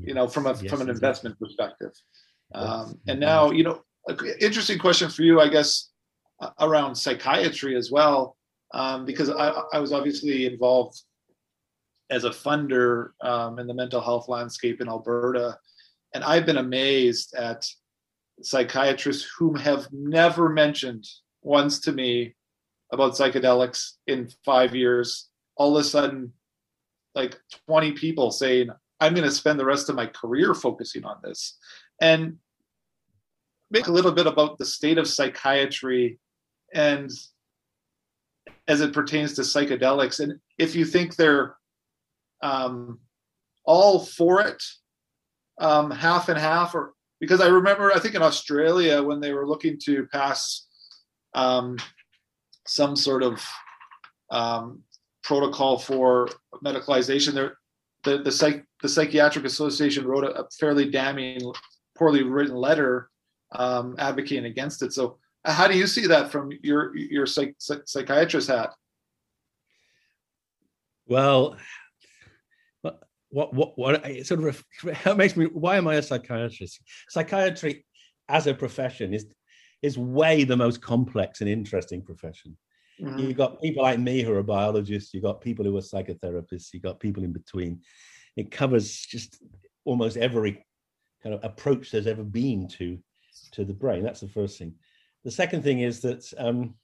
you 0.07 0.13
know 0.13 0.27
from 0.29 0.45
a 0.45 0.53
yes, 0.53 0.71
from 0.71 0.79
an 0.79 0.89
investment 0.89 1.37
perspective. 1.37 1.91
Um, 2.53 2.99
and 3.07 3.19
now 3.19 3.51
you 3.51 3.65
know 3.65 3.81
interesting 4.39 4.79
question 4.79 5.09
for 5.09 5.23
you, 5.23 5.39
I 5.39 5.49
guess, 5.49 5.89
around 6.59 6.95
psychiatry 6.95 7.75
as 7.75 7.91
well, 7.91 8.37
um, 8.73 9.05
because 9.05 9.29
I, 9.29 9.49
I, 9.73 9.79
was 9.79 9.93
obviously 9.93 10.45
involved 10.45 10.99
as 12.09 12.23
a 12.23 12.29
funder 12.29 13.09
um, 13.21 13.59
in 13.59 13.67
the 13.67 13.73
mental 13.73 14.01
health 14.01 14.27
landscape 14.27 14.81
in 14.81 14.89
Alberta, 14.89 15.57
and 16.13 16.23
I've 16.23 16.45
been 16.45 16.57
amazed 16.57 17.35
at 17.35 17.65
psychiatrists 18.41 19.29
whom 19.37 19.55
have 19.55 19.87
never 19.91 20.49
mentioned 20.49 21.07
once 21.41 21.79
to 21.81 21.91
me 21.91 22.35
about 22.91 23.13
psychedelics 23.13 23.93
in 24.07 24.29
five 24.43 24.75
years. 24.75 25.29
All 25.57 25.77
of 25.77 25.81
a 25.81 25.87
sudden, 25.87 26.33
like 27.15 27.37
20 27.67 27.93
people 27.93 28.31
saying, 28.31 28.69
I'm 28.99 29.13
going 29.13 29.27
to 29.27 29.33
spend 29.33 29.59
the 29.59 29.65
rest 29.65 29.89
of 29.89 29.95
my 29.95 30.07
career 30.07 30.53
focusing 30.53 31.05
on 31.05 31.17
this. 31.23 31.57
And 32.01 32.37
make 33.71 33.87
a 33.87 33.91
little 33.91 34.11
bit 34.11 34.27
about 34.27 34.57
the 34.57 34.65
state 34.65 34.97
of 34.97 35.07
psychiatry 35.07 36.19
and 36.73 37.09
as 38.67 38.81
it 38.81 38.93
pertains 38.93 39.33
to 39.33 39.41
psychedelics. 39.41 40.19
And 40.19 40.39
if 40.59 40.75
you 40.75 40.85
think 40.85 41.15
they're 41.15 41.55
um, 42.43 42.99
all 43.63 43.99
for 43.99 44.41
it, 44.41 44.61
um, 45.59 45.89
half 45.89 46.29
and 46.29 46.37
half, 46.37 46.75
or 46.75 46.93
because 47.19 47.39
I 47.39 47.47
remember, 47.47 47.91
I 47.93 47.99
think 47.99 48.15
in 48.15 48.21
Australia 48.21 49.01
when 49.01 49.19
they 49.19 49.31
were 49.31 49.47
looking 49.47 49.77
to 49.85 50.07
pass 50.07 50.67
um, 51.33 51.77
some 52.67 52.95
sort 52.95 53.23
of 53.23 53.45
um, 54.31 54.81
protocol 55.23 55.77
for 55.77 56.29
medicalization, 56.63 57.33
there 57.33 57.57
the 58.03 58.17
the, 58.17 58.31
psych, 58.31 58.65
the 58.81 58.89
psychiatric 58.89 59.45
association 59.45 60.07
wrote 60.07 60.23
a, 60.23 60.31
a 60.41 60.49
fairly 60.59 60.89
damning, 60.89 61.39
poorly 61.95 62.23
written 62.23 62.55
letter 62.55 63.10
um, 63.51 63.95
advocating 63.97 64.45
against 64.45 64.81
it. 64.81 64.93
So, 64.93 65.17
how 65.45 65.67
do 65.67 65.77
you 65.77 65.87
see 65.87 66.07
that 66.07 66.31
from 66.31 66.51
your 66.61 66.95
your 66.95 67.25
psych, 67.25 67.55
psychiatrist 67.59 68.47
hat? 68.47 68.73
Well, 71.07 71.57
what 73.31 73.53
what 73.53 73.77
what 73.77 74.05
it 74.05 74.27
sort 74.27 74.43
of 74.43 74.63
it 74.83 75.17
makes 75.17 75.35
me 75.35 75.45
why 75.45 75.77
am 75.77 75.87
I 75.87 75.95
a 75.95 76.01
psychiatrist? 76.01 76.81
Psychiatry 77.09 77.85
as 78.29 78.47
a 78.47 78.53
profession 78.53 79.13
is 79.13 79.25
is 79.81 79.97
way 79.97 80.43
the 80.43 80.55
most 80.55 80.81
complex 80.81 81.41
and 81.41 81.49
interesting 81.49 82.01
profession. 82.01 82.55
Mm-hmm. 83.01 83.17
You've 83.17 83.37
got 83.37 83.61
people 83.61 83.81
like 83.81 83.99
me 83.99 84.21
who 84.21 84.33
are 84.33 84.43
biologists, 84.43 85.13
you've 85.13 85.23
got 85.23 85.41
people 85.41 85.65
who 85.65 85.75
are 85.77 85.81
psychotherapists, 85.81 86.71
you've 86.71 86.83
got 86.83 86.99
people 86.99 87.23
in 87.23 87.33
between. 87.33 87.81
It 88.37 88.51
covers 88.51 88.95
just 88.99 89.41
almost 89.85 90.17
every 90.17 90.63
kind 91.23 91.33
of 91.33 91.43
approach 91.43 91.89
there's 91.91 92.07
ever 92.07 92.23
been 92.23 92.67
to 92.67 92.99
to 93.51 93.65
the 93.65 93.73
brain. 93.73 94.03
That's 94.03 94.21
the 94.21 94.27
first 94.27 94.57
thing. 94.57 94.75
The 95.23 95.31
second 95.31 95.63
thing 95.63 95.81
is 95.81 95.99
that 96.01 96.31
um, 96.37 96.75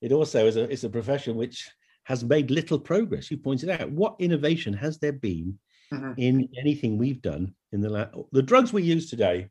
it 0.00 0.12
also 0.12 0.46
is 0.46 0.56
a, 0.56 0.68
is 0.70 0.84
a 0.84 0.88
profession 0.88 1.36
which 1.36 1.68
has 2.04 2.24
made 2.24 2.50
little 2.50 2.78
progress. 2.78 3.30
You 3.30 3.36
pointed 3.36 3.70
out 3.70 3.90
what 3.90 4.16
innovation 4.18 4.74
has 4.74 4.98
there 4.98 5.12
been 5.12 5.58
mm-hmm. 5.92 6.12
in 6.16 6.48
anything 6.58 6.98
we've 6.98 7.22
done 7.22 7.54
in 7.72 7.80
the 7.80 7.88
last 7.88 8.14
the 8.32 8.42
drugs 8.42 8.72
we 8.72 8.82
use 8.82 9.08
today 9.08 9.48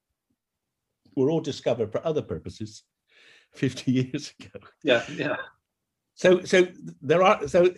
were 1.16 1.30
all 1.30 1.42
discovered 1.42 1.92
for 1.92 2.06
other 2.06 2.22
purposes 2.22 2.84
50 3.54 3.92
years 3.92 4.34
ago 4.40 4.66
yeah 4.84 5.04
yeah 5.16 5.36
so 6.16 6.42
so 6.44 6.68
there 7.02 7.24
are 7.24 7.48
so 7.48 7.74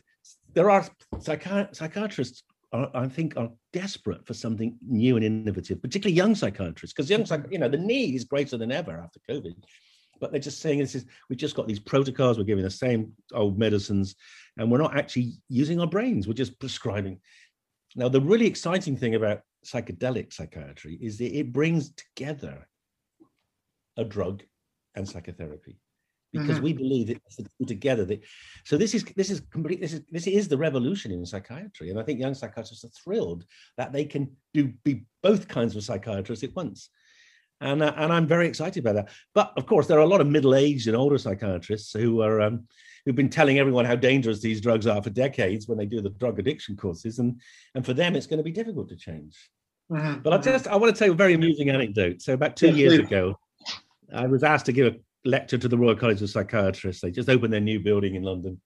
there 0.53 0.69
are 0.69 0.87
psychi- 1.15 1.75
psychiatrists 1.75 2.43
are, 2.73 2.89
I 2.93 3.07
think 3.07 3.37
are 3.37 3.51
desperate 3.71 4.25
for 4.25 4.33
something 4.33 4.77
new 4.85 5.15
and 5.15 5.23
innovative, 5.23 5.81
particularly 5.81 6.15
young 6.15 6.35
psychiatrists, 6.35 6.93
because 6.93 7.09
young 7.09 7.25
you 7.49 7.59
know 7.59 7.69
the 7.69 7.77
need 7.77 8.15
is 8.15 8.25
greater 8.25 8.57
than 8.57 8.71
ever 8.71 8.99
after 8.99 9.19
COVID. 9.29 9.53
But 10.19 10.31
they're 10.31 10.39
just 10.39 10.61
saying 10.61 10.79
this 10.79 10.95
is 10.95 11.05
we've 11.29 11.39
just 11.39 11.55
got 11.55 11.67
these 11.67 11.79
protocols, 11.79 12.37
we're 12.37 12.43
giving 12.45 12.63
the 12.63 12.71
same 12.71 13.13
old 13.33 13.57
medicines, 13.57 14.15
and 14.57 14.71
we're 14.71 14.79
not 14.79 14.97
actually 14.97 15.33
using 15.49 15.79
our 15.79 15.87
brains, 15.87 16.27
we're 16.27 16.33
just 16.33 16.59
prescribing. 16.59 17.19
Now, 17.95 18.09
the 18.09 18.21
really 18.21 18.47
exciting 18.47 18.97
thing 18.97 19.15
about 19.15 19.41
psychedelic 19.65 20.33
psychiatry 20.33 20.97
is 21.01 21.17
that 21.19 21.37
it 21.37 21.53
brings 21.53 21.91
together 21.91 22.67
a 23.97 24.03
drug 24.03 24.43
and 24.95 25.07
psychotherapy 25.07 25.77
because 26.33 26.55
mm-hmm. 26.55 26.63
we 26.63 26.73
believe 26.73 27.09
it's 27.09 27.39
together. 27.67 28.03
That, 28.05 28.21
so 28.65 28.75
this 28.77 28.93
is 28.93 29.03
this 29.15 29.29
is 29.29 29.41
complete. 29.51 29.79
This 29.79 29.93
is 29.93 30.01
this 30.11 30.27
is 30.27 30.47
the 30.47 30.57
revolution 30.57 31.11
in 31.11 31.25
psychiatry, 31.25 31.89
and 31.89 31.99
I 31.99 32.03
think 32.03 32.19
young 32.19 32.33
psychiatrists 32.33 32.83
are 32.83 32.89
thrilled 32.89 33.45
that 33.77 33.93
they 33.93 34.03
can 34.03 34.35
do 34.53 34.73
be 34.83 35.05
both 35.21 35.47
kinds 35.47 35.75
of 35.75 35.83
psychiatrists 35.83 36.43
at 36.43 36.55
once. 36.55 36.89
And, 37.61 37.81
uh, 37.81 37.93
and 37.95 38.11
I'm 38.11 38.27
very 38.27 38.47
excited 38.47 38.85
about 38.85 38.95
that. 38.95 39.09
But 39.33 39.53
of 39.55 39.65
course, 39.65 39.87
there 39.87 39.97
are 39.97 40.01
a 40.01 40.07
lot 40.07 40.19
of 40.19 40.27
middle-aged 40.27 40.87
and 40.87 40.97
older 40.97 41.17
psychiatrists 41.17 41.93
who 41.93 42.21
are 42.21 42.41
um, 42.41 42.67
who've 43.05 43.15
been 43.15 43.29
telling 43.29 43.59
everyone 43.59 43.85
how 43.85 43.95
dangerous 43.95 44.41
these 44.41 44.59
drugs 44.59 44.85
are 44.85 45.01
for 45.01 45.11
decades 45.11 45.67
when 45.67 45.77
they 45.77 45.85
do 45.85 46.01
the 46.01 46.09
drug 46.09 46.39
addiction 46.39 46.75
courses, 46.75 47.19
and 47.19 47.39
and 47.75 47.85
for 47.85 47.93
them, 47.93 48.15
it's 48.15 48.27
going 48.27 48.37
to 48.37 48.43
be 48.43 48.51
difficult 48.51 48.89
to 48.89 48.95
change. 48.95 49.37
Mm-hmm. 49.91 50.21
But 50.21 50.33
I 50.33 50.37
mm-hmm. 50.37 50.51
just 50.51 50.67
I 50.67 50.75
want 50.75 50.93
to 50.93 50.99
tell 50.99 51.07
you 51.07 51.13
a 51.13 51.17
very 51.17 51.35
amusing 51.35 51.69
anecdote. 51.69 52.21
So 52.21 52.33
about 52.33 52.57
two 52.57 52.75
years 52.75 52.99
ago, 52.99 53.39
I 54.13 54.27
was 54.27 54.43
asked 54.43 54.65
to 54.65 54.73
give 54.73 54.87
a 54.87 54.97
lecture 55.25 55.57
to 55.57 55.67
the 55.67 55.77
Royal 55.77 55.95
College 55.95 56.21
of 56.21 56.29
Psychiatrists. 56.29 57.01
They 57.01 57.11
just 57.11 57.29
opened 57.29 57.53
their 57.53 57.61
new 57.61 57.79
building 57.79 58.15
in 58.15 58.23
London, 58.23 58.61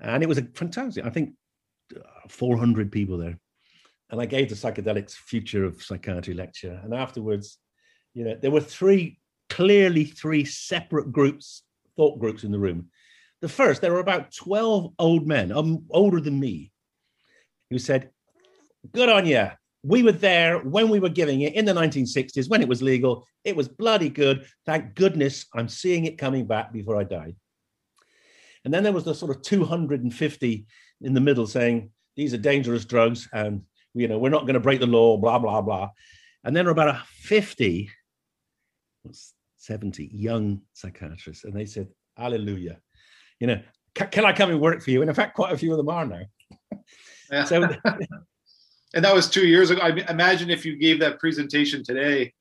and 0.00 0.22
it 0.22 0.28
was 0.28 0.38
a 0.38 0.42
fantastic. 0.42 1.04
I 1.04 1.10
think 1.10 1.34
400 2.28 2.92
people 2.92 3.18
there, 3.18 3.38
and 4.10 4.20
I 4.20 4.26
gave 4.26 4.48
the 4.48 4.54
psychedelics 4.54 5.12
future 5.12 5.64
of 5.64 5.82
psychiatry 5.82 6.34
lecture. 6.34 6.80
And 6.82 6.94
afterwards, 6.94 7.58
you 8.14 8.24
know, 8.24 8.36
there 8.40 8.50
were 8.50 8.60
three 8.60 9.18
clearly 9.48 10.04
three 10.04 10.44
separate 10.44 11.10
groups, 11.12 11.62
thought 11.96 12.18
groups 12.18 12.44
in 12.44 12.52
the 12.52 12.58
room. 12.58 12.90
The 13.40 13.48
first, 13.48 13.80
there 13.80 13.92
were 13.92 14.00
about 14.00 14.34
12 14.34 14.92
old 14.98 15.26
men, 15.26 15.52
um, 15.52 15.84
older 15.90 16.20
than 16.20 16.38
me, 16.38 16.72
who 17.70 17.78
said, 17.78 18.10
"Good 18.92 19.08
on 19.08 19.26
you 19.26 19.50
we 19.88 20.02
were 20.02 20.12
there 20.12 20.58
when 20.58 20.90
we 20.90 21.00
were 21.00 21.08
giving 21.08 21.40
it 21.40 21.54
in 21.54 21.64
the 21.64 21.72
1960s 21.72 22.48
when 22.48 22.60
it 22.60 22.68
was 22.68 22.82
legal. 22.82 23.26
It 23.44 23.56
was 23.56 23.68
bloody 23.68 24.10
good. 24.10 24.46
Thank 24.66 24.94
goodness 24.94 25.46
I'm 25.54 25.68
seeing 25.68 26.04
it 26.04 26.18
coming 26.18 26.46
back 26.46 26.72
before 26.72 27.00
I 27.00 27.04
die. 27.04 27.34
And 28.64 28.74
then 28.74 28.82
there 28.82 28.92
was 28.92 29.04
the 29.04 29.14
sort 29.14 29.34
of 29.34 29.42
250 29.42 30.66
in 31.00 31.14
the 31.14 31.20
middle 31.20 31.46
saying 31.46 31.90
these 32.16 32.34
are 32.34 32.38
dangerous 32.38 32.84
drugs 32.84 33.28
and 33.32 33.62
you 33.94 34.08
know 34.08 34.18
we're 34.18 34.28
not 34.28 34.42
going 34.42 34.54
to 34.54 34.60
break 34.60 34.80
the 34.80 34.86
law, 34.86 35.16
blah 35.16 35.38
blah 35.38 35.62
blah. 35.62 35.88
And 36.44 36.54
then 36.54 36.64
there 36.64 36.74
were 36.74 36.82
about 36.82 37.06
50, 37.06 37.90
70 39.56 40.10
young 40.12 40.60
psychiatrists, 40.74 41.44
and 41.44 41.54
they 41.54 41.64
said, 41.64 41.88
"Hallelujah." 42.16 42.78
You 43.40 43.46
know, 43.46 43.60
can 43.94 44.24
I 44.24 44.32
come 44.32 44.50
and 44.50 44.60
work 44.60 44.82
for 44.82 44.90
you? 44.90 45.00
And 45.00 45.08
in 45.08 45.14
fact, 45.14 45.34
quite 45.34 45.52
a 45.52 45.58
few 45.58 45.70
of 45.70 45.78
them 45.78 45.88
are 45.88 46.06
now. 46.06 47.44
So 47.46 47.68
and 48.94 49.04
that 49.04 49.14
was 49.14 49.28
two 49.28 49.46
years 49.46 49.70
ago. 49.70 49.80
I 49.82 49.90
imagine 50.10 50.50
if 50.50 50.64
you 50.64 50.76
gave 50.76 51.00
that 51.00 51.18
presentation 51.18 51.82
today, 51.84 52.32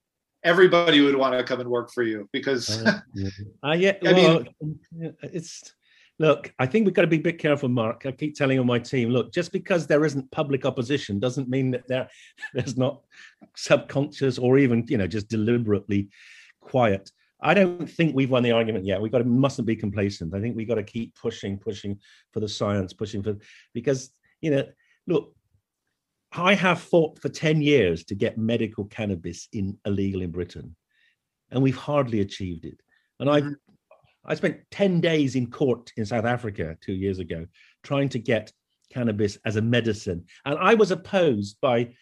everybody 0.44 1.02
would 1.02 1.16
want 1.16 1.38
to 1.38 1.44
come 1.44 1.60
and 1.60 1.70
work 1.70 1.92
for 1.92 2.04
you 2.04 2.30
because. 2.32 2.86
uh, 2.86 3.02
yeah, 3.14 3.30
uh, 3.64 3.72
yeah 3.72 3.94
I 4.06 4.14
well, 4.14 4.44
mean, 4.92 5.16
it's 5.22 5.74
look. 6.20 6.54
I 6.60 6.66
think 6.66 6.86
we've 6.86 6.94
got 6.94 7.02
to 7.02 7.08
be 7.08 7.18
a 7.18 7.22
bit 7.22 7.40
careful, 7.40 7.70
Mark. 7.70 8.06
I 8.06 8.12
keep 8.12 8.36
telling 8.36 8.60
on 8.60 8.66
my 8.66 8.80
team, 8.80 9.10
look, 9.10 9.34
just 9.34 9.52
because 9.52 9.88
there 9.88 10.06
isn't 10.06 10.32
public 10.32 10.66
opposition 10.66 11.20
doesn't 11.20 11.50
mean 11.50 11.72
that 11.72 11.88
there 11.88 12.10
there's 12.54 12.78
not 12.78 13.02
subconscious 13.56 14.38
or 14.38 14.58
even 14.58 14.86
you 14.88 14.98
know 14.98 15.08
just 15.08 15.28
deliberately 15.28 16.10
quiet. 16.62 17.12
I 17.40 17.54
don't 17.54 17.88
think 17.88 18.16
we've 18.16 18.32
won 18.32 18.42
the 18.42 18.52
argument 18.52 18.86
yet. 18.86 19.00
We've 19.00 19.12
got 19.12 19.20
to 19.20 19.24
mustn't 19.24 19.68
be 19.68 19.76
complacent. 19.76 20.34
I 20.34 20.42
think 20.42 20.56
we've 20.56 20.68
got 20.68 20.76
to 20.76 20.84
keep 20.84 21.14
pushing, 21.16 21.60
pushing 21.60 22.00
for 22.34 22.40
the 22.40 22.50
science, 22.50 22.94
pushing 22.94 23.22
for 23.22 23.38
because 23.74 24.12
you 24.42 24.52
know, 24.52 24.64
look, 25.08 25.36
I 26.32 26.54
have 26.54 26.82
fought 26.82 27.20
for 27.20 27.30
10 27.30 27.62
years 27.62 28.04
to 28.06 28.16
get 28.16 28.38
medical 28.38 28.86
cannabis 28.86 29.48
in 29.54 29.78
illegal 29.86 30.22
in 30.22 30.32
Britain, 30.32 30.76
and 31.52 31.64
we've 31.64 31.78
hardly 31.78 32.20
achieved 32.20 32.66
it. 32.66 32.80
And 33.20 33.30
I, 33.30 33.42
mm-hmm. 33.42 33.54
I 34.26 34.36
spent 34.36 34.60
10 34.72 35.02
days 35.02 35.36
in 35.36 35.50
court 35.50 35.92
in 35.98 36.06
South 36.06 36.26
Africa 36.26 36.78
two 36.82 36.94
years 36.94 37.20
ago 37.20 37.46
trying 37.84 38.10
to 38.10 38.20
get 38.20 38.52
cannabis 38.92 39.38
as 39.46 39.56
a 39.56 39.62
medicine. 39.62 40.26
And 40.46 40.58
I 40.60 40.74
was 40.74 40.92
opposed 40.92 41.58
by 41.62 41.94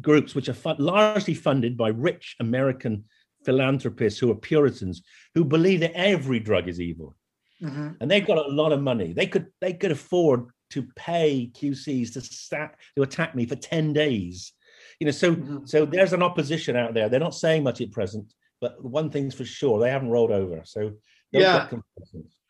groups 0.00 0.34
which 0.34 0.48
are 0.48 0.54
fun- 0.54 0.76
largely 0.78 1.34
funded 1.34 1.76
by 1.76 1.88
rich 1.88 2.36
American 2.40 3.04
philanthropists 3.44 4.18
who 4.18 4.30
are 4.30 4.36
Puritans 4.36 5.02
who 5.34 5.44
believe 5.44 5.80
that 5.80 5.96
every 5.96 6.40
drug 6.40 6.68
is 6.68 6.80
evil. 6.80 7.16
Mm-hmm. 7.62 7.88
And 8.00 8.10
they've 8.10 8.26
got 8.26 8.38
a 8.38 8.48
lot 8.48 8.72
of 8.72 8.82
money. 8.82 9.12
They 9.12 9.26
could 9.26 9.46
they 9.60 9.72
could 9.72 9.90
afford 9.90 10.48
to 10.70 10.82
pay 10.96 11.50
QCs 11.54 12.12
to 12.12 12.20
stack 12.20 12.78
to 12.96 13.02
attack 13.02 13.34
me 13.34 13.46
for 13.46 13.56
10 13.56 13.92
days. 13.92 14.52
You 15.00 15.06
know, 15.06 15.10
so 15.10 15.34
mm-hmm. 15.34 15.64
so 15.64 15.84
there's 15.84 16.12
an 16.12 16.22
opposition 16.22 16.76
out 16.76 16.94
there. 16.94 17.08
They're 17.08 17.20
not 17.20 17.34
saying 17.34 17.62
much 17.62 17.80
at 17.80 17.92
present, 17.92 18.32
but 18.60 18.82
one 18.82 19.10
thing's 19.10 19.34
for 19.34 19.44
sure, 19.44 19.78
they 19.80 19.90
haven't 19.90 20.10
rolled 20.10 20.32
over. 20.32 20.62
So 20.64 20.92
yeah, 21.30 21.68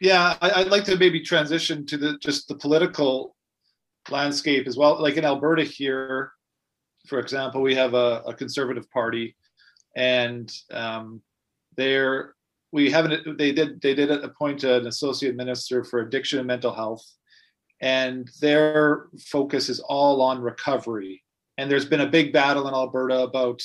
yeah, 0.00 0.36
I, 0.40 0.62
would 0.62 0.70
like 0.70 0.84
to 0.84 0.96
maybe 0.96 1.20
transition 1.20 1.84
to 1.86 1.96
the 1.96 2.16
just 2.18 2.48
the 2.48 2.54
political 2.54 3.36
landscape 4.10 4.66
as 4.66 4.76
well. 4.76 5.00
Like 5.00 5.16
in 5.16 5.24
Alberta 5.24 5.64
here, 5.64 6.32
for 7.06 7.18
example, 7.18 7.60
we 7.60 7.74
have 7.74 7.94
a, 7.94 8.22
a 8.26 8.34
conservative 8.34 8.88
party, 8.90 9.34
and 9.96 10.52
um, 10.70 11.20
they're 11.76 12.34
we 12.72 12.90
haven't 12.90 13.36
they 13.38 13.52
did 13.52 13.80
they 13.80 13.94
did 13.94 14.10
appoint 14.10 14.64
an 14.64 14.86
associate 14.86 15.36
minister 15.36 15.82
for 15.84 16.00
addiction 16.00 16.38
and 16.38 16.46
mental 16.46 16.72
health 16.72 17.04
and 17.80 18.28
their 18.40 19.06
focus 19.18 19.68
is 19.68 19.80
all 19.80 20.20
on 20.22 20.40
recovery. 20.40 21.22
And 21.56 21.70
there's 21.70 21.84
been 21.84 22.02
a 22.02 22.06
big 22.06 22.32
battle 22.32 22.68
in 22.68 22.74
Alberta 22.74 23.20
about 23.20 23.62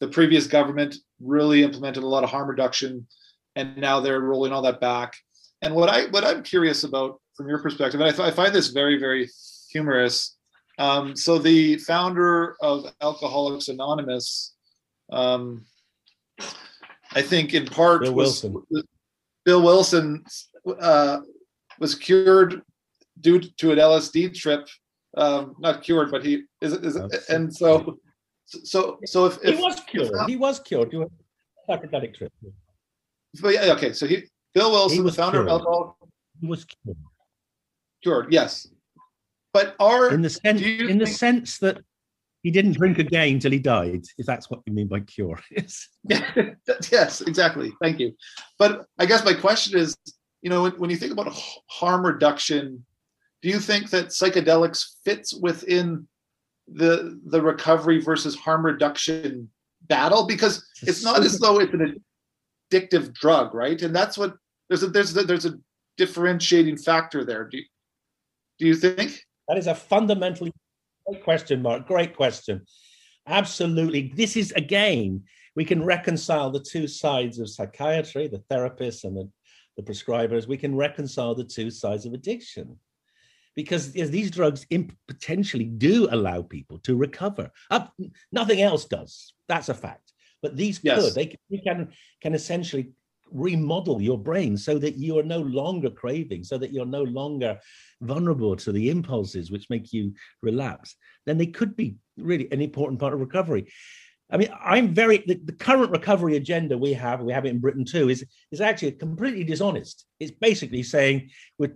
the 0.00 0.08
previous 0.08 0.46
government 0.46 0.96
really 1.20 1.62
implemented 1.62 2.02
a 2.02 2.06
lot 2.06 2.24
of 2.24 2.30
harm 2.30 2.48
reduction, 2.48 3.06
and 3.56 3.76
now 3.76 4.00
they're 4.00 4.20
rolling 4.20 4.52
all 4.52 4.62
that 4.62 4.80
back. 4.80 5.16
And 5.60 5.74
what 5.74 5.88
I 5.88 6.06
what 6.06 6.24
I'm 6.24 6.42
curious 6.42 6.84
about 6.84 7.20
from 7.36 7.48
your 7.48 7.60
perspective, 7.60 8.00
and 8.00 8.20
I, 8.20 8.26
I 8.26 8.30
find 8.30 8.52
this 8.54 8.68
very 8.68 8.98
very 8.98 9.28
humorous, 9.70 10.36
Um, 10.78 11.14
so 11.16 11.38
the 11.38 11.76
founder 11.78 12.56
of 12.60 12.86
Alcoholics 13.00 13.68
Anonymous, 13.68 14.54
um, 15.12 15.64
I 17.12 17.22
think 17.22 17.54
in 17.54 17.66
part 17.66 18.02
Bill 18.02 18.14
was, 18.14 18.42
Wilson. 18.42 18.86
Bill 19.44 19.62
Wilson 19.62 20.24
uh, 20.80 21.20
was 21.78 21.94
cured 21.94 22.62
due 23.20 23.40
to 23.40 23.72
an 23.72 23.78
LSD 23.78 24.34
trip. 24.34 24.68
Um, 25.14 25.56
not 25.58 25.82
cured, 25.82 26.10
but 26.10 26.24
he 26.24 26.44
is, 26.62 26.72
is 26.72 26.96
and 27.28 27.54
so 27.54 27.98
so 28.46 28.98
so 29.04 29.26
if, 29.26 29.38
if 29.44 29.56
he 29.56 29.62
was 29.62 29.80
cured, 29.80 30.10
if, 30.10 30.26
he 30.26 30.36
was 30.36 30.60
cured. 30.60 30.90
He 30.90 30.96
was 30.96 31.10
psychedelic 31.68 32.14
trip. 32.14 32.32
But 33.40 33.54
yeah, 33.54 33.72
okay. 33.74 33.92
So 33.92 34.06
he 34.06 34.24
Bill 34.54 34.70
Wilson, 34.70 34.96
he 34.96 35.02
was 35.02 35.16
the 35.16 35.22
founder 35.22 35.38
cured. 35.38 35.48
of 35.48 35.60
alcohol, 35.60 35.98
he 36.40 36.46
was 36.46 36.64
cured. 36.64 36.96
Cured, 38.02 38.32
yes. 38.32 38.68
But 39.52 39.76
are 39.78 40.10
in 40.10 40.22
the 40.22 40.30
sense 40.30 40.62
in 40.62 40.78
think, 40.78 41.00
the 41.00 41.06
sense 41.06 41.58
that 41.58 41.78
he 42.42 42.50
didn't 42.50 42.72
drink 42.72 42.98
again 42.98 43.38
till 43.38 43.52
he 43.52 43.58
died, 43.58 44.04
if 44.18 44.26
that's 44.26 44.50
what 44.50 44.60
you 44.66 44.72
mean 44.72 44.88
by 44.88 45.00
cure. 45.00 45.40
yes, 45.50 45.88
yes, 46.90 47.20
exactly. 47.20 47.72
Thank 47.80 48.00
you. 48.00 48.14
But 48.58 48.86
I 48.98 49.06
guess 49.06 49.24
my 49.24 49.34
question 49.34 49.78
is, 49.78 49.96
you 50.40 50.50
know, 50.50 50.62
when, 50.62 50.72
when 50.72 50.90
you 50.90 50.96
think 50.96 51.12
about 51.12 51.32
harm 51.68 52.04
reduction, 52.04 52.84
do 53.42 53.48
you 53.48 53.58
think 53.58 53.90
that 53.90 54.06
psychedelics 54.06 54.96
fits 55.04 55.34
within 55.34 56.06
the 56.68 57.20
the 57.26 57.42
recovery 57.42 58.00
versus 58.00 58.36
harm 58.36 58.64
reduction 58.64 59.50
battle? 59.82 60.26
Because 60.26 60.64
it's 60.82 61.04
not 61.04 61.22
as 61.24 61.38
though 61.40 61.58
it's 61.58 61.74
an 61.74 62.02
addictive 62.72 63.12
drug, 63.12 63.52
right? 63.52 63.82
And 63.82 63.94
that's 63.94 64.16
what 64.16 64.34
there's 64.68 64.84
a 64.84 64.86
there's 64.86 65.16
a, 65.16 65.24
there's 65.24 65.44
a 65.44 65.58
differentiating 65.96 66.78
factor 66.78 67.24
there. 67.24 67.48
Do 67.48 67.58
you, 67.58 67.64
do 68.58 68.66
you 68.66 68.76
think? 68.76 69.20
That 69.48 69.58
is 69.58 69.66
a 69.66 69.74
fundamentally 69.74 70.52
great 71.06 71.24
question, 71.24 71.62
Mark. 71.62 71.88
Great 71.88 72.16
question. 72.16 72.64
Absolutely. 73.26 74.12
This 74.14 74.36
is 74.36 74.52
again, 74.52 75.24
we 75.56 75.64
can 75.64 75.84
reconcile 75.84 76.50
the 76.50 76.60
two 76.60 76.86
sides 76.86 77.40
of 77.40 77.50
psychiatry, 77.50 78.28
the 78.28 78.42
therapists 78.50 79.02
and 79.02 79.16
the, 79.16 79.28
the 79.76 79.82
prescribers. 79.82 80.46
We 80.46 80.56
can 80.56 80.76
reconcile 80.76 81.34
the 81.34 81.44
two 81.44 81.72
sides 81.72 82.06
of 82.06 82.12
addiction 82.12 82.78
because 83.54 83.92
these 83.92 84.30
drugs 84.30 84.66
potentially 85.08 85.64
do 85.64 86.08
allow 86.10 86.42
people 86.42 86.78
to 86.80 86.96
recover. 86.96 87.50
Nothing 88.32 88.62
else 88.62 88.86
does. 88.86 89.34
That's 89.48 89.68
a 89.68 89.74
fact. 89.74 90.12
But 90.42 90.56
these 90.56 90.80
yes. 90.82 91.02
could. 91.02 91.14
They, 91.14 91.36
they 91.50 91.58
can 91.58 91.92
can 92.20 92.34
essentially 92.34 92.92
remodel 93.32 94.00
your 94.00 94.18
brain 94.18 94.56
so 94.56 94.78
that 94.78 94.96
you 94.96 95.18
are 95.18 95.22
no 95.22 95.40
longer 95.40 95.90
craving, 95.90 96.44
so 96.44 96.58
that 96.58 96.72
you're 96.72 96.86
no 96.86 97.02
longer 97.02 97.58
vulnerable 98.00 98.56
to 98.56 98.72
the 98.72 98.90
impulses 98.90 99.50
which 99.50 99.70
make 99.70 99.92
you 99.92 100.12
relapse, 100.42 100.96
then 101.26 101.38
they 101.38 101.46
could 101.46 101.76
be 101.76 101.96
really 102.18 102.48
an 102.52 102.60
important 102.60 103.00
part 103.00 103.14
of 103.14 103.20
recovery. 103.20 103.66
I 104.30 104.38
mean, 104.38 104.48
I'm 104.64 104.94
very 104.94 105.18
the, 105.26 105.34
the, 105.44 105.52
current 105.52 105.90
recovery 105.90 106.36
agenda 106.36 106.78
we 106.78 106.94
have, 106.94 107.20
we 107.20 107.34
have 107.34 107.44
it 107.44 107.50
in 107.50 107.58
Britain 107.58 107.84
too, 107.84 108.08
is 108.08 108.24
is 108.50 108.62
actually 108.62 108.92
completely 108.92 109.44
dishonest. 109.44 110.06
It's 110.20 110.30
basically 110.30 110.82
saying 110.82 111.30
we're 111.58 111.74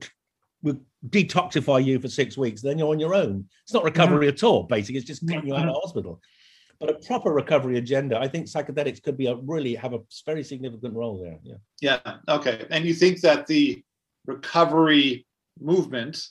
we'll 0.66 0.80
detoxify 1.08 1.82
you 1.82 2.00
for 2.00 2.08
six 2.08 2.36
weeks, 2.36 2.60
then 2.60 2.78
you're 2.78 2.90
on 2.90 2.98
your 2.98 3.14
own. 3.14 3.46
It's 3.62 3.72
not 3.72 3.84
recovery 3.84 4.26
mm-hmm. 4.26 4.34
at 4.34 4.42
all. 4.42 4.64
Basically, 4.64 4.96
it's 4.96 5.06
just 5.06 5.24
getting 5.24 5.46
you 5.46 5.54
out 5.54 5.68
of 5.68 5.76
hospital. 5.76 6.20
But 6.80 6.90
a 6.90 6.94
proper 7.06 7.32
recovery 7.32 7.78
agenda, 7.78 8.18
I 8.18 8.28
think 8.28 8.46
psychedelics 8.46 9.02
could 9.02 9.16
be 9.16 9.28
a 9.28 9.36
really 9.36 9.74
have 9.76 9.94
a 9.94 10.00
very 10.26 10.42
significant 10.42 10.94
role 10.94 11.22
there. 11.22 11.38
Yeah. 11.80 12.00
Yeah. 12.04 12.16
Okay. 12.28 12.66
And 12.70 12.84
you 12.84 12.92
think 12.92 13.20
that 13.20 13.46
the 13.46 13.82
recovery 14.26 15.26
movement 15.58 16.26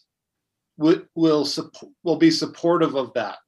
will 0.77 1.01
will 1.15 1.45
support 1.45 1.91
will 2.03 2.17
be 2.17 2.29
supportive 2.29 2.95
of 2.95 3.13
that? 3.13 3.39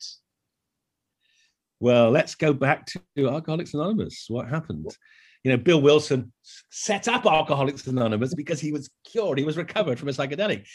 Well, 1.79 2.09
let's 2.09 2.33
go 2.33 2.53
back 2.53 2.87
to 2.87 3.29
Alcoholics 3.29 3.73
Anonymous. 3.75 4.25
What 4.29 4.47
happened? 4.49 4.89
You 5.43 5.51
know, 5.51 5.57
Bill 5.57 5.81
Wilson 5.81 6.31
set 6.71 7.07
up 7.07 7.25
Alcoholics 7.25 7.87
Anonymous 7.87 8.33
because 8.33 8.59
he 8.59 8.71
was 8.71 8.89
cured, 9.09 9.37
he 9.37 9.45
was 9.45 9.57
recovered 9.57 9.99
from 9.99 10.09
a 10.09 10.11
psychedelic. 10.11 10.65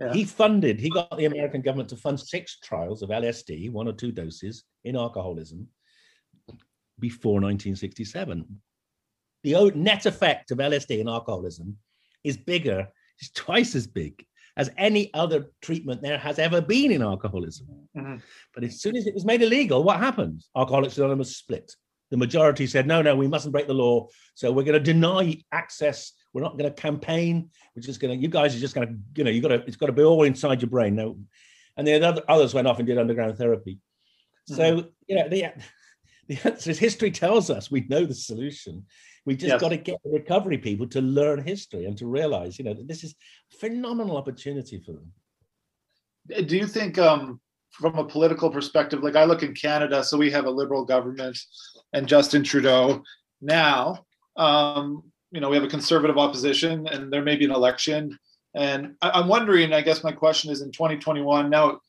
Yeah. 0.00 0.12
He 0.12 0.24
funded, 0.24 0.78
he 0.78 0.90
got 0.90 1.16
the 1.16 1.24
American 1.24 1.62
government 1.62 1.88
to 1.90 1.96
fund 1.96 2.20
six 2.20 2.58
trials 2.60 3.02
of 3.02 3.10
LSD, 3.10 3.70
one 3.70 3.88
or 3.88 3.92
two 3.92 4.12
doses 4.12 4.64
in 4.84 4.96
alcoholism 4.96 5.66
before 7.00 7.40
1967. 7.40 8.44
The 9.44 9.72
net 9.74 10.06
effect 10.06 10.50
of 10.50 10.58
LSD 10.58 11.00
in 11.00 11.08
alcoholism 11.08 11.76
is 12.24 12.36
bigger, 12.36 12.88
it's 13.20 13.30
twice 13.30 13.74
as 13.74 13.86
big 13.86 14.24
as 14.56 14.70
any 14.76 15.12
other 15.14 15.52
treatment 15.62 16.02
there 16.02 16.18
has 16.18 16.38
ever 16.38 16.60
been 16.60 16.90
in 16.90 17.00
alcoholism. 17.00 17.66
Mm-hmm. 17.96 18.16
But 18.54 18.64
as 18.64 18.80
soon 18.80 18.96
as 18.96 19.06
it 19.06 19.14
was 19.14 19.24
made 19.24 19.40
illegal, 19.40 19.84
what 19.84 19.98
happened? 19.98 20.42
Alcoholics 20.56 20.98
Anonymous 20.98 21.36
split. 21.36 21.72
The 22.10 22.16
majority 22.16 22.66
said, 22.66 22.86
no, 22.86 23.02
no, 23.02 23.14
we 23.14 23.28
mustn't 23.28 23.52
break 23.52 23.66
the 23.66 23.74
law. 23.74 24.08
So 24.34 24.50
we're 24.50 24.64
going 24.64 24.82
to 24.82 24.92
deny 24.92 25.42
access 25.52 26.12
we're 26.32 26.42
not 26.42 26.58
going 26.58 26.72
to 26.72 26.80
campaign. 26.80 27.50
We're 27.74 27.82
just 27.82 28.00
going 28.00 28.16
to, 28.16 28.22
you 28.22 28.28
guys 28.28 28.54
are 28.54 28.60
just 28.60 28.74
going 28.74 28.86
to, 28.86 28.94
you 29.16 29.24
know, 29.24 29.30
you 29.30 29.40
got 29.40 29.48
to, 29.48 29.64
it's 29.66 29.76
got 29.76 29.86
to 29.86 29.92
be 29.92 30.02
all 30.02 30.22
inside 30.24 30.60
your 30.60 30.70
brain. 30.70 30.94
No. 30.94 31.18
And 31.76 31.86
then 31.86 32.04
other, 32.04 32.22
others 32.28 32.54
went 32.54 32.66
off 32.66 32.78
and 32.78 32.86
did 32.86 32.98
underground 32.98 33.36
therapy. 33.38 33.78
So, 34.46 34.56
mm-hmm. 34.56 34.88
you 35.06 35.16
know, 35.16 35.28
the, 35.28 35.46
the 36.28 36.38
answer 36.44 36.70
is 36.70 36.78
history 36.78 37.10
tells 37.10 37.50
us 37.50 37.70
we 37.70 37.86
know 37.88 38.04
the 38.04 38.14
solution. 38.14 38.86
We 39.24 39.36
just 39.36 39.52
yes. 39.52 39.60
got 39.60 39.70
to 39.70 39.76
get 39.76 39.98
the 40.04 40.10
recovery 40.10 40.58
people 40.58 40.86
to 40.88 41.00
learn 41.00 41.42
history 41.42 41.84
and 41.86 41.96
to 41.98 42.06
realize, 42.06 42.58
you 42.58 42.64
know, 42.64 42.74
that 42.74 42.88
this 42.88 43.04
is 43.04 43.14
a 43.52 43.56
phenomenal 43.56 44.16
opportunity 44.16 44.80
for 44.84 44.92
them. 44.92 46.46
Do 46.46 46.56
you 46.56 46.66
think, 46.66 46.98
um, 46.98 47.40
from 47.70 47.96
a 47.98 48.04
political 48.04 48.50
perspective, 48.50 49.02
like 49.02 49.16
I 49.16 49.24
look 49.24 49.42
in 49.42 49.54
Canada, 49.54 50.02
so 50.02 50.16
we 50.16 50.30
have 50.30 50.46
a 50.46 50.50
liberal 50.50 50.84
government 50.84 51.38
and 51.92 52.06
Justin 52.06 52.42
Trudeau 52.42 53.02
now. 53.40 54.04
Um, 54.36 55.02
you 55.30 55.40
know 55.40 55.50
we 55.50 55.56
have 55.56 55.64
a 55.64 55.68
conservative 55.68 56.18
opposition 56.18 56.86
and 56.88 57.12
there 57.12 57.22
may 57.22 57.36
be 57.36 57.44
an 57.44 57.50
election 57.50 58.18
and 58.54 58.94
I, 59.02 59.20
am 59.20 59.28
wondering 59.28 59.72
i 59.72 59.82
guess 59.82 60.02
my 60.02 60.12
question 60.12 60.50
is 60.50 60.62
in 60.62 60.72
2021 60.72 61.50
now 61.50 61.80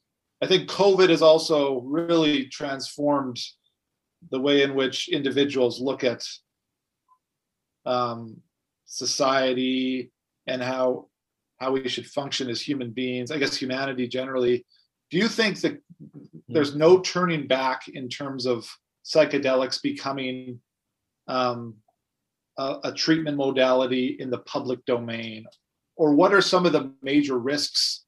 i 0.42 0.48
think 0.48 0.70
covid 0.70 1.10
has 1.10 1.22
also 1.22 1.82
really 1.82 2.48
transformed 2.48 3.40
the 4.32 4.40
way 4.40 4.64
in 4.64 4.76
which 4.76 5.08
individuals 5.10 5.80
look 5.80 6.04
at 6.04 6.26
um, 7.86 8.38
society 8.86 10.12
and 10.48 10.62
how 10.62 11.08
how 11.60 11.72
we 11.72 11.88
should 11.88 12.06
function 12.06 12.50
as 12.50 12.62
human 12.62 12.92
beings 12.92 13.32
i 13.32 13.38
guess 13.38 13.56
humanity 13.56 14.08
generally 14.08 14.66
do 15.10 15.18
you 15.18 15.28
think 15.28 15.62
that 15.62 15.82
there's 16.48 16.76
no 16.76 17.00
turning 17.00 17.48
back 17.48 17.88
in 17.88 18.10
terms 18.10 18.46
of 18.46 18.70
psychedelics 19.06 19.82
becoming 19.82 20.60
um, 21.28 21.76
a, 22.58 22.78
a 22.86 22.92
treatment 22.92 23.38
modality 23.38 24.18
in 24.20 24.30
the 24.30 24.40
public 24.40 24.84
domain? 24.86 25.46
Or 25.96 26.14
what 26.14 26.34
are 26.34 26.42
some 26.42 26.66
of 26.66 26.74
the 26.74 26.94
major 27.02 27.40
risks? 27.40 28.06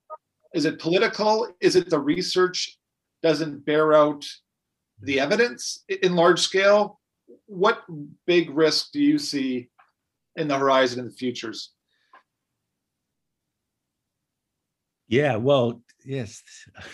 Is 0.54 0.66
it 0.66 0.80
political? 0.80 1.48
Is 1.60 1.76
it 1.76 1.90
the 1.90 2.00
research 2.00 2.78
doesn't 3.24 3.66
bear 3.66 3.94
out 3.94 4.26
the 5.02 5.20
evidence 5.20 5.84
in 5.88 6.16
large 6.16 6.40
scale? 6.40 7.00
What 7.48 7.84
big 8.28 8.50
risk 8.50 8.92
do 8.92 9.02
you 9.02 9.18
see 9.18 9.70
in 10.36 10.48
the 10.48 10.58
horizon 10.58 11.00
in 11.00 11.06
the 11.06 11.12
futures? 11.12 11.72
Yeah, 15.08 15.36
well, 15.36 15.82
yes, 16.06 16.42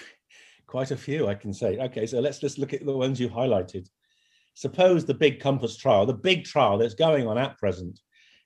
quite 0.68 0.92
a 0.92 0.98
few 0.98 1.28
I 1.28 1.36
can 1.36 1.54
say. 1.54 1.78
Okay, 1.78 2.06
so 2.06 2.20
let's 2.20 2.40
just 2.40 2.58
look 2.58 2.74
at 2.74 2.86
the 2.86 2.96
ones 2.96 3.20
you 3.20 3.30
highlighted 3.30 3.88
suppose 4.58 5.06
the 5.06 5.14
big 5.14 5.40
Compass 5.40 5.78
trial, 5.78 6.08
the 6.08 6.14
big 6.14 6.44
trial 6.44 6.80
that's 6.80 6.96
going 6.96 7.28
on 7.28 7.38
at 7.38 7.60
present, 7.60 8.00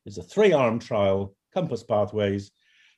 is 0.06 0.18
a 0.18 0.24
three 0.24 0.52
arm 0.52 0.78
trial, 0.78 1.34
Compass 1.54 1.84
Pathways, 1.84 2.52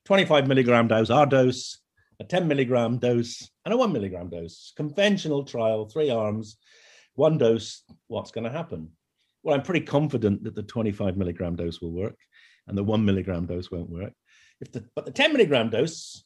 25 0.05 0.47
milligram 0.47 0.87
dose, 0.87 1.11
our 1.11 1.27
dose, 1.27 1.77
a 2.19 2.23
10 2.23 2.47
milligram 2.47 2.97
dose, 2.97 3.47
and 3.65 3.73
a 3.73 3.77
one 3.77 3.93
milligram 3.93 4.29
dose. 4.29 4.73
Conventional 4.75 5.43
trial, 5.43 5.85
three 5.85 6.09
arms, 6.09 6.57
one 7.13 7.37
dose. 7.37 7.83
What's 8.07 8.31
going 8.31 8.45
to 8.45 8.49
happen? 8.49 8.89
Well, 9.43 9.55
I'm 9.55 9.61
pretty 9.61 9.85
confident 9.85 10.43
that 10.45 10.55
the 10.55 10.63
25 10.63 11.15
milligram 11.15 11.55
dose 11.55 11.81
will 11.81 11.91
work 11.91 12.17
and 12.65 12.75
the 12.75 12.83
one 12.83 13.05
milligram 13.05 13.45
dose 13.45 13.69
won't 13.69 13.91
work. 13.91 14.13
If 14.59 14.71
the, 14.71 14.85
but 14.95 15.05
the 15.05 15.11
10 15.11 15.33
milligram 15.33 15.69
dose 15.69 16.23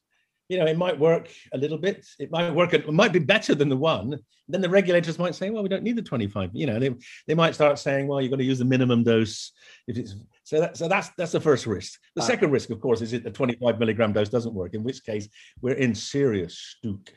you 0.49 0.57
know, 0.57 0.65
it 0.65 0.77
might 0.77 0.97
work 0.97 1.29
a 1.53 1.57
little 1.57 1.77
bit. 1.77 2.05
It 2.19 2.31
might 2.31 2.53
work. 2.53 2.73
It 2.73 2.91
might 2.91 3.11
be 3.11 3.19
better 3.19 3.53
than 3.53 3.67
the 3.67 3.75
one. 3.75 4.17
Then 4.47 4.61
the 4.61 4.69
regulators 4.69 5.19
might 5.19 5.35
say, 5.35 5.49
well, 5.49 5.61
we 5.61 5.69
don't 5.69 5.83
need 5.83 5.97
the 5.97 6.01
25. 6.01 6.51
You 6.53 6.67
know, 6.67 6.79
they, 6.79 6.95
they 7.27 7.35
might 7.35 7.53
start 7.53 7.79
saying, 7.79 8.07
well, 8.07 8.21
you've 8.21 8.31
got 8.31 8.37
to 8.37 8.45
use 8.45 8.59
the 8.59 8.65
minimum 8.65 9.03
dose. 9.03 9.51
If 9.87 9.97
it's 9.97 10.15
so 10.43 10.61
that 10.61 10.77
so 10.77 10.87
that's 10.87 11.09
that's 11.17 11.33
the 11.33 11.41
first 11.41 11.67
risk. 11.67 11.99
The 12.15 12.21
uh, 12.21 12.25
second 12.25 12.51
risk, 12.51 12.69
of 12.69 12.79
course, 12.79 13.01
is 13.01 13.11
that 13.11 13.23
the 13.23 13.31
25 13.31 13.79
milligram 13.79 14.13
dose 14.13 14.29
doesn't 14.29 14.53
work, 14.53 14.73
in 14.73 14.83
which 14.83 15.03
case 15.03 15.27
we're 15.61 15.73
in 15.73 15.93
serious 15.93 16.57
stook. 16.57 17.11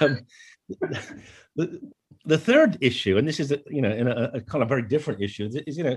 Um, 0.00 0.20
the, 1.56 1.80
the 2.24 2.38
third 2.38 2.78
issue, 2.80 3.18
and 3.18 3.26
this 3.26 3.40
is 3.40 3.50
a, 3.50 3.58
you 3.68 3.82
know 3.82 3.90
in 3.90 4.06
a, 4.06 4.30
a 4.34 4.40
kind 4.40 4.62
of 4.62 4.68
very 4.68 4.82
different 4.82 5.20
issue, 5.20 5.50
is 5.66 5.76
you 5.76 5.82
know 5.82 5.96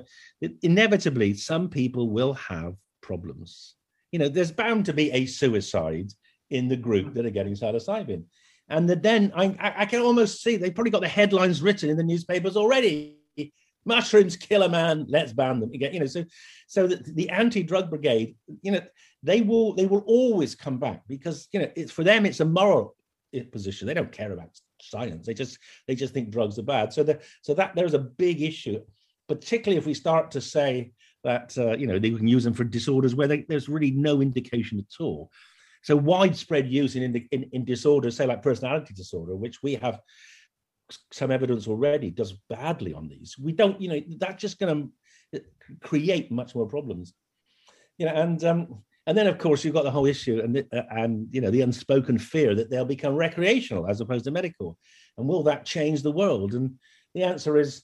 inevitably 0.64 1.36
some 1.36 1.70
people 1.70 2.10
will 2.10 2.34
have 2.34 2.74
problems. 3.02 3.76
You 4.12 4.20
know, 4.20 4.30
there's 4.30 4.52
bound 4.52 4.86
to 4.86 4.94
be 4.94 5.12
a 5.12 5.28
suicide 5.28 6.12
in 6.50 6.68
the 6.68 6.78
group 6.78 7.14
that 7.14 7.26
are 7.26 7.32
getting 7.32 7.54
psilocybin. 7.54 8.24
And 8.70 8.90
then 8.90 9.32
I, 9.36 9.56
I 9.60 9.86
can 9.86 10.02
almost 10.02 10.42
see 10.42 10.58
they 10.58 10.72
probably 10.72 10.92
got 10.92 11.02
the 11.02 11.08
headlines 11.08 11.62
written 11.62 11.90
in 11.90 11.98
the 11.98 12.04
newspapers 12.04 12.58
already. 12.58 13.18
Mushrooms 13.86 14.36
kill 14.36 14.64
a 14.64 14.70
man. 14.70 15.06
Let's 15.08 15.34
ban 15.34 15.60
them. 15.60 15.72
again. 15.72 15.94
You 15.94 16.00
know, 16.00 16.06
so 16.08 16.26
so 16.68 16.88
the, 16.88 16.96
the 17.14 17.30
anti-drug 17.30 17.92
brigade, 17.92 18.36
you 18.64 18.72
know, 18.72 18.82
they 19.22 19.42
will 19.42 19.76
they 19.76 19.86
will 19.86 20.04
always 20.08 20.56
come 20.56 20.80
back 20.80 21.04
because 21.08 21.48
you 21.52 21.60
know 21.60 21.72
it's 21.76 21.92
for 21.92 22.04
them 22.04 22.26
it's 22.26 22.40
a 22.40 22.46
moral 22.46 22.96
position. 23.52 23.88
They 23.88 23.94
don't 23.94 24.12
care 24.12 24.32
about 24.32 24.50
science. 24.82 25.28
They 25.28 25.34
just 25.34 25.60
they 25.88 25.94
just 25.94 26.14
think 26.14 26.32
drugs 26.32 26.58
are 26.58 26.64
bad. 26.64 26.94
So 26.94 27.04
the, 27.04 27.20
so 27.42 27.54
that 27.54 27.76
there's 27.76 27.94
a 27.94 28.00
big 28.00 28.42
issue, 28.42 28.80
particularly 29.28 29.78
if 29.78 29.86
we 29.86 29.94
start 29.94 30.32
to 30.32 30.42
say 30.42 30.92
that 31.24 31.56
uh, 31.58 31.76
you 31.78 31.88
know 31.88 32.00
they 32.00 32.12
can 32.12 32.28
use 32.28 32.44
them 32.44 32.54
for 32.54 32.64
disorders 32.64 33.16
where 33.16 33.28
they, 33.28 33.46
there's 33.48 33.70
really 33.70 33.92
no 33.92 34.22
indication 34.22 34.80
at 34.80 35.04
all. 35.04 35.32
So 35.86 35.96
widespread 35.96 36.68
use 36.68 36.96
in, 36.96 37.28
in, 37.32 37.44
in 37.52 37.64
disorders, 37.64 38.18
say 38.18 38.26
like 38.26 38.42
personality 38.42 38.96
disorder, 38.96 39.36
which 39.36 39.62
we 39.62 39.76
have 39.76 40.00
some 41.12 41.30
evidence 41.30 41.68
already 41.68 42.10
does 42.10 42.34
badly 42.50 42.92
on 42.92 43.08
these. 43.08 43.36
We 43.38 43.52
don't, 43.52 43.80
you 43.80 43.90
know, 43.90 44.02
that's 44.18 44.42
just 44.42 44.58
going 44.58 44.92
to 45.36 45.42
create 45.84 46.32
much 46.32 46.56
more 46.56 46.66
problems. 46.66 47.14
You 48.00 48.08
know, 48.08 48.16
and 48.16 48.44
um, 48.44 48.84
and 49.06 49.16
then 49.16 49.28
of 49.28 49.38
course 49.38 49.64
you've 49.64 49.76
got 49.76 49.84
the 49.84 49.92
whole 49.92 50.08
issue 50.08 50.42
and 50.44 50.56
the, 50.56 50.68
uh, 50.74 50.88
and 50.90 51.28
you 51.30 51.40
know 51.40 51.52
the 51.52 51.62
unspoken 51.62 52.18
fear 52.18 52.56
that 52.56 52.72
they'll 52.72 52.84
become 52.84 53.14
recreational 53.14 53.86
as 53.86 54.02
opposed 54.02 54.26
to 54.26 54.32
medical, 54.32 54.80
and 55.20 55.28
will 55.28 55.44
that 55.44 55.66
change 55.66 56.02
the 56.02 56.12
world? 56.12 56.56
And 56.56 56.80
the 57.14 57.22
answer 57.22 57.58
is 57.58 57.84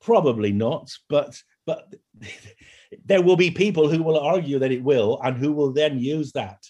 probably 0.00 0.52
not. 0.52 0.88
But 1.08 1.36
but 1.66 1.92
there 3.04 3.22
will 3.22 3.36
be 3.36 3.50
people 3.50 3.88
who 3.88 4.04
will 4.04 4.20
argue 4.20 4.60
that 4.60 4.70
it 4.70 4.84
will, 4.84 5.20
and 5.24 5.36
who 5.36 5.50
will 5.50 5.72
then 5.72 5.98
use 5.98 6.30
that 6.32 6.62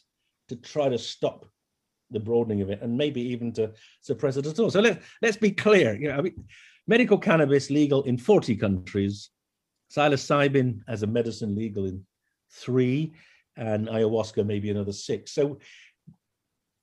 to 0.51 0.57
try 0.57 0.89
to 0.89 0.99
stop 0.99 1.47
the 2.11 2.21
broadening 2.21 2.61
of 2.61 2.71
it, 2.71 2.83
and 2.83 2.97
maybe 2.97 3.21
even 3.21 3.53
to 3.53 3.73
suppress 4.01 4.37
it 4.37 4.47
at 4.47 4.59
all. 4.59 4.71
So 4.71 4.81
let 4.81 5.01
let's 5.23 5.37
be 5.37 5.53
clear. 5.53 5.95
You 5.95 6.09
know, 6.09 6.19
I 6.19 6.21
mean, 6.23 6.45
medical 6.87 7.17
cannabis 7.17 7.71
legal 7.71 8.03
in 8.03 8.19
forty 8.19 8.57
countries, 8.57 9.31
psilocybin 9.93 10.81
as 10.89 11.03
a 11.03 11.07
medicine 11.07 11.55
legal 11.55 11.87
in 11.87 12.05
three, 12.51 13.13
and 13.57 13.87
ayahuasca 13.87 14.45
maybe 14.45 14.71
another 14.71 14.93
six. 14.93 15.33
So 15.33 15.59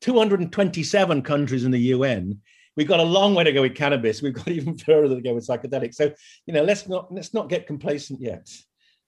227 0.02 1.24
countries 1.24 1.66
in 1.66 1.72
the 1.72 1.80
UN. 1.96 2.40
We've 2.76 2.88
got 2.88 3.00
a 3.00 3.04
long 3.04 3.34
way 3.34 3.44
to 3.44 3.52
go 3.52 3.64
with 3.64 3.74
cannabis. 3.74 4.22
We've 4.22 4.34
got 4.34 4.48
even 4.60 4.78
further 4.78 5.16
to 5.16 5.22
go 5.22 5.34
with 5.34 5.48
psychedelics. 5.48 5.96
So 5.96 6.14
you 6.46 6.54
know, 6.54 6.64
let's 6.64 6.88
not 6.88 7.14
let's 7.14 7.34
not 7.34 7.50
get 7.50 7.68
complacent 7.68 8.22
yet. 8.22 8.48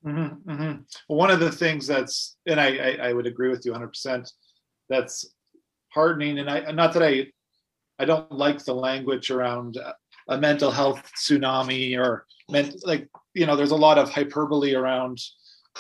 Mm-hmm, 0.05 0.49
mm-hmm. 0.49 0.81
One 1.07 1.29
of 1.29 1.39
the 1.39 1.51
things 1.51 1.85
that's, 1.85 2.37
and 2.45 2.59
I, 2.59 2.77
I, 2.77 3.09
I 3.09 3.13
would 3.13 3.27
agree 3.27 3.49
with 3.49 3.65
you 3.65 3.71
100. 3.71 4.25
That's 4.89 5.33
heartening, 5.93 6.39
and 6.39 6.49
I 6.49 6.71
not 6.71 6.93
that 6.93 7.03
I 7.03 7.27
I 7.99 8.05
don't 8.05 8.31
like 8.31 8.63
the 8.63 8.73
language 8.73 9.29
around 9.29 9.77
a 10.27 10.37
mental 10.37 10.71
health 10.71 11.11
tsunami 11.15 11.97
or 11.97 12.25
meant 12.49 12.85
like 12.85 13.07
you 13.33 13.45
know 13.45 13.55
there's 13.55 13.71
a 13.71 13.75
lot 13.75 13.97
of 13.97 14.09
hyperbole 14.09 14.73
around 14.73 15.19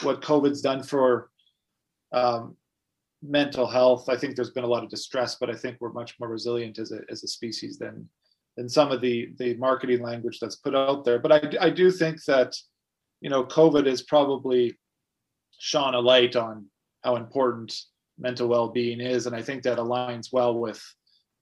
what 0.01 0.21
COVID's 0.21 0.61
done 0.61 0.83
for 0.83 1.29
um, 2.11 2.55
mental 3.21 3.67
health. 3.67 4.09
I 4.09 4.17
think 4.17 4.35
there's 4.35 4.51
been 4.51 4.63
a 4.63 4.67
lot 4.67 4.83
of 4.83 4.89
distress, 4.89 5.35
but 5.39 5.49
I 5.49 5.53
think 5.53 5.77
we're 5.79 5.91
much 5.91 6.19
more 6.19 6.29
resilient 6.29 6.79
as 6.79 6.91
a 6.91 7.01
as 7.09 7.23
a 7.23 7.27
species 7.27 7.77
than 7.77 8.07
than 8.57 8.69
some 8.69 8.91
of 8.91 9.01
the 9.01 9.29
the 9.37 9.55
marketing 9.55 10.01
language 10.01 10.39
that's 10.39 10.55
put 10.57 10.75
out 10.75 11.05
there. 11.05 11.19
But 11.19 11.31
I 11.31 11.67
I 11.67 11.69
do 11.69 11.91
think 11.91 12.23
that 12.25 12.55
you 13.21 13.29
know 13.29 13.45
COVID 13.45 13.85
has 13.85 14.01
probably 14.01 14.77
shone 15.59 15.95
a 15.95 15.99
light 15.99 16.35
on 16.35 16.65
how 17.03 17.15
important 17.15 17.77
mental 18.19 18.47
well-being 18.47 18.99
is, 18.99 19.25
and 19.25 19.35
I 19.35 19.41
think 19.41 19.63
that 19.63 19.77
aligns 19.77 20.31
well 20.31 20.59
with 20.59 20.81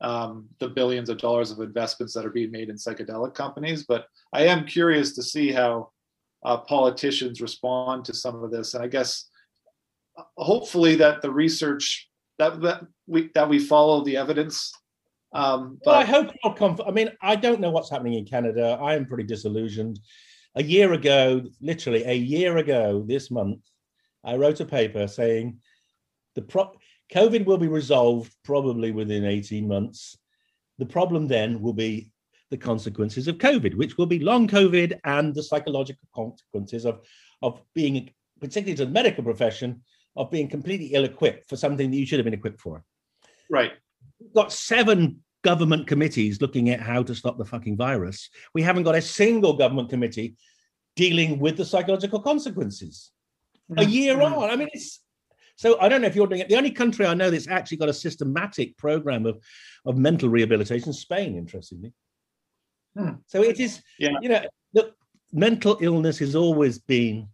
um, 0.01 0.47
the 0.59 0.69
billions 0.69 1.09
of 1.09 1.17
dollars 1.17 1.51
of 1.51 1.59
investments 1.59 2.13
that 2.13 2.25
are 2.25 2.31
being 2.31 2.51
made 2.51 2.69
in 2.69 2.75
psychedelic 2.75 3.33
companies. 3.33 3.85
But 3.87 4.05
I 4.33 4.43
am 4.45 4.65
curious 4.65 5.15
to 5.15 5.23
see 5.23 5.51
how 5.51 5.91
uh, 6.45 6.57
politicians 6.57 7.41
respond 7.41 8.05
to 8.05 8.13
some 8.13 8.43
of 8.43 8.51
this, 8.51 8.73
and 8.73 8.83
I 8.83 8.87
guess 8.87 9.29
hopefully 10.37 10.95
that 10.95 11.21
the 11.21 11.31
research 11.31 12.09
that 12.39 12.61
that 12.61 12.83
we 13.07 13.29
that 13.33 13.49
we 13.49 13.59
follow 13.59 14.03
the 14.03 14.17
evidence. 14.17 14.71
Um, 15.33 15.79
but 15.83 15.91
well, 15.91 15.99
I 15.99 16.05
hope 16.05 16.31
you're 16.43 16.87
I 16.87 16.91
mean, 16.91 17.09
I 17.21 17.35
don't 17.35 17.59
know 17.59 17.71
what's 17.71 17.89
happening 17.89 18.13
in 18.13 18.25
Canada. 18.25 18.77
I 18.81 18.95
am 18.95 19.05
pretty 19.05 19.23
disillusioned. 19.23 19.99
A 20.55 20.63
year 20.63 20.93
ago, 20.93 21.43
literally 21.61 22.03
a 22.03 22.13
year 22.13 22.57
ago 22.57 23.03
this 23.07 23.29
month, 23.29 23.59
I 24.23 24.35
wrote 24.35 24.59
a 24.59 24.65
paper 24.65 25.07
saying 25.07 25.59
the 26.37 26.43
pro- 26.43 26.71
COVID 27.13 27.45
will 27.45 27.57
be 27.57 27.67
resolved 27.67 28.33
probably 28.43 28.91
within 28.91 29.25
18 29.25 29.67
months. 29.67 30.17
The 30.77 30.85
problem 30.85 31.27
then 31.27 31.61
will 31.61 31.73
be 31.73 32.11
the 32.51 32.57
consequences 32.57 33.27
of 33.27 33.39
COVID, 33.39 33.73
which 33.73 33.97
will 33.97 34.05
be 34.05 34.19
long 34.19 34.47
COVID 34.47 34.99
and 35.03 35.33
the 35.33 35.41
psychological 35.41 36.07
consequences 36.13 36.85
of, 36.85 37.01
of 37.41 37.59
being, 37.73 38.11
particularly 38.39 38.77
to 38.77 38.85
the 38.85 38.91
medical 38.91 39.23
profession, 39.23 39.81
of 40.15 40.29
being 40.29 40.47
completely 40.47 40.87
ill-equipped 40.93 41.49
for 41.49 41.57
something 41.57 41.89
that 41.89 41.97
you 41.97 42.05
should 42.05 42.19
have 42.19 42.25
been 42.25 42.35
equipped 42.35 42.61
for. 42.61 42.83
Right. 43.49 43.71
We've 44.19 44.33
got 44.33 44.53
seven 44.53 45.23
government 45.43 45.87
committees 45.87 46.39
looking 46.39 46.69
at 46.69 46.81
how 46.81 47.01
to 47.01 47.15
stop 47.15 47.39
the 47.39 47.45
fucking 47.45 47.77
virus. 47.77 48.29
We 48.53 48.61
haven't 48.61 48.83
got 48.83 48.95
a 48.95 49.01
single 49.01 49.53
government 49.53 49.89
committee 49.89 50.35
dealing 50.95 51.39
with 51.39 51.57
the 51.57 51.65
psychological 51.65 52.19
consequences. 52.19 53.11
Mm-hmm. 53.71 53.81
A 53.81 53.85
year 53.85 54.17
mm-hmm. 54.17 54.35
on. 54.35 54.49
I 54.51 54.55
mean, 54.55 54.69
it's 54.71 55.01
so 55.57 55.77
I 55.81 55.89
don't 55.89 56.01
know 56.01 56.07
if 56.07 56.15
you're 56.15 56.27
doing 56.27 56.41
it. 56.41 56.47
The 56.47 56.55
only 56.55 56.71
country 56.71 57.05
I 57.05 57.13
know 57.13 57.29
that's 57.29 57.49
actually 57.49 57.77
got 57.77 57.89
a 57.89 57.93
systematic 57.93 58.77
program 58.77 59.25
of, 59.25 59.37
of 59.85 59.97
mental 59.97 60.29
rehabilitation 60.29 60.89
is 60.89 60.99
Spain, 61.01 61.35
interestingly. 61.35 61.91
Hmm. 62.95 63.15
So 63.25 63.43
it 63.43 63.59
is, 63.59 63.81
yeah. 63.99 64.11
you 64.21 64.29
know, 64.29 64.41
look, 64.73 64.95
mental 65.33 65.77
illness 65.81 66.19
has 66.19 66.35
always 66.35 66.79
been 66.79 67.27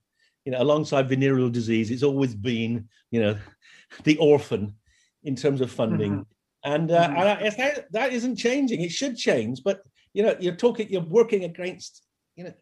you 0.46 0.52
know, 0.52 0.62
alongside 0.62 1.10
venereal 1.10 1.50
disease, 1.50 1.92
it's 1.92 2.04
always 2.04 2.36
been, 2.36 2.88
you 3.12 3.22
know, 3.22 3.38
the 4.04 4.18
orphan 4.18 4.76
in 5.24 5.36
terms 5.36 5.62
of 5.62 5.72
funding. 5.72 6.12
Mm-hmm. 6.12 6.72
And, 6.72 6.92
uh, 6.92 7.08
mm-hmm. 7.10 7.46
and 7.46 7.56
that, 7.58 7.92
that 7.92 8.14
isn't 8.14 8.38
changing. 8.38 8.82
It 8.82 8.92
should 8.92 9.18
change, 9.18 9.62
but 9.64 9.82
you 10.14 10.24
know, 10.24 10.36
you're 10.40 10.56
talking, 10.56 10.90
you're 10.90 11.02
working 11.02 11.44
against, 11.44 12.04
you 12.36 12.44
know, 12.46 12.54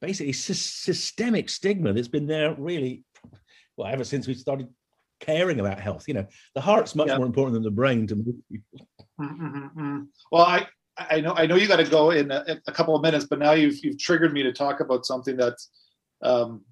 basically 0.00 0.32
sy- 0.32 0.52
systemic 0.52 1.48
stigma 1.48 1.92
that's 1.92 2.08
been 2.08 2.26
there 2.26 2.54
really, 2.54 3.04
well, 3.76 3.92
ever 3.92 4.04
since 4.04 4.26
we 4.26 4.34
started 4.34 4.68
caring 5.20 5.60
about 5.60 5.80
health. 5.80 6.06
You 6.08 6.14
know, 6.14 6.26
the 6.54 6.60
heart's 6.60 6.94
much 6.94 7.08
more 7.08 7.26
important 7.26 7.54
than 7.54 7.62
the 7.62 7.70
brain 7.70 8.06
to 8.06 8.16
move 8.16 8.36
people. 8.50 8.86
Mm-hmm, 9.20 9.56
mm-hmm. 9.56 10.02
Well, 10.30 10.44
I, 10.44 10.66
I 10.98 11.20
know, 11.20 11.32
I 11.34 11.46
know 11.46 11.56
you 11.56 11.68
got 11.68 11.76
to 11.76 11.84
go 11.84 12.10
in 12.10 12.30
a, 12.30 12.58
a, 12.66 12.72
couple 12.72 12.94
of 12.94 13.02
minutes, 13.02 13.26
but 13.26 13.38
now 13.38 13.52
you've 13.52 13.82
you've 13.84 13.98
triggered 13.98 14.32
me 14.32 14.42
to 14.42 14.52
talk 14.52 14.80
about 14.80 15.06
something 15.06 15.36
that 15.36 15.56
um, 16.22 16.62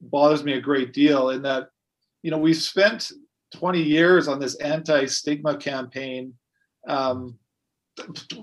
bothers 0.00 0.44
me 0.44 0.54
a 0.54 0.60
great 0.60 0.92
deal 0.92 1.30
in 1.30 1.42
that 1.42 1.68
you 2.22 2.30
know 2.30 2.38
we've 2.38 2.56
spent 2.56 3.12
20 3.54 3.80
years 3.80 4.28
on 4.28 4.38
this 4.38 4.56
anti-stigma 4.56 5.56
campaign 5.56 6.34
um, 6.88 7.38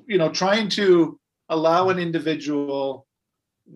you 0.07 0.17
know 0.17 0.29
trying 0.29 0.69
to 0.69 1.19
allow 1.49 1.89
an 1.89 1.99
individual 1.99 3.05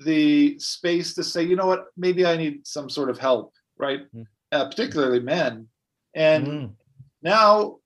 the 0.05 0.57
space 0.59 1.13
to 1.13 1.23
say 1.23 1.43
you 1.43 1.55
know 1.55 1.67
what 1.67 1.85
maybe 1.95 2.25
i 2.25 2.35
need 2.35 2.65
some 2.65 2.89
sort 2.89 3.09
of 3.09 3.17
help 3.17 3.53
right 3.77 4.01
mm. 4.13 4.25
Uh, 4.51 4.65
particularly 4.65 5.19
men 5.19 5.67
and 6.15 6.47
mm. 6.47 6.71
now 7.21 7.77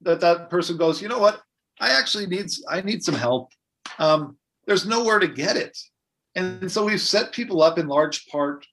that 0.00 0.20
that 0.20 0.50
person 0.50 0.76
goes 0.76 1.00
you 1.00 1.08
know 1.08 1.18
what 1.18 1.42
i 1.80 1.90
actually 1.90 2.26
needs 2.26 2.64
i 2.68 2.80
need 2.80 3.02
some 3.02 3.14
help 3.14 3.50
um, 3.98 4.36
there's 4.66 4.86
nowhere 4.86 5.18
to 5.18 5.28
get 5.28 5.56
it 5.56 5.76
and 6.34 6.70
so 6.70 6.84
we've 6.84 7.00
set 7.00 7.32
people 7.32 7.62
up 7.62 7.78
in 7.78 7.88
large 7.88 8.26
part 8.28 8.66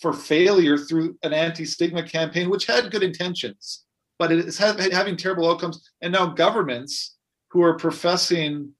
for 0.00 0.12
failure 0.12 0.78
through 0.78 1.16
an 1.22 1.32
anti-stigma 1.32 2.02
campaign, 2.04 2.48
which 2.48 2.66
had 2.66 2.90
good 2.90 3.02
intentions, 3.02 3.84
but 4.18 4.32
it 4.32 4.38
is 4.38 4.56
having 4.58 5.16
terrible 5.16 5.50
outcomes. 5.50 5.90
And 6.00 6.12
now 6.12 6.26
governments 6.26 7.16
who 7.50 7.62
are 7.62 7.74
professing 7.76 8.72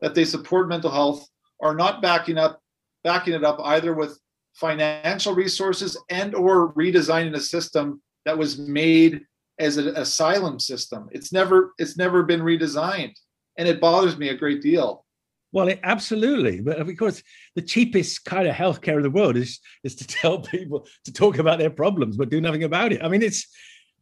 that 0.00 0.14
they 0.14 0.24
support 0.24 0.68
mental 0.68 0.90
health 0.90 1.28
are 1.60 1.74
not 1.74 2.00
backing 2.00 2.38
up, 2.38 2.60
backing 3.02 3.34
it 3.34 3.42
up 3.42 3.58
either 3.64 3.94
with 3.94 4.18
financial 4.58 5.34
resources 5.34 5.96
and 6.10 6.34
or 6.34 6.72
redesigning 6.74 7.34
a 7.34 7.40
system 7.40 8.02
that 8.24 8.36
was 8.36 8.58
made 8.58 9.22
as 9.58 9.76
an 9.76 9.88
asylum 9.96 10.58
system. 10.58 11.08
It's 11.12 11.32
never 11.32 11.72
it's 11.78 11.96
never 11.96 12.22
been 12.22 12.40
redesigned, 12.40 13.14
and 13.56 13.68
it 13.68 13.80
bothers 13.80 14.18
me 14.18 14.28
a 14.28 14.36
great 14.36 14.62
deal. 14.62 15.04
Well, 15.50 15.68
it, 15.68 15.80
absolutely, 15.82 16.60
but 16.60 16.78
of 16.78 16.94
course, 16.96 17.22
the 17.54 17.62
cheapest 17.62 18.24
kind 18.24 18.46
of 18.46 18.54
healthcare 18.54 18.96
in 18.96 19.02
the 19.02 19.10
world 19.10 19.36
is 19.36 19.60
is 19.84 19.94
to 19.96 20.06
tell 20.06 20.40
people 20.40 20.86
to 21.04 21.12
talk 21.12 21.38
about 21.38 21.58
their 21.58 21.70
problems 21.70 22.16
but 22.16 22.30
do 22.30 22.40
nothing 22.40 22.64
about 22.64 22.92
it. 22.92 23.02
I 23.02 23.08
mean, 23.08 23.22
it's 23.22 23.46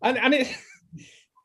and 0.02 0.18
and 0.18 0.34
it. 0.34 0.48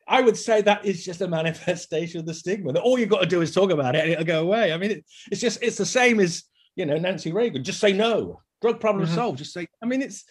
I 0.08 0.20
would 0.20 0.36
say 0.36 0.62
that 0.62 0.86
is 0.86 1.06
just 1.06 1.22
a 1.22 1.28
manifestation 1.28 2.20
of 2.20 2.26
the 2.26 2.34
stigma. 2.34 2.74
That 2.74 2.82
all 2.82 3.00
you've 3.00 3.08
got 3.08 3.22
to 3.22 3.26
do 3.28 3.42
is 3.42 3.54
talk 3.54 3.72
about 3.72 3.96
it 3.96 4.04
and 4.04 4.12
it'll 4.12 4.26
go 4.26 4.42
away. 4.42 4.74
I 4.74 4.78
mean, 4.78 4.92
it, 4.92 5.06
it's 5.32 5.40
just 5.40 5.62
it's 5.62 5.78
the 5.78 5.86
same 5.86 6.20
as 6.20 6.44
you 6.76 6.86
know 6.86 6.98
Nancy 6.98 7.32
Reagan. 7.32 7.64
Just 7.64 7.80
say 7.80 7.94
no. 7.94 8.42
Drug 8.62 8.80
problem 8.80 9.06
mm-hmm. 9.06 9.16
solved. 9.16 9.38
Just 9.40 9.54
say. 9.54 9.68
I 9.82 9.86
mean, 9.86 10.02
it's 10.02 10.24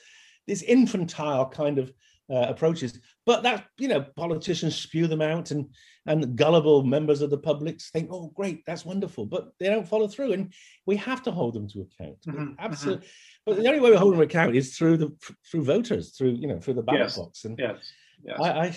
this 0.46 0.62
infantile 0.62 1.48
kind 1.48 1.78
of 1.78 1.92
uh, 2.30 2.46
approaches. 2.48 2.98
But 3.26 3.42
that 3.42 3.66
you 3.78 3.88
know, 3.88 4.02
politicians 4.16 4.76
spew 4.76 5.06
them 5.06 5.20
out, 5.20 5.50
and 5.50 5.66
and 6.06 6.36
gullible 6.36 6.82
members 6.84 7.22
of 7.22 7.30
the 7.30 7.38
public 7.38 7.80
think, 7.80 8.08
"Oh, 8.12 8.32
great, 8.34 8.64
that's 8.66 8.84
wonderful," 8.84 9.26
but 9.26 9.52
they 9.58 9.68
don't 9.68 9.88
follow 9.88 10.08
through, 10.08 10.32
and 10.32 10.52
we 10.86 10.96
have 10.96 11.22
to 11.24 11.30
hold 11.30 11.54
them 11.54 11.68
to 11.68 11.80
account. 11.80 12.20
Mm-hmm. 12.26 12.52
Absolutely. 12.58 13.06
Mm-hmm. 13.06 13.42
But 13.46 13.56
the 13.56 13.68
only 13.68 13.80
way 13.80 13.90
we 13.90 13.96
hold 13.96 14.14
them 14.14 14.20
account 14.20 14.54
is 14.56 14.76
through 14.76 14.96
the 14.96 15.34
through 15.50 15.64
voters, 15.64 16.16
through 16.16 16.30
you 16.30 16.46
know, 16.46 16.60
through 16.60 16.74
the 16.74 16.82
ballot 16.82 17.02
yes. 17.02 17.18
box. 17.18 17.44
And 17.44 17.58
yes, 17.58 17.92
yes. 18.22 18.38
I, 18.40 18.50
I 18.50 18.76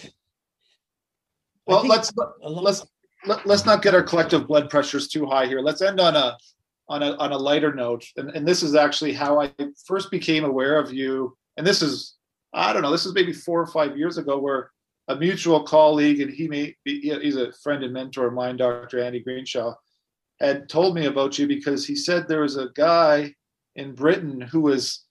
well, 1.65 1.85
let's 1.85 2.11
let's 2.41 2.85
let, 3.25 3.45
let's 3.45 3.65
not 3.65 3.81
get 3.81 3.95
our 3.95 4.03
collective 4.03 4.47
blood 4.47 4.69
pressures 4.69 5.07
too 5.07 5.25
high 5.25 5.45
here. 5.45 5.61
Let's 5.61 5.81
end 5.81 5.99
on 5.99 6.15
a 6.15 6.37
on 6.93 7.01
a 7.01 7.15
on 7.17 7.31
a 7.31 7.37
lighter 7.37 7.73
note. 7.73 8.05
And, 8.17 8.29
and 8.35 8.47
this 8.47 8.61
is 8.61 8.75
actually 8.75 9.13
how 9.13 9.41
I 9.41 9.51
first 9.87 10.11
became 10.11 10.45
aware 10.45 10.77
of 10.77 10.93
you. 10.93 11.35
And 11.57 11.65
this 11.65 11.81
is 11.81 12.15
I 12.53 12.71
don't 12.71 12.83
know. 12.83 12.91
This 12.91 13.05
is 13.05 13.13
maybe 13.13 13.33
four 13.33 13.59
or 13.59 13.67
five 13.67 13.97
years 13.97 14.17
ago, 14.17 14.37
where 14.37 14.69
a 15.07 15.15
mutual 15.15 15.63
colleague 15.63 16.21
and 16.21 16.31
he 16.31 16.47
may 16.47 16.75
be, 16.85 17.01
he's 17.21 17.35
a 17.35 17.51
friend 17.63 17.83
and 17.83 17.91
mentor 17.91 18.27
of 18.27 18.33
mine, 18.33 18.57
Dr. 18.57 19.03
Andy 19.03 19.21
Greenshaw, 19.21 19.73
had 20.39 20.69
told 20.69 20.95
me 20.95 21.07
about 21.07 21.37
you 21.37 21.47
because 21.47 21.85
he 21.85 21.95
said 21.95 22.27
there 22.27 22.41
was 22.41 22.57
a 22.57 22.69
guy 22.75 23.33
in 23.75 23.95
Britain 23.95 24.39
who 24.39 24.61
was 24.61 25.03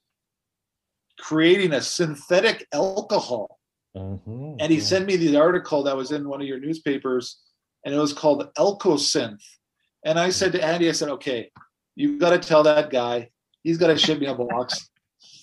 creating 1.19 1.73
a 1.73 1.81
synthetic 1.81 2.65
alcohol. 2.73 3.59
Mm-hmm. 3.95 4.55
And 4.59 4.71
he 4.71 4.79
sent 4.79 5.05
me 5.05 5.17
the 5.17 5.35
article 5.35 5.83
that 5.83 5.97
was 5.97 6.11
in 6.11 6.27
one 6.27 6.41
of 6.41 6.47
your 6.47 6.59
newspapers 6.59 7.41
and 7.85 7.93
it 7.93 7.99
was 7.99 8.13
called 8.13 8.49
Alcosynth. 8.57 9.43
And 10.05 10.19
I 10.19 10.29
said 10.29 10.53
to 10.53 10.63
Andy, 10.63 10.89
I 10.89 10.93
said, 10.93 11.09
okay, 11.09 11.51
you've 11.95 12.19
got 12.19 12.31
to 12.31 12.39
tell 12.39 12.63
that 12.63 12.89
guy, 12.89 13.29
he's 13.63 13.77
got 13.77 13.87
to 13.87 13.97
ship 13.97 14.19
me 14.19 14.27
a 14.27 14.35
box. 14.35 14.89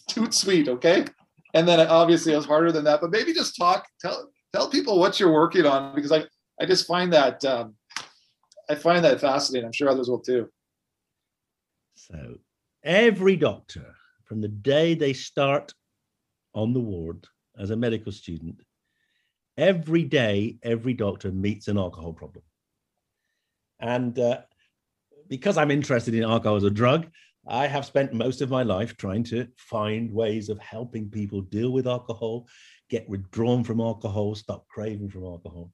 Too 0.09 0.31
sweet, 0.31 0.69
okay? 0.69 1.05
And 1.55 1.67
then 1.67 1.81
obviously 1.87 2.33
it 2.33 2.37
was 2.37 2.47
harder 2.47 2.73
than 2.73 2.85
that, 2.85 3.01
but 3.01 3.11
maybe 3.11 3.33
just 3.33 3.57
talk, 3.57 3.87
tell 4.01 4.31
tell 4.53 4.69
people 4.69 4.99
what 4.99 5.19
you're 5.19 5.33
working 5.33 5.67
on 5.67 5.95
because 5.95 6.13
I 6.13 6.25
I 6.61 6.67
just 6.67 6.87
find 6.87 7.13
that 7.13 7.45
um, 7.45 7.75
I 8.69 8.75
find 8.75 9.05
that 9.05 9.21
fascinating. 9.21 9.67
I'm 9.67 9.73
sure 9.73 9.89
others 9.89 10.09
will 10.09 10.21
too. 10.21 10.49
So 11.95 12.39
every 12.85 13.37
doctor, 13.37 13.95
from 14.25 14.41
the 14.41 14.49
day 14.49 14.95
they 14.95 15.13
start 15.13 15.73
on 16.55 16.73
the 16.73 16.81
ward 16.81 17.27
as 17.59 17.71
a 17.71 17.77
medical 17.77 18.13
student, 18.13 18.61
every 19.57 20.05
day, 20.05 20.57
every 20.63 20.95
doctor 20.95 21.31
meets 21.33 21.69
an 21.69 21.79
alcohol 21.79 22.13
problem. 22.13 22.45
And 23.81 24.19
uh, 24.19 24.43
because 25.31 25.57
I'm 25.57 25.71
interested 25.71 26.13
in 26.13 26.25
alcohol 26.25 26.57
as 26.57 26.65
a 26.65 26.71
drug, 26.71 27.07
I 27.47 27.69
have 27.69 27.87
spent 27.87 28.13
most 28.13 28.43
of 28.43 28.51
my 28.51 28.65
life 28.65 28.97
trying 28.97 29.23
to 29.25 29.47
find 29.57 30.13
ways 30.13 30.51
of 30.51 30.59
helping 30.59 31.09
people 31.09 31.41
deal 31.41 31.71
with 31.71 31.87
alcohol, 31.87 32.49
get 32.91 33.09
withdrawn 33.09 33.65
from 33.65 33.81
alcohol, 33.81 34.35
stop 34.35 34.67
craving 34.69 35.09
from 35.09 35.25
alcohol. 35.25 35.73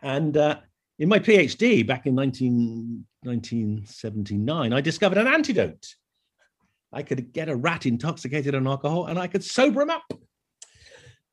And 0.00 0.36
uh, 0.36 0.60
in 0.98 1.08
my 1.08 1.18
PhD 1.18 1.86
back 1.86 2.06
in 2.06 2.14
19, 2.14 3.04
1979, 3.22 4.72
I 4.72 4.80
discovered 4.80 5.18
an 5.18 5.26
antidote. 5.26 5.94
I 6.92 7.02
could 7.02 7.32
get 7.32 7.50
a 7.50 7.56
rat 7.56 7.84
intoxicated 7.84 8.54
on 8.54 8.66
alcohol 8.66 9.06
and 9.06 9.18
I 9.18 9.26
could 9.26 9.44
sober 9.44 9.82
him 9.82 9.90
up. 9.90 10.04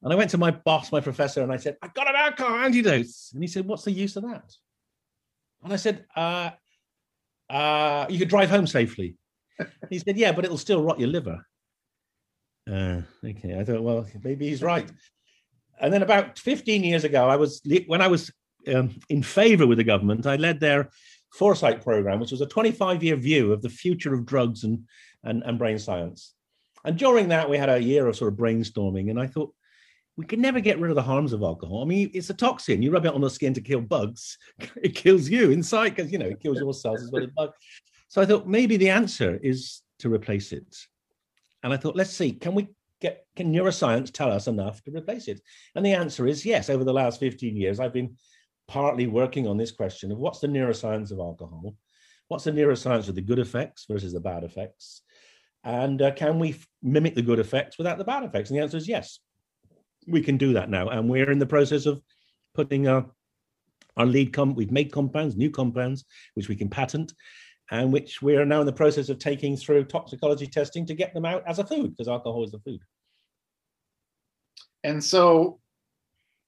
And 0.02 0.12
I 0.12 0.16
went 0.16 0.32
to 0.32 0.38
my 0.38 0.52
boss, 0.52 0.92
my 0.92 1.00
professor, 1.00 1.42
and 1.42 1.52
I 1.52 1.58
said, 1.58 1.78
I 1.82 1.88
got 1.88 2.10
an 2.10 2.16
alcohol 2.16 2.58
antidote. 2.58 3.08
And 3.34 3.42
he 3.42 3.48
said, 3.48 3.66
What's 3.66 3.86
the 3.86 3.92
use 3.92 4.16
of 4.18 4.24
that? 4.24 4.54
And 5.64 5.74
I 5.74 5.78
said, 5.78 6.06
uh, 6.16 6.52
uh, 7.50 8.06
You 8.10 8.20
could 8.20 8.30
drive 8.30 8.50
home 8.50 8.68
safely. 8.68 9.16
he 9.90 10.00
said, 10.00 10.18
Yeah, 10.18 10.32
but 10.32 10.46
it'll 10.46 10.58
still 10.58 10.84
rot 10.84 11.00
your 11.00 11.10
liver. 11.10 11.46
Uh, 12.70 13.02
okay, 13.24 13.60
I 13.60 13.64
thought, 13.64 13.84
well, 13.84 14.08
maybe 14.24 14.48
he's 14.50 14.64
right. 14.64 14.90
And 15.80 15.94
then 15.94 16.02
about 16.02 16.40
15 16.40 16.84
years 16.84 17.04
ago, 17.04 17.30
I 17.30 17.36
was 17.36 17.62
when 17.88 18.02
I 18.02 18.08
was 18.08 18.32
um, 18.74 18.96
in 19.10 19.22
favor 19.22 19.68
with 19.68 19.78
the 19.78 19.84
government, 19.84 20.26
I 20.26 20.36
led 20.36 20.60
their 20.60 20.90
foresight 21.34 21.84
program, 21.84 22.20
which 22.20 22.32
was 22.32 22.42
a 22.42 22.48
25 22.48 23.04
year 23.04 23.16
view 23.16 23.52
of 23.54 23.62
the 23.62 23.70
future 23.70 24.14
of 24.14 24.26
drugs 24.26 24.64
and, 24.64 24.84
and, 25.24 25.44
and 25.44 25.60
brain 25.60 25.78
science. 25.78 26.34
And 26.84 26.98
during 26.98 27.30
that, 27.30 27.50
we 27.50 27.58
had 27.58 27.70
a 27.70 27.82
year 27.82 28.08
of 28.08 28.16
sort 28.16 28.32
of 28.32 28.40
brainstorming. 28.40 29.10
And 29.10 29.20
I 29.20 29.28
thought, 29.28 29.54
we 30.18 30.26
can 30.26 30.40
never 30.40 30.60
get 30.60 30.80
rid 30.80 30.92
of 30.92 30.96
the 30.96 31.02
harms 31.02 31.34
of 31.34 31.44
alcohol. 31.44 31.82
I 31.82 31.86
mean, 31.86 32.10
it's 32.14 32.30
a 32.30 32.34
toxin. 32.34 32.82
You 32.82 32.92
rub 32.92 33.06
it 33.06 33.14
on 33.14 33.22
the 33.22 33.30
skin 33.30 33.54
to 33.54 33.62
kill 33.62 33.82
bugs, 33.82 34.38
it 34.82 34.96
kills 34.96 35.30
you 35.30 35.52
inside 35.52 35.96
because 35.96 36.12
you 36.12 36.18
know 36.18 36.28
it 36.28 36.40
kills 36.40 36.60
your 36.60 36.74
cells 36.74 37.04
as 37.04 37.12
well 37.12 37.24
as 37.24 37.30
bugs. 37.32 37.58
So 38.08 38.22
I 38.22 38.26
thought 38.26 38.48
maybe 38.48 38.78
the 38.78 38.90
answer 38.90 39.40
is 39.42 39.82
to 40.00 40.14
replace 40.14 40.52
it. 40.52 40.76
And 41.64 41.74
I 41.74 41.78
thought, 41.78 41.96
let's 41.96 42.14
see, 42.14 42.32
can 42.32 42.54
we 42.54 42.70
get 43.02 43.26
can 43.36 43.54
neuroscience 43.54 44.12
tell 44.12 44.32
us 44.32 44.48
enough 44.48 44.82
to 44.84 44.92
replace 44.92 45.28
it? 45.28 45.42
And 45.76 45.86
the 45.86 45.94
answer 45.94 46.28
is 46.28 46.46
yes. 46.46 46.70
Over 46.70 46.84
the 46.84 46.94
last 46.94 47.20
15 47.20 47.56
years, 47.56 47.80
I've 47.80 47.94
been 47.94 48.16
partly 48.68 49.08
working 49.08 49.48
on 49.48 49.58
this 49.58 49.72
question 49.72 50.12
of 50.12 50.18
what's 50.18 50.40
the 50.40 50.48
neuroscience 50.48 51.12
of 51.12 51.20
alcohol, 51.20 51.76
what's 52.30 52.46
the 52.46 52.52
neuroscience 52.52 53.10
of 53.10 53.16
the 53.16 53.22
good 53.22 53.40
effects 53.40 53.86
versus 53.90 54.14
the 54.14 54.20
bad 54.20 54.44
effects, 54.44 55.02
and 55.64 56.02
uh, 56.02 56.12
can 56.12 56.40
we 56.40 56.52
f- 56.52 56.68
mimic 56.82 57.16
the 57.16 57.22
good 57.22 57.40
effects 57.40 57.78
without 57.78 57.98
the 57.98 58.04
bad 58.04 58.24
effects? 58.24 58.50
And 58.50 58.58
the 58.58 58.64
answer 58.64 58.78
is 58.78 58.88
yes 58.88 59.20
we 60.08 60.22
can 60.22 60.38
do 60.38 60.54
that 60.54 60.70
now, 60.70 60.90
and 60.90 61.10
we're 61.10 61.32
in 61.32 61.40
the 61.40 61.46
process 61.46 61.86
of 61.86 62.02
putting 62.54 62.88
our 62.88 63.06
our 63.98 64.06
lead 64.06 64.34
comp. 64.34 64.58
We've 64.58 64.72
made 64.72 64.92
compounds, 64.92 65.36
new 65.36 65.50
compounds, 65.50 66.06
which 66.34 66.50
we 66.50 66.56
can 66.56 66.70
patent, 66.70 67.14
and 67.72 67.92
which 67.92 68.22
we 68.22 68.36
are 68.36 68.46
now 68.46 68.60
in 68.60 68.66
the 68.66 68.74
process 68.74 69.10
of 69.10 69.20
taking 69.20 69.56
through 69.56 69.86
toxicology 69.86 70.48
testing 70.48 70.86
to 70.86 70.94
get 70.94 71.14
them 71.14 71.26
out 71.26 71.44
as 71.48 71.60
a 71.60 71.66
food 71.66 71.92
because 71.92 72.08
alcohol 72.08 72.44
is 72.44 72.54
a 72.54 72.60
food. 72.60 72.82
And 74.84 75.04
so, 75.04 75.60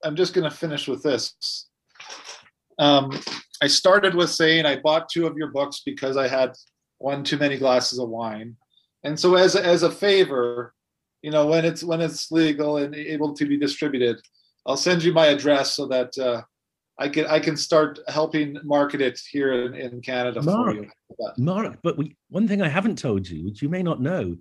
I'm 0.04 0.14
just 0.14 0.34
going 0.34 0.48
to 0.48 0.56
finish 0.56 0.86
with 0.86 1.02
this. 1.02 1.68
Um, 2.78 3.18
I 3.60 3.66
started 3.66 4.14
with 4.14 4.30
saying 4.30 4.66
I 4.66 4.76
bought 4.76 5.08
two 5.08 5.26
of 5.26 5.36
your 5.36 5.48
books 5.48 5.82
because 5.84 6.16
I 6.16 6.28
had 6.28 6.52
one 6.98 7.24
too 7.24 7.38
many 7.38 7.58
glasses 7.58 7.98
of 7.98 8.08
wine, 8.08 8.56
and 9.02 9.18
so 9.18 9.34
as 9.34 9.56
as 9.56 9.82
a 9.82 9.90
favor, 9.90 10.74
you 11.22 11.30
know 11.30 11.46
when 11.46 11.64
it's 11.64 11.82
when 11.82 12.00
it's 12.00 12.30
legal 12.30 12.78
and 12.78 12.94
able 12.94 13.34
to 13.34 13.46
be 13.46 13.56
distributed. 13.56 14.20
I'll 14.66 14.76
send 14.76 15.02
you 15.02 15.12
my 15.12 15.26
address 15.26 15.72
so 15.72 15.86
that 15.86 16.16
uh, 16.18 16.42
i 16.98 17.08
can 17.08 17.26
i 17.26 17.38
can 17.38 17.56
start 17.56 17.98
helping 18.08 18.58
market 18.64 19.00
it 19.00 19.20
here 19.30 19.66
in, 19.66 19.74
in 19.74 20.00
canada 20.00 20.42
mark, 20.42 20.76
for 20.76 20.82
you 20.82 20.90
mark 21.38 21.78
but 21.82 21.96
we 21.96 22.16
one 22.28 22.46
thing 22.46 22.60
i 22.60 22.68
haven't 22.68 22.98
told 22.98 23.28
you 23.28 23.44
which 23.44 23.62
you 23.62 23.68
may 23.68 23.82
not 23.82 24.00
know 24.00 24.36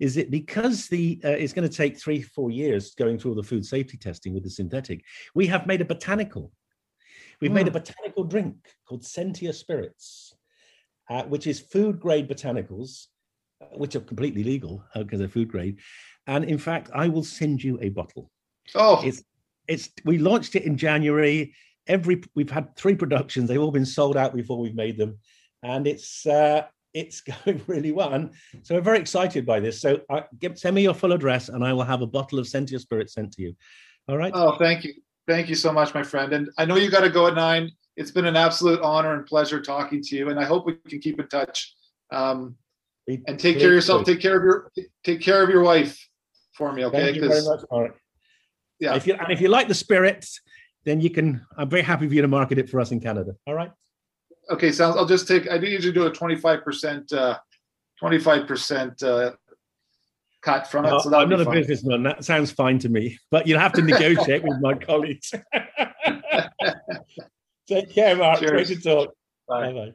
is 0.00 0.16
it 0.16 0.30
because 0.30 0.88
the 0.88 1.20
uh, 1.24 1.28
it's 1.28 1.52
going 1.52 1.68
to 1.68 1.76
take 1.76 1.98
three 1.98 2.22
four 2.22 2.50
years 2.50 2.94
going 2.94 3.18
through 3.18 3.32
all 3.32 3.36
the 3.36 3.42
food 3.42 3.64
safety 3.64 3.96
testing 3.96 4.32
with 4.32 4.42
the 4.42 4.50
synthetic 4.50 5.04
we 5.34 5.46
have 5.46 5.66
made 5.66 5.80
a 5.80 5.84
botanical. 5.84 6.52
We've 7.40 7.52
made 7.52 7.68
a 7.68 7.70
hmm. 7.70 7.78
botanical 7.78 8.24
drink 8.24 8.56
called 8.88 9.02
sentia 9.02 9.54
spirits 9.54 10.34
uh, 11.10 11.22
which 11.24 11.46
is 11.46 11.60
food 11.60 12.00
grade 12.00 12.28
botanicals 12.28 13.06
which 13.72 13.96
are 13.96 14.00
completely 14.00 14.44
legal 14.44 14.84
because 14.94 15.18
uh, 15.18 15.18
they're 15.18 15.28
food 15.28 15.48
grade 15.48 15.78
and 16.28 16.44
in 16.44 16.58
fact, 16.58 16.90
I 16.94 17.08
will 17.08 17.24
send 17.24 17.64
you 17.64 17.78
a 17.80 17.88
bottle. 17.88 18.30
Oh, 18.74 19.00
it's 19.02 19.24
it's 19.66 19.90
we 20.04 20.18
launched 20.18 20.54
it 20.54 20.64
in 20.64 20.76
January. 20.76 21.54
Every 21.86 22.22
we've 22.34 22.50
had 22.50 22.76
three 22.76 22.94
productions. 22.94 23.48
They've 23.48 23.60
all 23.60 23.72
been 23.72 23.86
sold 23.86 24.16
out 24.16 24.34
before 24.34 24.58
we've 24.58 24.74
made 24.74 24.98
them, 24.98 25.18
and 25.62 25.86
it's 25.86 26.26
uh, 26.26 26.66
it's 26.92 27.20
going 27.44 27.62
really 27.66 27.92
well. 27.92 28.12
And 28.12 28.30
so 28.62 28.74
we're 28.74 28.82
very 28.82 28.98
excited 28.98 29.46
by 29.46 29.58
this. 29.58 29.80
So 29.80 30.02
uh, 30.10 30.20
give, 30.38 30.58
send 30.58 30.76
me 30.76 30.82
your 30.82 30.92
full 30.92 31.12
address, 31.12 31.48
and 31.48 31.64
I 31.64 31.72
will 31.72 31.82
have 31.82 32.02
a 32.02 32.06
bottle 32.06 32.38
of 32.38 32.44
Sentia 32.44 32.78
Spirit 32.78 33.10
sent 33.10 33.32
to 33.32 33.42
you. 33.42 33.54
All 34.06 34.18
right. 34.18 34.32
Oh, 34.34 34.56
thank 34.58 34.84
you, 34.84 34.92
thank 35.26 35.48
you 35.48 35.54
so 35.54 35.72
much, 35.72 35.94
my 35.94 36.02
friend. 36.02 36.34
And 36.34 36.50
I 36.58 36.66
know 36.66 36.76
you 36.76 36.90
got 36.90 37.00
to 37.00 37.10
go 37.10 37.26
at 37.26 37.34
nine. 37.34 37.70
It's 37.96 38.10
been 38.10 38.26
an 38.26 38.36
absolute 38.36 38.82
honor 38.82 39.14
and 39.14 39.24
pleasure 39.24 39.62
talking 39.62 40.02
to 40.02 40.14
you, 40.16 40.28
and 40.28 40.38
I 40.38 40.44
hope 40.44 40.66
we 40.66 40.74
can 40.88 41.00
keep 41.00 41.18
in 41.18 41.28
touch. 41.28 41.74
Um, 42.12 42.56
and 43.26 43.38
take 43.38 43.58
care 43.58 43.68
of 43.68 43.74
yourself. 43.74 44.04
Take 44.04 44.20
care 44.20 44.36
of 44.36 44.44
your 44.44 44.70
take 45.04 45.20
care 45.20 45.42
of 45.42 45.48
your 45.48 45.62
wife 45.62 45.98
for 46.54 46.72
me. 46.72 46.84
Okay. 46.84 47.04
Thank 47.04 47.16
you 47.16 47.28
very 47.28 47.42
much, 47.42 47.60
Mark. 47.70 47.98
Yeah. 48.80 48.94
If 48.94 49.06
you 49.06 49.14
and 49.14 49.30
if 49.32 49.40
you 49.40 49.48
like 49.48 49.68
the 49.68 49.74
spirits, 49.74 50.40
then 50.84 51.00
you 51.00 51.10
can. 51.10 51.46
I'm 51.56 51.68
very 51.70 51.82
happy 51.82 52.08
for 52.08 52.14
you 52.14 52.22
to 52.22 52.28
market 52.28 52.58
it 52.58 52.68
for 52.68 52.80
us 52.80 52.92
in 52.92 53.00
Canada. 53.00 53.34
All 53.46 53.54
right. 53.54 53.72
Okay. 54.50 54.72
Sounds. 54.72 54.96
I'll 54.96 55.06
just 55.06 55.26
take. 55.26 55.50
I 55.50 55.58
to 55.58 55.92
do 55.92 56.06
a 56.06 56.10
25 56.10 56.64
percent. 56.64 57.12
Uh, 57.12 57.38
25 57.98 58.46
percent. 58.46 59.02
Uh, 59.02 59.32
cut 60.42 60.70
from 60.70 60.84
it. 60.84 61.00
so 61.00 61.14
I'm 61.14 61.28
not 61.28 61.40
a 61.40 61.50
businessman. 61.50 62.02
That 62.04 62.24
sounds 62.24 62.50
fine 62.50 62.78
to 62.80 62.88
me, 62.88 63.18
but 63.30 63.46
you'll 63.46 63.58
have 63.58 63.72
to 63.74 63.82
negotiate 63.82 64.42
with 64.44 64.60
my 64.60 64.74
colleagues. 64.74 65.32
Take 67.68 67.92
care, 67.94 68.16
Mark. 68.16 68.38
Cheers. 68.40 68.50
Great 68.50 68.66
to 68.68 68.76
talk. 68.80 69.14
Bye 69.48 69.72
bye. 69.72 69.92